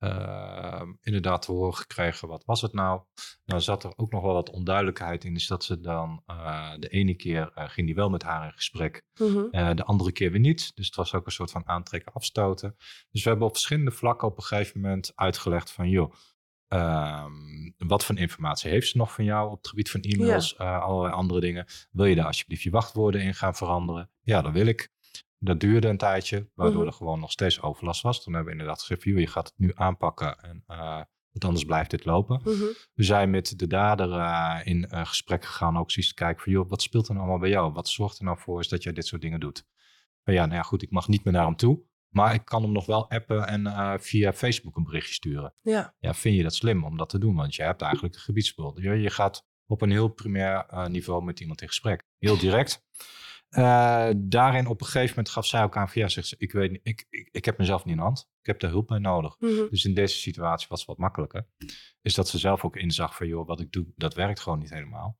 Uh, 0.00 0.82
inderdaad 1.00 1.42
te 1.42 1.52
horen 1.52 1.74
gekregen, 1.74 2.28
wat 2.28 2.44
was 2.44 2.62
het 2.62 2.72
nou? 2.72 3.02
Nou 3.44 3.60
zat 3.60 3.84
er 3.84 3.92
ook 3.96 4.12
nog 4.12 4.22
wel 4.22 4.32
wat 4.32 4.50
onduidelijkheid 4.50 5.24
in, 5.24 5.34
is 5.34 5.46
dat 5.46 5.64
ze 5.64 5.80
dan 5.80 6.22
uh, 6.26 6.72
de 6.78 6.88
ene 6.88 7.14
keer 7.14 7.52
uh, 7.54 7.68
ging 7.68 7.86
die 7.86 7.94
wel 7.94 8.10
met 8.10 8.22
haar 8.22 8.44
in 8.44 8.52
gesprek, 8.52 9.02
mm 9.20 9.26
-hmm. 9.26 9.76
de 9.76 9.84
andere 9.84 10.12
keer 10.12 10.30
weer 10.30 10.40
niet. 10.40 10.76
Dus 10.76 10.86
het 10.86 10.94
was 10.94 11.14
ook 11.14 11.26
een 11.26 11.32
soort 11.32 11.50
van 11.50 11.68
aantrekken, 11.68 12.12
afstoten. 12.12 12.76
Dus 13.10 13.22
we 13.22 13.28
hebben 13.28 13.46
op 13.46 13.52
verschillende 13.52 13.90
vlakken 13.90 14.28
op 14.28 14.36
een 14.36 14.42
gegeven 14.42 14.80
moment 14.80 15.12
uitgelegd 15.14 15.70
van, 15.70 15.88
joh, 15.88 16.12
Ehm, 16.68 17.70
wat 17.76 18.04
voor 18.04 18.18
informatie 18.18 18.70
heeft 18.70 18.88
ze 18.88 18.96
nog 18.96 19.12
van 19.12 19.24
jou 19.24 19.50
op 19.50 19.56
het 19.56 19.68
gebied 19.68 19.90
van 19.90 20.00
e-mails, 20.00 20.56
eh, 20.56 20.82
allerlei 20.82 21.14
andere 21.14 21.40
dingen? 21.40 21.66
Wil 21.90 22.04
je 22.04 22.14
daar 22.14 22.26
alsjeblieft 22.26 22.62
je 22.62 22.70
wachtwoorden 22.70 23.20
in 23.20 23.34
gaan 23.34 23.54
veranderen? 23.54 24.10
Ja, 24.20 24.42
dat 24.42 24.52
wil 24.52 24.66
ik. 24.66 24.90
Dat 25.38 25.60
duurde 25.60 25.88
een 25.88 25.96
tijdje, 25.96 26.50
waardoor 26.54 26.78
Mhm. 26.78 26.86
er 26.86 26.92
gewoon 26.92 27.20
nog 27.20 27.30
steeds 27.30 27.62
overlast 27.62 28.02
was. 28.02 28.22
Toen 28.22 28.34
hebben 28.34 28.52
we 28.52 28.58
inderdaad 28.58 28.82
gezegd, 28.82 29.02
je 29.02 29.26
gaat 29.26 29.46
het 29.48 29.58
nu 29.58 29.72
aanpakken, 29.74 30.38
en, 30.38 30.62
eh, 30.66 31.02
want 31.30 31.44
anders 31.44 31.64
blijft 31.64 31.90
dit 31.90 32.04
lopen. 32.04 32.40
Mhm. 32.44 32.62
We 32.94 33.02
zijn 33.02 33.30
met 33.30 33.58
de 33.58 33.66
dader 33.66 34.12
eh, 34.12 34.60
in 34.64 34.88
eh, 34.88 35.06
gesprek 35.06 35.44
gegaan, 35.44 35.76
ook 35.78 35.84
precies 35.84 36.08
te 36.08 36.14
kijken 36.14 36.42
van, 36.42 36.52
joh, 36.52 36.68
wat 36.68 36.82
speelt 36.82 37.06
er 37.08 37.12
nou 37.14 37.24
allemaal 37.24 37.40
bij 37.42 37.50
jou? 37.50 37.72
Wat 37.72 37.88
zorgt 37.88 38.18
er 38.18 38.24
nou 38.24 38.38
voor 38.38 38.60
is 38.60 38.68
dat 38.68 38.82
jij 38.82 38.92
dit 38.92 39.06
soort 39.06 39.22
dingen 39.22 39.40
doet? 39.40 39.64
Maar 40.24 40.34
ja, 40.34 40.44
nou 40.44 40.56
ja, 40.56 40.62
goed, 40.62 40.82
ik 40.82 40.90
mag 40.90 41.08
niet 41.08 41.24
meer 41.24 41.32
naar 41.34 41.44
hem 41.46 41.56
toe, 41.56 41.82
maar 42.08 42.34
ik 42.34 42.44
kan 42.44 42.62
hem 42.62 42.72
nog 42.72 42.86
wel 42.86 43.10
appen 43.10 43.46
en 43.46 44.00
via 44.00 44.32
Facebook 44.32 44.76
een 44.76 44.84
berichtje 44.84 45.14
sturen. 45.14 45.54
Ja. 45.62 45.94
Ja, 45.98 46.14
vind 46.14 46.36
je 46.36 46.42
dat 46.42 46.54
slim 46.54 46.84
om 46.84 46.96
dat 46.96 47.08
te 47.08 47.18
doen? 47.18 47.34
Want 47.34 47.54
je 47.54 47.62
hebt 47.62 47.82
eigenlijk 47.82 48.14
de 48.14 48.20
gebiedsspul. 48.20 48.80
Je, 48.80 48.90
je 48.90 49.10
gaat 49.10 49.46
op 49.66 49.82
een 49.82 49.90
heel 49.90 50.08
primair 50.08 50.88
niveau 50.90 51.24
met 51.24 51.40
iemand 51.40 51.60
in 51.60 51.68
gesprek. 51.68 52.04
Heel 52.18 52.38
direct. 52.38 52.84
Eh, 53.48 54.08
daarin 54.16 54.66
op 54.66 54.80
een 54.80 54.86
gegeven 54.86 55.08
moment 55.08 55.28
gaf 55.28 55.46
zij 55.46 55.62
ook 55.62 55.76
aan 55.76 55.88
van 55.88 56.02
ja, 56.02 56.08
zegt 56.08 56.26
ze, 56.26 56.34
ik 56.38 56.52
weet 56.52 56.70
niet, 56.70 56.80
ik, 56.82 57.06
ik, 57.10 57.28
ik 57.32 57.44
heb 57.44 57.58
mezelf 57.58 57.84
niet 57.84 57.92
in 57.92 57.96
de 57.98 58.02
hand. 58.06 58.28
Ik 58.40 58.46
heb 58.46 58.60
daar 58.60 58.70
hulp 58.70 58.86
bij 58.86 58.98
nodig. 58.98 59.36
Mhm. 59.38 59.68
Dus 59.70 59.84
in 59.84 59.94
deze 59.94 60.16
situatie 60.16 60.66
was 60.68 60.78
het 60.78 60.88
wat 60.88 60.98
makkelijker. 60.98 61.46
Is 62.02 62.14
dat 62.14 62.28
ze 62.28 62.38
zelf 62.38 62.64
ook 62.64 62.76
inzag 62.76 63.16
van 63.16 63.26
joh, 63.26 63.46
wat 63.46 63.60
ik 63.60 63.72
doe, 63.72 63.86
dat 63.96 64.14
werkt 64.14 64.40
gewoon 64.40 64.58
niet 64.58 64.70
helemaal. 64.70 65.18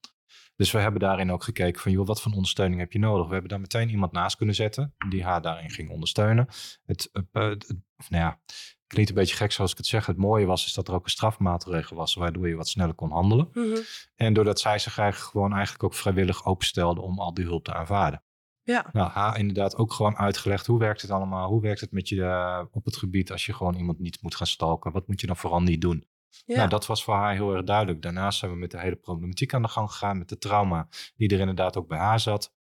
Dus 0.56 0.70
we 0.70 0.78
hebben 0.78 1.00
daarin 1.00 1.30
ook 1.32 1.42
gekeken 1.44 1.80
van 1.80 1.92
joh, 1.92 2.06
wat 2.06 2.22
voor 2.22 2.32
ondersteuning 2.32 2.80
heb 2.80 2.92
je 2.92 2.98
nodig? 2.98 3.26
We 3.26 3.32
hebben 3.32 3.50
daar 3.50 3.60
meteen 3.60 3.88
iemand 3.90 4.12
naast 4.12 4.36
kunnen 4.36 4.54
zetten 4.54 4.94
die 5.08 5.24
haar 5.24 5.42
daarin 5.42 5.70
ging 5.70 5.90
ondersteunen. 5.90 6.46
Het, 6.84 7.08
het- 7.12 7.74
nou 8.08 8.22
ja, 8.24 8.40
klinkt 8.88 9.10
een 9.10 9.16
beetje 9.16 9.36
gek 9.36 9.52
zoals 9.52 9.70
ik 9.70 9.76
het 9.76 9.86
zeg. 9.86 10.06
Het 10.06 10.16
mooie 10.16 10.46
was 10.46 10.64
is 10.66 10.72
dat 10.72 10.88
er 10.88 10.94
ook 10.94 11.04
een 11.04 11.10
strafmaatregel 11.10 11.96
was 11.96 12.14
waardoor 12.14 12.48
je 12.48 12.56
wat 12.56 12.68
sneller 12.68 12.94
kon 12.94 13.10
handelen. 13.10 13.48
Mhm. 13.52 13.78
En 14.16 14.32
doordat 14.32 14.60
zij 14.60 14.78
zich 14.78 14.98
eigenlijk 14.98 15.30
gewoon 15.30 15.52
eigenlijk 15.52 15.84
ook 15.84 15.94
vrijwillig 15.94 16.46
openstelde 16.46 17.00
om 17.00 17.18
al 17.18 17.34
die 17.34 17.44
hulp 17.44 17.64
te 17.64 17.74
aanvaarden. 17.74 18.22
Ja. 18.62 18.86
Nou, 18.92 19.10
haar 19.10 19.38
inderdaad 19.38 19.76
ook 19.76 19.92
gewoon 19.92 20.16
uitgelegd 20.16 20.66
hoe 20.66 20.78
werkt 20.78 21.02
het 21.02 21.10
allemaal? 21.10 21.48
Hoe 21.48 21.60
werkt 21.60 21.80
het 21.80 21.92
met 21.92 22.08
je 22.08 22.22
eh, 22.22 22.64
op 22.70 22.84
het 22.84 22.96
gebied 22.96 23.32
als 23.32 23.46
je 23.46 23.54
gewoon 23.54 23.74
iemand 23.74 23.98
niet 23.98 24.22
moet 24.22 24.34
gaan 24.34 24.46
stalken? 24.46 24.92
Wat 24.92 25.06
moet 25.08 25.20
je 25.20 25.26
dan 25.26 25.36
vooral 25.36 25.62
niet 25.62 25.80
doen? 25.80 26.06
Ja. 26.46 26.56
Nou, 26.56 26.68
dat 26.68 26.86
was 26.86 27.04
voor 27.04 27.14
haar 27.14 27.34
heel 27.34 27.54
erg 27.54 27.64
duidelijk. 27.64 28.02
Daarnaast 28.02 28.38
zijn 28.38 28.50
we 28.50 28.56
met 28.56 28.70
de 28.70 28.80
hele 28.80 28.96
problematiek 28.96 29.54
aan 29.54 29.62
de 29.62 29.68
gang 29.68 29.90
gegaan, 29.90 30.18
met 30.18 30.28
de 30.28 30.38
trauma 30.38 30.88
die 31.16 31.28
er 31.28 31.40
inderdaad 31.40 31.76
ook 31.76 31.88
bij 31.88 31.98
haar 31.98 32.20
zat. 32.20 32.56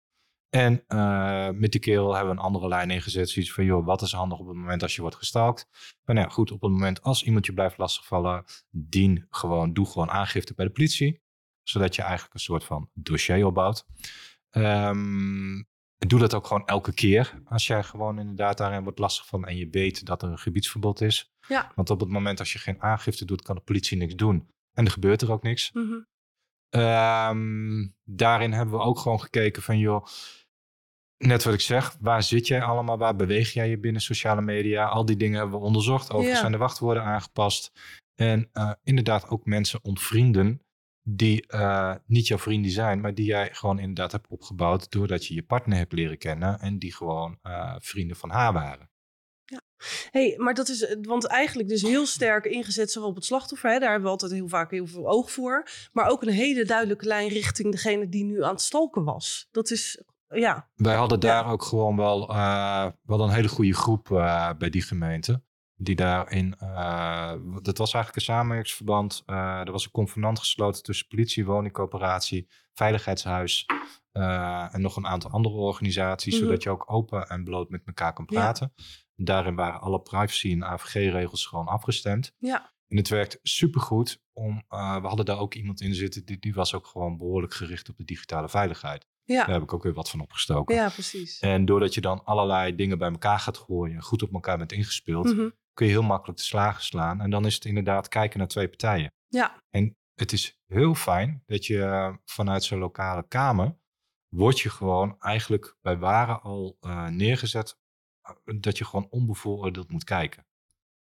En 0.49 0.83
eh, 0.87 1.49
met 1.49 1.71
die 1.71 1.81
kerel 1.81 2.15
hebben 2.15 2.33
we 2.33 2.39
een 2.39 2.45
andere 2.45 2.67
lijn 2.67 2.91
ingezet. 2.91 3.29
Zoiets 3.29 3.53
van, 3.53 3.65
joh, 3.65 3.85
wat 3.85 4.01
is 4.01 4.11
handig 4.11 4.39
op 4.39 4.47
het 4.47 4.55
moment 4.55 4.81
als 4.81 4.95
je 4.95 5.01
wordt 5.01 5.15
gestalkt? 5.15 5.67
Maar 6.03 6.15
nou 6.15 6.27
ja, 6.27 6.33
goed, 6.33 6.51
op 6.51 6.61
het 6.61 6.71
moment 6.71 7.01
als 7.01 7.23
iemand 7.23 7.45
je 7.45 7.53
blijft 7.53 7.77
lastigvallen, 7.77 8.43
dien 8.69 9.25
gewoon, 9.29 9.73
doe 9.73 9.85
gewoon 9.85 10.09
aangifte 10.09 10.53
bij 10.53 10.65
de 10.65 10.71
politie. 10.71 11.21
Zodat 11.63 11.95
je 11.95 12.01
eigenlijk 12.01 12.33
een 12.33 12.39
soort 12.39 12.63
van 12.63 12.89
dossier 12.93 13.45
opbouwt. 13.45 13.85
Ehm, 14.49 15.63
doe 15.97 16.19
dat 16.19 16.33
ook 16.33 16.47
gewoon 16.47 16.65
elke 16.65 16.93
keer. 16.93 17.41
Als 17.45 17.67
jij 17.67 17.83
gewoon 17.83 18.19
inderdaad 18.19 18.57
daarin 18.57 18.83
wordt 18.83 18.99
lastig 18.99 19.25
van 19.25 19.45
en 19.45 19.57
je 19.57 19.69
weet 19.69 20.05
dat 20.05 20.21
er 20.21 20.29
een 20.29 20.39
gebiedsverbod 20.39 21.01
is. 21.01 21.33
Ja. 21.47 21.71
Want 21.75 21.89
op 21.89 21.99
het 21.99 22.09
moment 22.09 22.39
als 22.39 22.53
je 22.53 22.59
geen 22.59 22.81
aangifte 22.81 23.25
doet, 23.25 23.41
kan 23.41 23.55
de 23.55 23.61
politie 23.61 23.97
niks 23.97 24.15
doen. 24.15 24.49
En 24.73 24.85
er 24.85 24.91
gebeurt 24.91 25.21
er 25.21 25.31
ook 25.31 25.43
niks. 25.43 25.71
Mhm. 25.71 25.99
Ehm, 26.77 27.87
daarin 28.03 28.51
hebben 28.51 28.75
we 28.75 28.83
ook 28.83 28.99
gewoon 28.99 29.21
gekeken 29.21 29.61
van, 29.61 29.77
joh, 29.77 30.05
net 31.17 31.43
wat 31.43 31.53
ik 31.53 31.61
zeg, 31.61 31.95
waar 31.99 32.23
zit 32.23 32.47
jij 32.47 32.61
allemaal? 32.61 32.97
Waar 32.97 33.15
beweeg 33.15 33.53
jij 33.53 33.69
je 33.69 33.79
binnen 33.79 34.01
sociale 34.01 34.41
media? 34.41 34.85
Al 34.85 35.05
die 35.05 35.17
dingen 35.17 35.39
hebben 35.39 35.59
we 35.59 35.65
onderzocht. 35.65 36.05
Overigens 36.05 36.33
Ja. 36.33 36.39
zijn 36.39 36.51
de 36.51 36.57
wachtwoorden 36.57 37.03
aangepast. 37.03 37.71
En 38.15 38.49
eh, 38.53 38.71
inderdaad 38.83 39.29
ook 39.29 39.45
mensen 39.45 39.83
ontvrienden 39.83 40.61
die 41.03 41.47
eh, 41.47 41.95
niet 42.05 42.27
jouw 42.27 42.37
vrienden 42.37 42.71
zijn, 42.71 43.01
maar 43.01 43.13
die 43.13 43.25
jij 43.25 43.49
gewoon 43.53 43.79
inderdaad 43.79 44.11
hebt 44.11 44.27
opgebouwd 44.27 44.91
doordat 44.91 45.25
je 45.25 45.33
je 45.33 45.43
partner 45.43 45.77
hebt 45.77 45.93
leren 45.93 46.17
kennen 46.17 46.59
en 46.59 46.79
die 46.79 46.93
gewoon 46.93 47.39
eh, 47.41 47.75
vrienden 47.79 48.17
van 48.17 48.29
haar 48.29 48.53
waren. 48.53 48.89
Hey, 50.11 50.33
maar 50.37 50.53
dat 50.53 50.69
is, 50.69 50.85
eh, 50.85 50.97
want 51.01 51.25
eigenlijk 51.25 51.69
dus 51.69 51.81
heel 51.81 52.05
sterk 52.05 52.45
ingezet 52.45 52.91
zowel 52.91 53.09
op 53.09 53.15
het 53.15 53.25
slachtoffer, 53.25 53.69
hè, 53.69 53.79
daar 53.79 53.89
hebben 53.89 54.05
we 54.05 54.11
altijd 54.11 54.31
heel 54.31 54.47
vaak 54.47 54.71
heel 54.71 54.87
veel 54.87 55.09
oog 55.09 55.31
voor, 55.31 55.67
maar 55.91 56.09
ook 56.09 56.21
een 56.21 56.29
hele 56.29 56.65
duidelijke 56.65 57.05
lijn 57.05 57.27
richting 57.27 57.71
degene 57.71 58.09
die 58.09 58.23
nu 58.23 58.43
aan 58.43 58.51
het 58.51 58.61
stalken 58.61 59.03
was. 59.03 59.47
Dat 59.51 59.71
is, 59.71 60.01
ja, 60.27 60.69
Wij 60.75 60.95
hadden 60.95 61.19
daar 61.19 61.51
ook 61.51 61.63
gewoon 61.63 61.95
wel, 61.95 62.29
eh, 62.29 62.87
wel 63.03 63.21
een 63.21 63.29
hele 63.29 63.47
goede 63.47 63.73
groep 63.73 64.11
eh, 64.11 64.49
bij 64.57 64.69
die 64.69 64.81
gemeente. 64.81 65.41
Die 65.79 65.95
daarin, 65.95 66.55
eh, 66.59 67.33
dat 67.61 67.77
was 67.77 67.93
eigenlijk 67.93 68.15
een 68.15 68.33
samenwerkingsverband. 68.33 69.23
Er 69.25 69.71
was 69.71 69.85
een 69.85 69.91
convenant 69.91 70.39
gesloten 70.39 70.83
tussen 70.83 71.07
politie, 71.07 71.45
woningcoöperatie, 71.45 72.47
veiligheidshuis 72.73 73.65
en 74.71 74.81
nog 74.81 74.95
een 74.95 75.07
aantal 75.07 75.31
andere 75.31 75.55
organisaties. 75.55 76.35
Mhm. 76.35 76.43
Zodat 76.43 76.63
je 76.63 76.69
ook 76.69 76.91
open 76.91 77.27
en 77.27 77.43
bloot 77.43 77.69
met 77.69 77.81
elkaar 77.85 78.13
kan 78.13 78.25
Ja. 78.29 78.53
Daarin 79.19 79.55
waren 79.55 79.81
alle 79.81 80.01
privacy 80.01 80.51
en 80.51 80.63
AVG-regels 80.63 81.45
gewoon 81.45 81.67
afgestemd. 81.67 82.31
ja, 82.37 82.73
En 82.87 82.97
het 82.97 83.07
werkt 83.09 83.39
supergoed. 83.43 84.21
Om, 84.33 84.63
eh, 84.67 85.01
we 85.01 85.07
hadden 85.07 85.25
daar 85.25 85.39
ook 85.39 85.53
iemand 85.53 85.81
in 85.81 85.93
zitten, 85.93 86.25
die, 86.25 86.39
die 86.39 86.53
was 86.53 86.73
ook 86.73 86.87
gewoon 86.87 87.17
behoorlijk 87.17 87.53
gericht 87.53 87.89
op 87.89 87.97
de 87.97 88.03
digitale 88.03 88.49
veiligheid. 88.49 89.07
Daar 89.25 89.37
ja, 89.47 89.53
heb 89.53 89.61
ik 89.61 89.73
ook 89.73 89.83
weer 89.83 89.93
wat 89.93 90.09
van 90.09 90.19
opgestoken. 90.21 90.75
ja, 90.75 90.89
precies. 90.89 91.39
En 91.39 91.65
doordat 91.65 91.93
je 91.93 92.01
dan 92.01 92.23
allerlei 92.25 92.75
dingen 92.75 92.97
bij 92.97 93.11
elkaar 93.11 93.39
gaat 93.39 93.57
gooien 93.57 93.95
en 93.95 94.01
goed 94.03 94.23
op 94.23 94.33
elkaar 94.33 94.57
bent 94.57 94.71
ingespeeld, 94.71 95.25
Mhm. 95.35 95.49
kun 95.73 95.85
je 95.85 95.91
heel 95.91 96.01
makkelijk 96.03 96.37
de 96.39 96.45
slagen 96.45 96.83
slaan. 96.83 97.21
En 97.21 97.29
dan 97.29 97.45
is 97.45 97.55
het 97.55 97.65
inderdaad 97.65 98.07
kijken 98.07 98.39
naar 98.39 98.47
twee 98.47 98.67
partijen. 98.67 99.11
Ja, 99.27 99.61
En 99.69 99.95
het 100.13 100.31
is 100.31 100.59
heel 100.65 100.95
fijn 100.95 101.43
dat 101.45 101.65
je 101.65 101.81
eh, 101.83 102.15
vanuit 102.25 102.63
zo'n 102.63 102.79
lokale 102.79 103.27
kamer, 103.27 103.77
word 104.27 104.59
je 104.59 104.69
gewoon 104.69 105.15
eigenlijk 105.19 105.77
bij 105.81 105.97
waren 105.97 106.41
al 106.41 106.77
eh, 106.79 107.07
neergezet, 107.07 107.77
dat 108.59 108.77
je 108.77 108.85
gewoon 108.85 109.07
onbevooroordeeld 109.09 109.91
moet 109.91 110.03
kijken. 110.03 110.45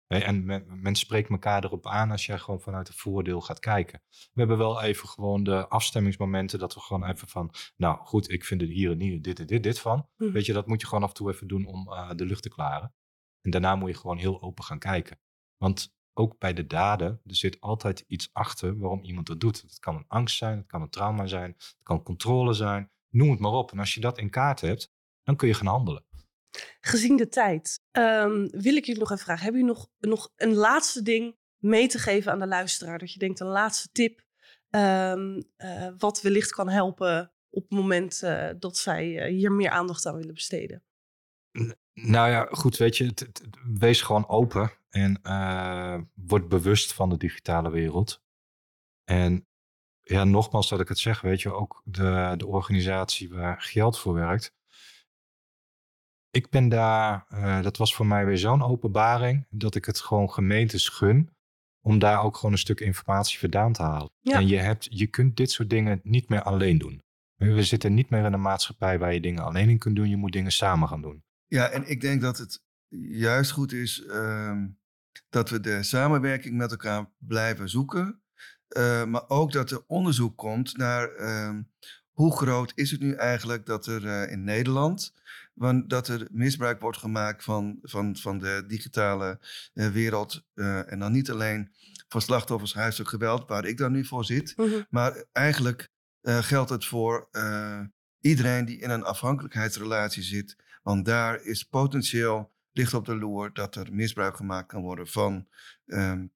En 0.09 0.45
men, 0.45 0.81
men 0.83 0.95
spreekt 0.95 1.31
elkaar 1.31 1.65
erop 1.65 1.87
aan 1.87 2.11
als 2.11 2.27
jij 2.27 2.39
gewoon 2.39 2.61
vanuit 2.61 2.89
een 2.89 2.95
voordeel 2.95 3.41
gaat 3.41 3.59
kijken. 3.59 4.03
We 4.09 4.41
hebben 4.41 4.59
wel 4.59 4.83
even 4.83 5.09
gewoon 5.09 5.43
de 5.43 5.69
afstemmingsmomenten 5.69 6.59
dat 6.59 6.75
we 6.75 6.81
gewoon 6.81 7.05
even 7.05 7.29
van, 7.29 7.55
nou 7.77 7.99
goed, 7.99 8.31
ik 8.31 8.45
vind 8.45 8.63
er 8.63 8.69
hier 8.69 8.91
en 8.91 9.01
hier 9.01 9.23
dit 9.23 9.39
en 9.39 9.47
dit, 9.47 9.63
dit 9.63 9.81
van. 9.81 10.09
Mhm. 10.17 10.33
Weet 10.33 10.47
je, 10.47 10.53
dat 10.53 10.67
moet 10.67 10.81
je 10.81 10.87
gewoon 10.87 11.03
af 11.03 11.09
en 11.09 11.15
toe 11.15 11.31
even 11.33 11.49
doen 11.49 11.67
om 11.67 11.93
eh, 11.93 12.11
de 12.15 12.25
lucht 12.25 12.43
te 12.43 12.49
klaren. 12.49 12.95
En 13.41 13.51
daarna 13.51 13.77
moet 13.77 13.91
je 13.91 13.97
gewoon 13.97 14.19
heel 14.19 14.43
open 14.43 14.65
gaan 14.65 14.79
kijken. 14.79 15.19
Want 15.57 15.97
ook 16.15 16.39
bij 16.39 16.55
de 16.55 16.67
daden, 16.67 17.21
er 17.25 17.35
zit 17.35 17.61
altijd 17.61 18.05
iets 18.07 18.31
achter 18.33 18.79
waarom 18.79 19.05
iemand 19.05 19.27
dat 19.27 19.41
doet. 19.41 19.61
Het 19.61 19.79
kan 19.79 19.97
een 19.97 20.09
angst 20.09 20.37
zijn, 20.37 20.59
het 20.59 20.67
kan 20.67 20.83
een 20.83 20.91
trauma 20.91 21.27
zijn, 21.27 21.55
het 21.57 21.77
kan 21.83 22.03
controle 22.03 22.53
zijn. 22.53 22.91
Noem 23.09 23.31
het 23.31 23.39
maar 23.39 23.53
op. 23.53 23.73
En 23.73 23.79
als 23.79 23.95
je 23.95 24.01
dat 24.01 24.19
in 24.19 24.31
kaart 24.31 24.61
hebt, 24.61 24.93
dan 25.23 25.37
kun 25.37 25.49
je 25.49 25.55
gaan 25.55 25.67
handelen. 25.67 26.05
Gezien 26.81 27.17
de 27.17 27.29
tijd 27.29 27.81
ehm, 27.91 28.47
wil 28.51 28.77
ik 28.77 28.85
jullie 28.85 29.01
nog 29.01 29.11
even 29.11 29.25
vragen, 29.25 29.43
hebben 29.43 29.61
jullie 29.61 29.77
nog, 29.77 29.89
nog 29.99 30.33
een 30.37 30.55
laatste 30.55 31.03
ding 31.03 31.37
mee 31.59 31.89
te 31.89 31.99
geven 31.99 32.33
aan 32.33 32.39
de 32.39 32.47
luisteraar? 32.47 32.99
Dat 32.99 33.13
je 33.13 33.19
denkt, 33.19 33.41
een 33.41 33.47
laatste 33.47 33.89
tip, 33.93 34.25
ehm, 34.71 35.43
eh, 35.57 35.89
wat 35.99 36.21
wellicht 36.21 36.51
kan 36.51 36.69
helpen 36.69 37.33
op 37.51 37.63
het 37.63 37.71
moment 37.71 38.23
eh, 38.23 38.51
dat 38.59 38.77
zij 38.77 39.19
eh, 39.19 39.33
hier 39.33 39.53
meer 39.53 39.71
aandacht 39.71 40.07
aan 40.07 40.17
willen 40.17 40.35
besteden? 40.35 40.83
Nou 41.93 42.31
ja, 42.31 42.47
goed, 42.51 42.77
weet 42.77 42.97
je, 42.97 43.15
wees 43.79 44.03
gewoon 44.03 44.29
open 44.29 44.73
en 44.89 45.21
word 46.15 46.49
bewust 46.49 46.93
van 46.93 47.09
de 47.09 47.17
digitale 47.17 47.71
wereld. 47.71 48.23
En 49.05 49.47
ja, 50.03 50.25
nogmaals 50.25 50.69
dat 50.69 50.81
ik 50.81 50.89
het 50.89 50.99
zeg, 50.99 51.21
weet 51.21 51.43
je, 51.43 51.53
ook 51.53 51.83
de, 51.85 52.35
de 52.37 52.47
organisatie 52.47 53.29
waar 53.29 53.61
geld 53.61 53.99
voor 53.99 54.15
werkt. 54.15 54.57
Ik 56.39 56.51
ben 56.51 56.69
daar, 56.69 57.25
eh, 57.29 57.63
dat 57.63 57.77
was 57.77 57.95
voor 57.95 58.07
mij 58.07 58.27
weer 58.27 58.39
zo'n 58.39 58.63
openbaring, 58.63 59.47
dat 59.51 59.75
ik 59.75 59.85
het 59.85 60.01
gewoon 60.01 60.31
gemeentes 60.31 60.89
gun 60.89 61.31
om 61.81 61.99
daar 61.99 62.23
ook 62.23 62.37
gewoon 62.37 62.53
een 62.53 62.59
stuk 62.59 62.81
informatie 62.81 63.39
vandaan 63.39 63.73
te 63.73 63.83
halen. 63.83 64.11
Ja. 64.21 64.37
En 64.37 64.47
je, 64.47 64.57
hebt, 64.57 64.87
je 64.91 65.07
kunt 65.07 65.37
dit 65.37 65.51
soort 65.51 65.71
dingen 65.71 66.01
niet 66.03 66.29
meer 66.29 66.43
alleen 66.43 66.79
doen. 66.79 67.03
We 67.37 67.63
zitten 67.63 67.95
niet 67.95 68.11
meer 68.11 68.25
in 68.25 68.33
een 68.33 68.41
maatschappij 68.41 68.99
waar 68.99 69.15
je 69.15 69.21
dingen 69.21 69.43
alleen 69.43 69.69
in 69.69 69.79
kunt 69.79 69.97
doen, 69.97 70.09
je 70.09 70.17
moet 70.17 70.33
dingen 70.33 70.53
samen 70.53 70.89
gaan 70.89 71.03
doen. 71.03 71.23
Ja, 71.47 71.69
en 71.69 71.91
ik 71.91 72.01
denk 72.01 72.21
dat 72.21 72.39
het 72.39 72.63
juist 73.11 73.51
goed 73.51 73.73
is 73.73 74.05
ehm, 74.05 74.67
dat 75.29 75.51
we 75.51 75.61
de 75.61 75.83
samenwerking 75.83 76.57
met 76.57 76.71
elkaar 76.71 77.11
blijven 77.19 77.69
zoeken. 77.69 78.23
Eh, 78.69 79.05
maar 79.05 79.29
ook 79.29 79.53
dat 79.53 79.71
er 79.71 79.85
onderzoek 79.87 80.37
komt 80.37 80.77
naar 80.77 81.09
ehm, 81.09 81.63
hoe 82.19 82.37
groot 82.37 82.73
is 82.75 82.91
het 82.91 83.01
nu 83.01 83.13
eigenlijk 83.13 83.67
dat 83.67 83.87
er 83.87 84.07
eh, 84.07 84.33
in 84.33 84.45
Nederland, 84.45 85.15
want 85.59 85.91
dat 85.91 86.09
er 86.09 86.29
misbruik 86.31 86.81
wordt 86.81 86.99
gemaakt 86.99 87.45
van, 87.45 87.79
van, 87.83 88.17
van 88.17 88.39
de 88.39 88.65
digitale 88.67 89.41
eh, 89.75 89.89
wereld. 89.89 90.45
eh, 90.55 90.93
en 90.93 90.99
dan 90.99 91.13
niet 91.13 91.31
alleen 91.31 91.73
voor 92.09 92.23
slachtoffers 92.23 92.75
huiselijk 92.75 93.11
geweld, 93.11 93.49
waar 93.49 93.65
ik 93.65 93.77
dan 93.77 93.93
nu 93.93 94.05
voor 94.05 94.25
zit. 94.25 94.57
Mhm. 94.57 94.83
Maar 94.91 95.25
eigenlijk 95.33 95.91
eh, 96.21 96.39
geldt 96.39 96.71
het 96.71 96.85
voor 96.85 97.29
iedereen 98.21 98.65
die 98.65 98.79
in 98.79 98.91
een 98.91 99.05
afhankelijkheidsrelatie 99.05 100.23
zit. 100.23 100.57
Want 100.83 101.05
daar 101.05 101.43
is 101.43 101.63
potentieel 101.63 102.53
licht 102.73 102.95
op 102.95 103.05
de 103.05 103.17
loer 103.17 103.53
dat 103.53 103.75
er 103.75 103.93
misbruik 103.93 104.37
gemaakt 104.37 104.69
kan 104.69 104.83
worden 104.83 105.07
van 105.07 105.49
ehm, 105.87 106.27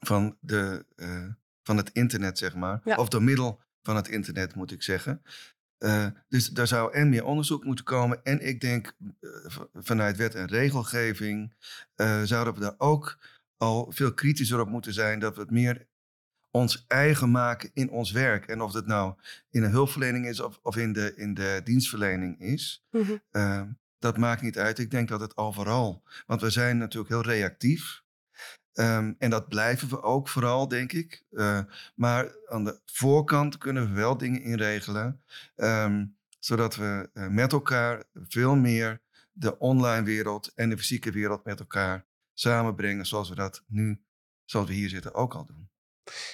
van, 0.00 0.36
de, 0.40 0.84
van 1.62 1.76
het 1.76 1.90
internet, 1.92 2.38
zeg 2.38 2.54
maar. 2.54 2.80
Ja. 2.84 2.96
Of 2.96 3.08
door 3.08 3.22
middel 3.22 3.60
van 3.82 3.96
het 3.96 4.08
internet, 4.08 4.54
moet 4.54 4.70
ik 4.70 4.82
zeggen. 4.82 5.22
Eh, 5.78 6.06
dus 6.28 6.48
daar 6.48 6.66
zou 6.66 6.92
en 6.92 7.08
meer 7.08 7.24
onderzoek 7.24 7.64
moeten 7.64 7.84
komen. 7.84 8.24
En 8.24 8.46
ik 8.46 8.60
denk 8.60 8.96
eh, 9.20 9.30
vanuit 9.74 10.16
wet 10.16 10.34
en 10.34 10.46
regelgeving 10.46 11.54
eh, 11.94 12.22
zouden 12.22 12.54
we 12.54 12.60
daar 12.60 12.74
ook 12.78 13.18
al 13.56 13.92
veel 13.92 14.14
kritischer 14.14 14.60
op 14.60 14.68
moeten 14.68 14.92
zijn. 14.92 15.18
Dat 15.18 15.34
we 15.34 15.40
het 15.40 15.50
meer 15.50 15.86
ons 16.50 16.84
eigen 16.86 17.30
maken 17.30 17.70
in 17.72 17.90
ons 17.90 18.10
werk. 18.10 18.46
En 18.46 18.60
of 18.60 18.72
het 18.72 18.86
nou 18.86 19.14
in 19.50 19.62
een 19.62 19.70
hulpverlening 19.70 20.26
is 20.26 20.40
of, 20.40 20.58
of 20.62 20.76
in, 20.76 20.92
de, 20.92 21.12
in 21.16 21.34
de 21.34 21.60
dienstverlening 21.64 22.40
is. 22.40 22.84
Mhm. 22.90 23.66
Dat 23.98 24.16
maakt 24.16 24.42
niet 24.42 24.58
uit. 24.58 24.78
Ik 24.78 24.90
denk 24.90 25.08
dat 25.08 25.20
het 25.20 25.36
overal. 25.36 26.02
Want 26.26 26.40
we 26.40 26.50
zijn 26.50 26.78
natuurlijk 26.78 27.12
heel 27.12 27.34
reactief. 27.34 28.02
Ehm, 28.72 29.12
en 29.18 29.30
dat 29.30 29.48
blijven 29.48 29.88
we 29.88 30.02
ook 30.02 30.28
vooral, 30.28 30.68
denk 30.68 30.92
ik. 30.92 31.24
Eh, 31.30 31.60
maar 31.94 32.36
aan 32.46 32.64
de 32.64 32.80
voorkant 32.84 33.58
kunnen 33.58 33.88
we 33.88 33.94
wel 33.94 34.16
dingen 34.16 34.42
inregelen. 34.42 35.22
ehm, 35.56 36.06
zodat 36.38 36.76
we 36.76 37.10
eh, 37.12 37.28
met 37.28 37.52
elkaar 37.52 38.04
veel 38.14 38.56
meer 38.56 39.00
de 39.32 39.58
online 39.58 40.02
wereld 40.02 40.52
en 40.54 40.68
de 40.68 40.78
fysieke 40.78 41.10
wereld 41.10 41.44
met 41.44 41.60
elkaar 41.60 42.06
samenbrengen. 42.34 43.06
Zoals 43.06 43.28
we 43.28 43.34
dat 43.34 43.64
nu, 43.66 44.00
zoals 44.44 44.68
we 44.68 44.74
hier 44.74 44.88
zitten, 44.88 45.14
ook 45.14 45.34
al 45.34 45.44
doen. 45.44 45.68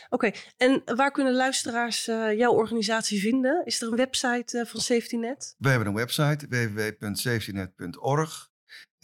Oké, 0.09 0.31
en 0.57 0.83
waar 0.85 1.11
kunnen 1.11 1.35
luisteraars 1.35 2.09
eh, 2.09 2.39
jouw 2.39 2.53
organisatie 2.53 3.21
vinden? 3.21 3.65
Is 3.65 3.83
er 3.83 3.89
een 3.89 3.97
website 3.97 4.59
eh, 4.59 4.67
van 4.67 4.81
SafetyNet? 4.81 5.55
We 5.59 5.69
hebben 5.69 5.89
een 5.89 5.95
website, 5.95 6.47
www.safetynet.org. 6.49 8.53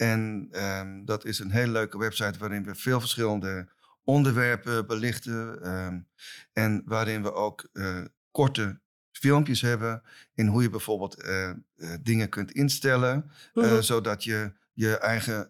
En 0.01 0.47
ehm, 0.51 1.05
dat 1.05 1.25
is 1.25 1.39
een 1.39 1.51
hele 1.51 1.71
leuke 1.71 1.97
website 1.97 2.39
waarin 2.39 2.63
we 2.63 2.75
veel 2.75 2.99
verschillende 2.99 3.67
onderwerpen 4.03 4.87
belichten. 4.87 5.63
ehm, 5.63 5.99
en 6.53 6.81
waarin 6.85 7.23
we 7.23 7.33
ook 7.33 7.69
eh, 7.73 8.01
korte 8.31 8.79
filmpjes 9.11 9.61
hebben 9.61 10.03
in 10.33 10.47
hoe 10.47 10.61
je 10.61 10.69
bijvoorbeeld 10.69 11.21
eh, 11.21 11.49
eh, 11.49 11.55
dingen 12.01 12.29
kunt 12.29 12.51
instellen. 12.51 13.31
Mhm. 13.53 13.81
zodat 13.81 14.23
je 14.23 14.53
je 14.73 14.97
eigen 14.97 15.49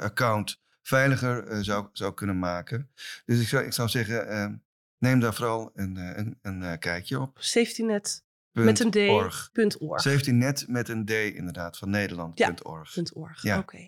account 0.00 0.60
veiliger 0.82 1.64
zou, 1.64 1.88
zou 1.92 2.14
kunnen 2.14 2.38
maken. 2.38 2.90
Dus 3.24 3.40
ik 3.40 3.48
zou, 3.48 3.64
ik 3.64 3.72
zou 3.72 3.88
zeggen, 3.88 4.28
ehm, 4.28 4.54
neem 4.98 5.20
daar 5.20 5.34
vooral 5.34 5.70
een, 5.74 5.96
een, 5.96 6.38
een 6.42 6.78
kijkje 6.78 7.20
op. 7.20 7.36
SafetyNet 7.40 8.25
met 8.64 8.80
een 8.80 8.90
D. 8.90 8.96
Org. 8.96 9.48
punt 9.52 9.78
org. 9.78 10.00
SafetyNet 10.00 10.64
met 10.68 10.88
een 10.88 11.04
D 11.04 11.10
inderdaad, 11.10 11.78
van 11.78 11.90
Nederland.org. 11.90 13.14
Org. 13.14 13.42
Ja. 13.42 13.58
Oké. 13.58 13.86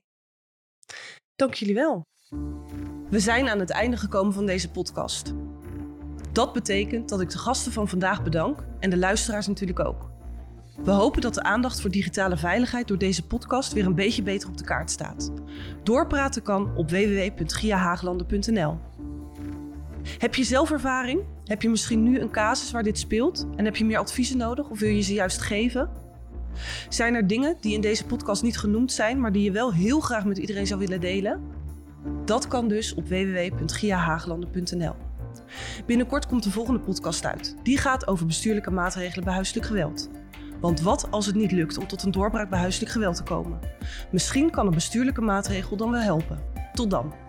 Dank 1.37 1.55
jullie 1.55 1.75
wel. 1.75 2.07
We 3.11 3.21
zijn 3.21 3.49
aan 3.49 3.59
het 3.59 3.71
einde 3.71 3.97
gekomen 3.97 4.33
van 4.33 4.47
deze 4.47 4.71
podcast. 4.71 5.35
Dat 6.33 6.53
betekent 6.53 7.09
dat 7.09 7.21
ik 7.21 7.31
de 7.31 7.39
gasten 7.39 7.73
van 7.73 7.89
vandaag 7.89 8.23
bedank 8.23 8.65
en 8.81 8.91
de 8.91 8.97
luisteraars 8.97 9.47
natuurlijk 9.47 9.81
ook. 9.81 10.11
We 10.85 10.91
hopen 10.91 11.21
dat 11.21 11.35
de 11.35 11.43
aandacht 11.43 11.81
voor 11.81 11.91
digitale 11.91 12.37
veiligheid 12.37 12.89
door 12.89 12.99
deze 12.99 13.27
podcast 13.27 13.73
weer 13.73 13.87
een 13.87 13.95
beetje 13.95 14.23
beter 14.23 14.49
op 14.49 14.57
de 14.57 14.65
kaart 14.65 14.91
staat. 14.91 15.33
Doorpraten 15.83 16.43
kan 16.43 16.77
op 16.77 16.91
www.giahaaglanden.nl. 16.91 18.79
Heb 20.19 20.35
je 20.35 20.45
zelf 20.45 20.71
ervaring? 20.71 21.21
Heb 21.49 21.63
je 21.63 21.69
misschien 21.69 22.03
nu 22.03 22.19
een 22.19 22.31
casus 22.31 22.71
waar 22.71 22.83
dit 22.83 22.99
speelt? 22.99 23.47
En 23.57 23.65
heb 23.65 23.77
je 23.77 23.85
meer 23.85 23.99
adviezen 23.99 24.37
nodig 24.37 24.69
of 24.69 24.79
wil 24.79 24.89
je 24.89 25.01
ze 25.01 25.13
juist 25.13 25.41
geven? 25.41 25.91
Zijn 26.89 27.15
er 27.15 27.27
dingen 27.27 27.57
die 27.61 27.75
in 27.75 27.81
deze 27.81 28.05
podcast 28.05 28.43
niet 28.43 28.59
genoemd 28.59 28.93
zijn, 28.93 29.21
maar 29.21 29.33
die 29.33 29.43
je 29.43 29.53
wel 29.53 29.73
heel 29.73 30.01
graag 30.01 30.25
met 30.25 30.39
iedereen 30.39 30.67
zou 30.67 30.81
willen 30.81 31.01
delen? 31.01 31.41
Dat 32.25 32.49
kan 32.49 32.69
dus 32.69 32.95
op 32.95 33.09
www.giahaaglanden.nl. 33.09 34.95
Binnenkort 35.87 36.27
komt 36.27 36.43
de 36.43 36.51
volgende 36.51 36.81
podcast 36.81 37.25
uit. 37.25 37.57
Die 37.63 37.79
gaat 37.79 38.07
over 38.07 38.27
bestuurlijke 38.27 38.71
maatregelen 38.71 39.25
bij 39.25 39.35
huiselijk 39.35 39.67
geweld. 39.67 40.11
Want 40.61 40.81
wat 40.81 41.11
als 41.11 41.27
het 41.27 41.35
niet 41.35 41.53
lukt 41.53 41.79
om 41.79 41.87
tot 41.87 42.03
een 42.03 42.11
doorbraak 42.11 42.51
bij 42.51 42.59
huiselijk 42.59 42.93
geweld 42.93 43.17
te 43.17 43.23
komen? 43.23 43.59
Misschien 44.11 44.51
kan 44.51 44.67
een 44.67 44.75
bestuurlijke 44.75 45.21
maatregel 45.21 45.77
dan 45.77 45.91
wel 45.91 46.01
helpen. 46.01 46.39
Tot 46.73 46.91
dan. 46.91 47.28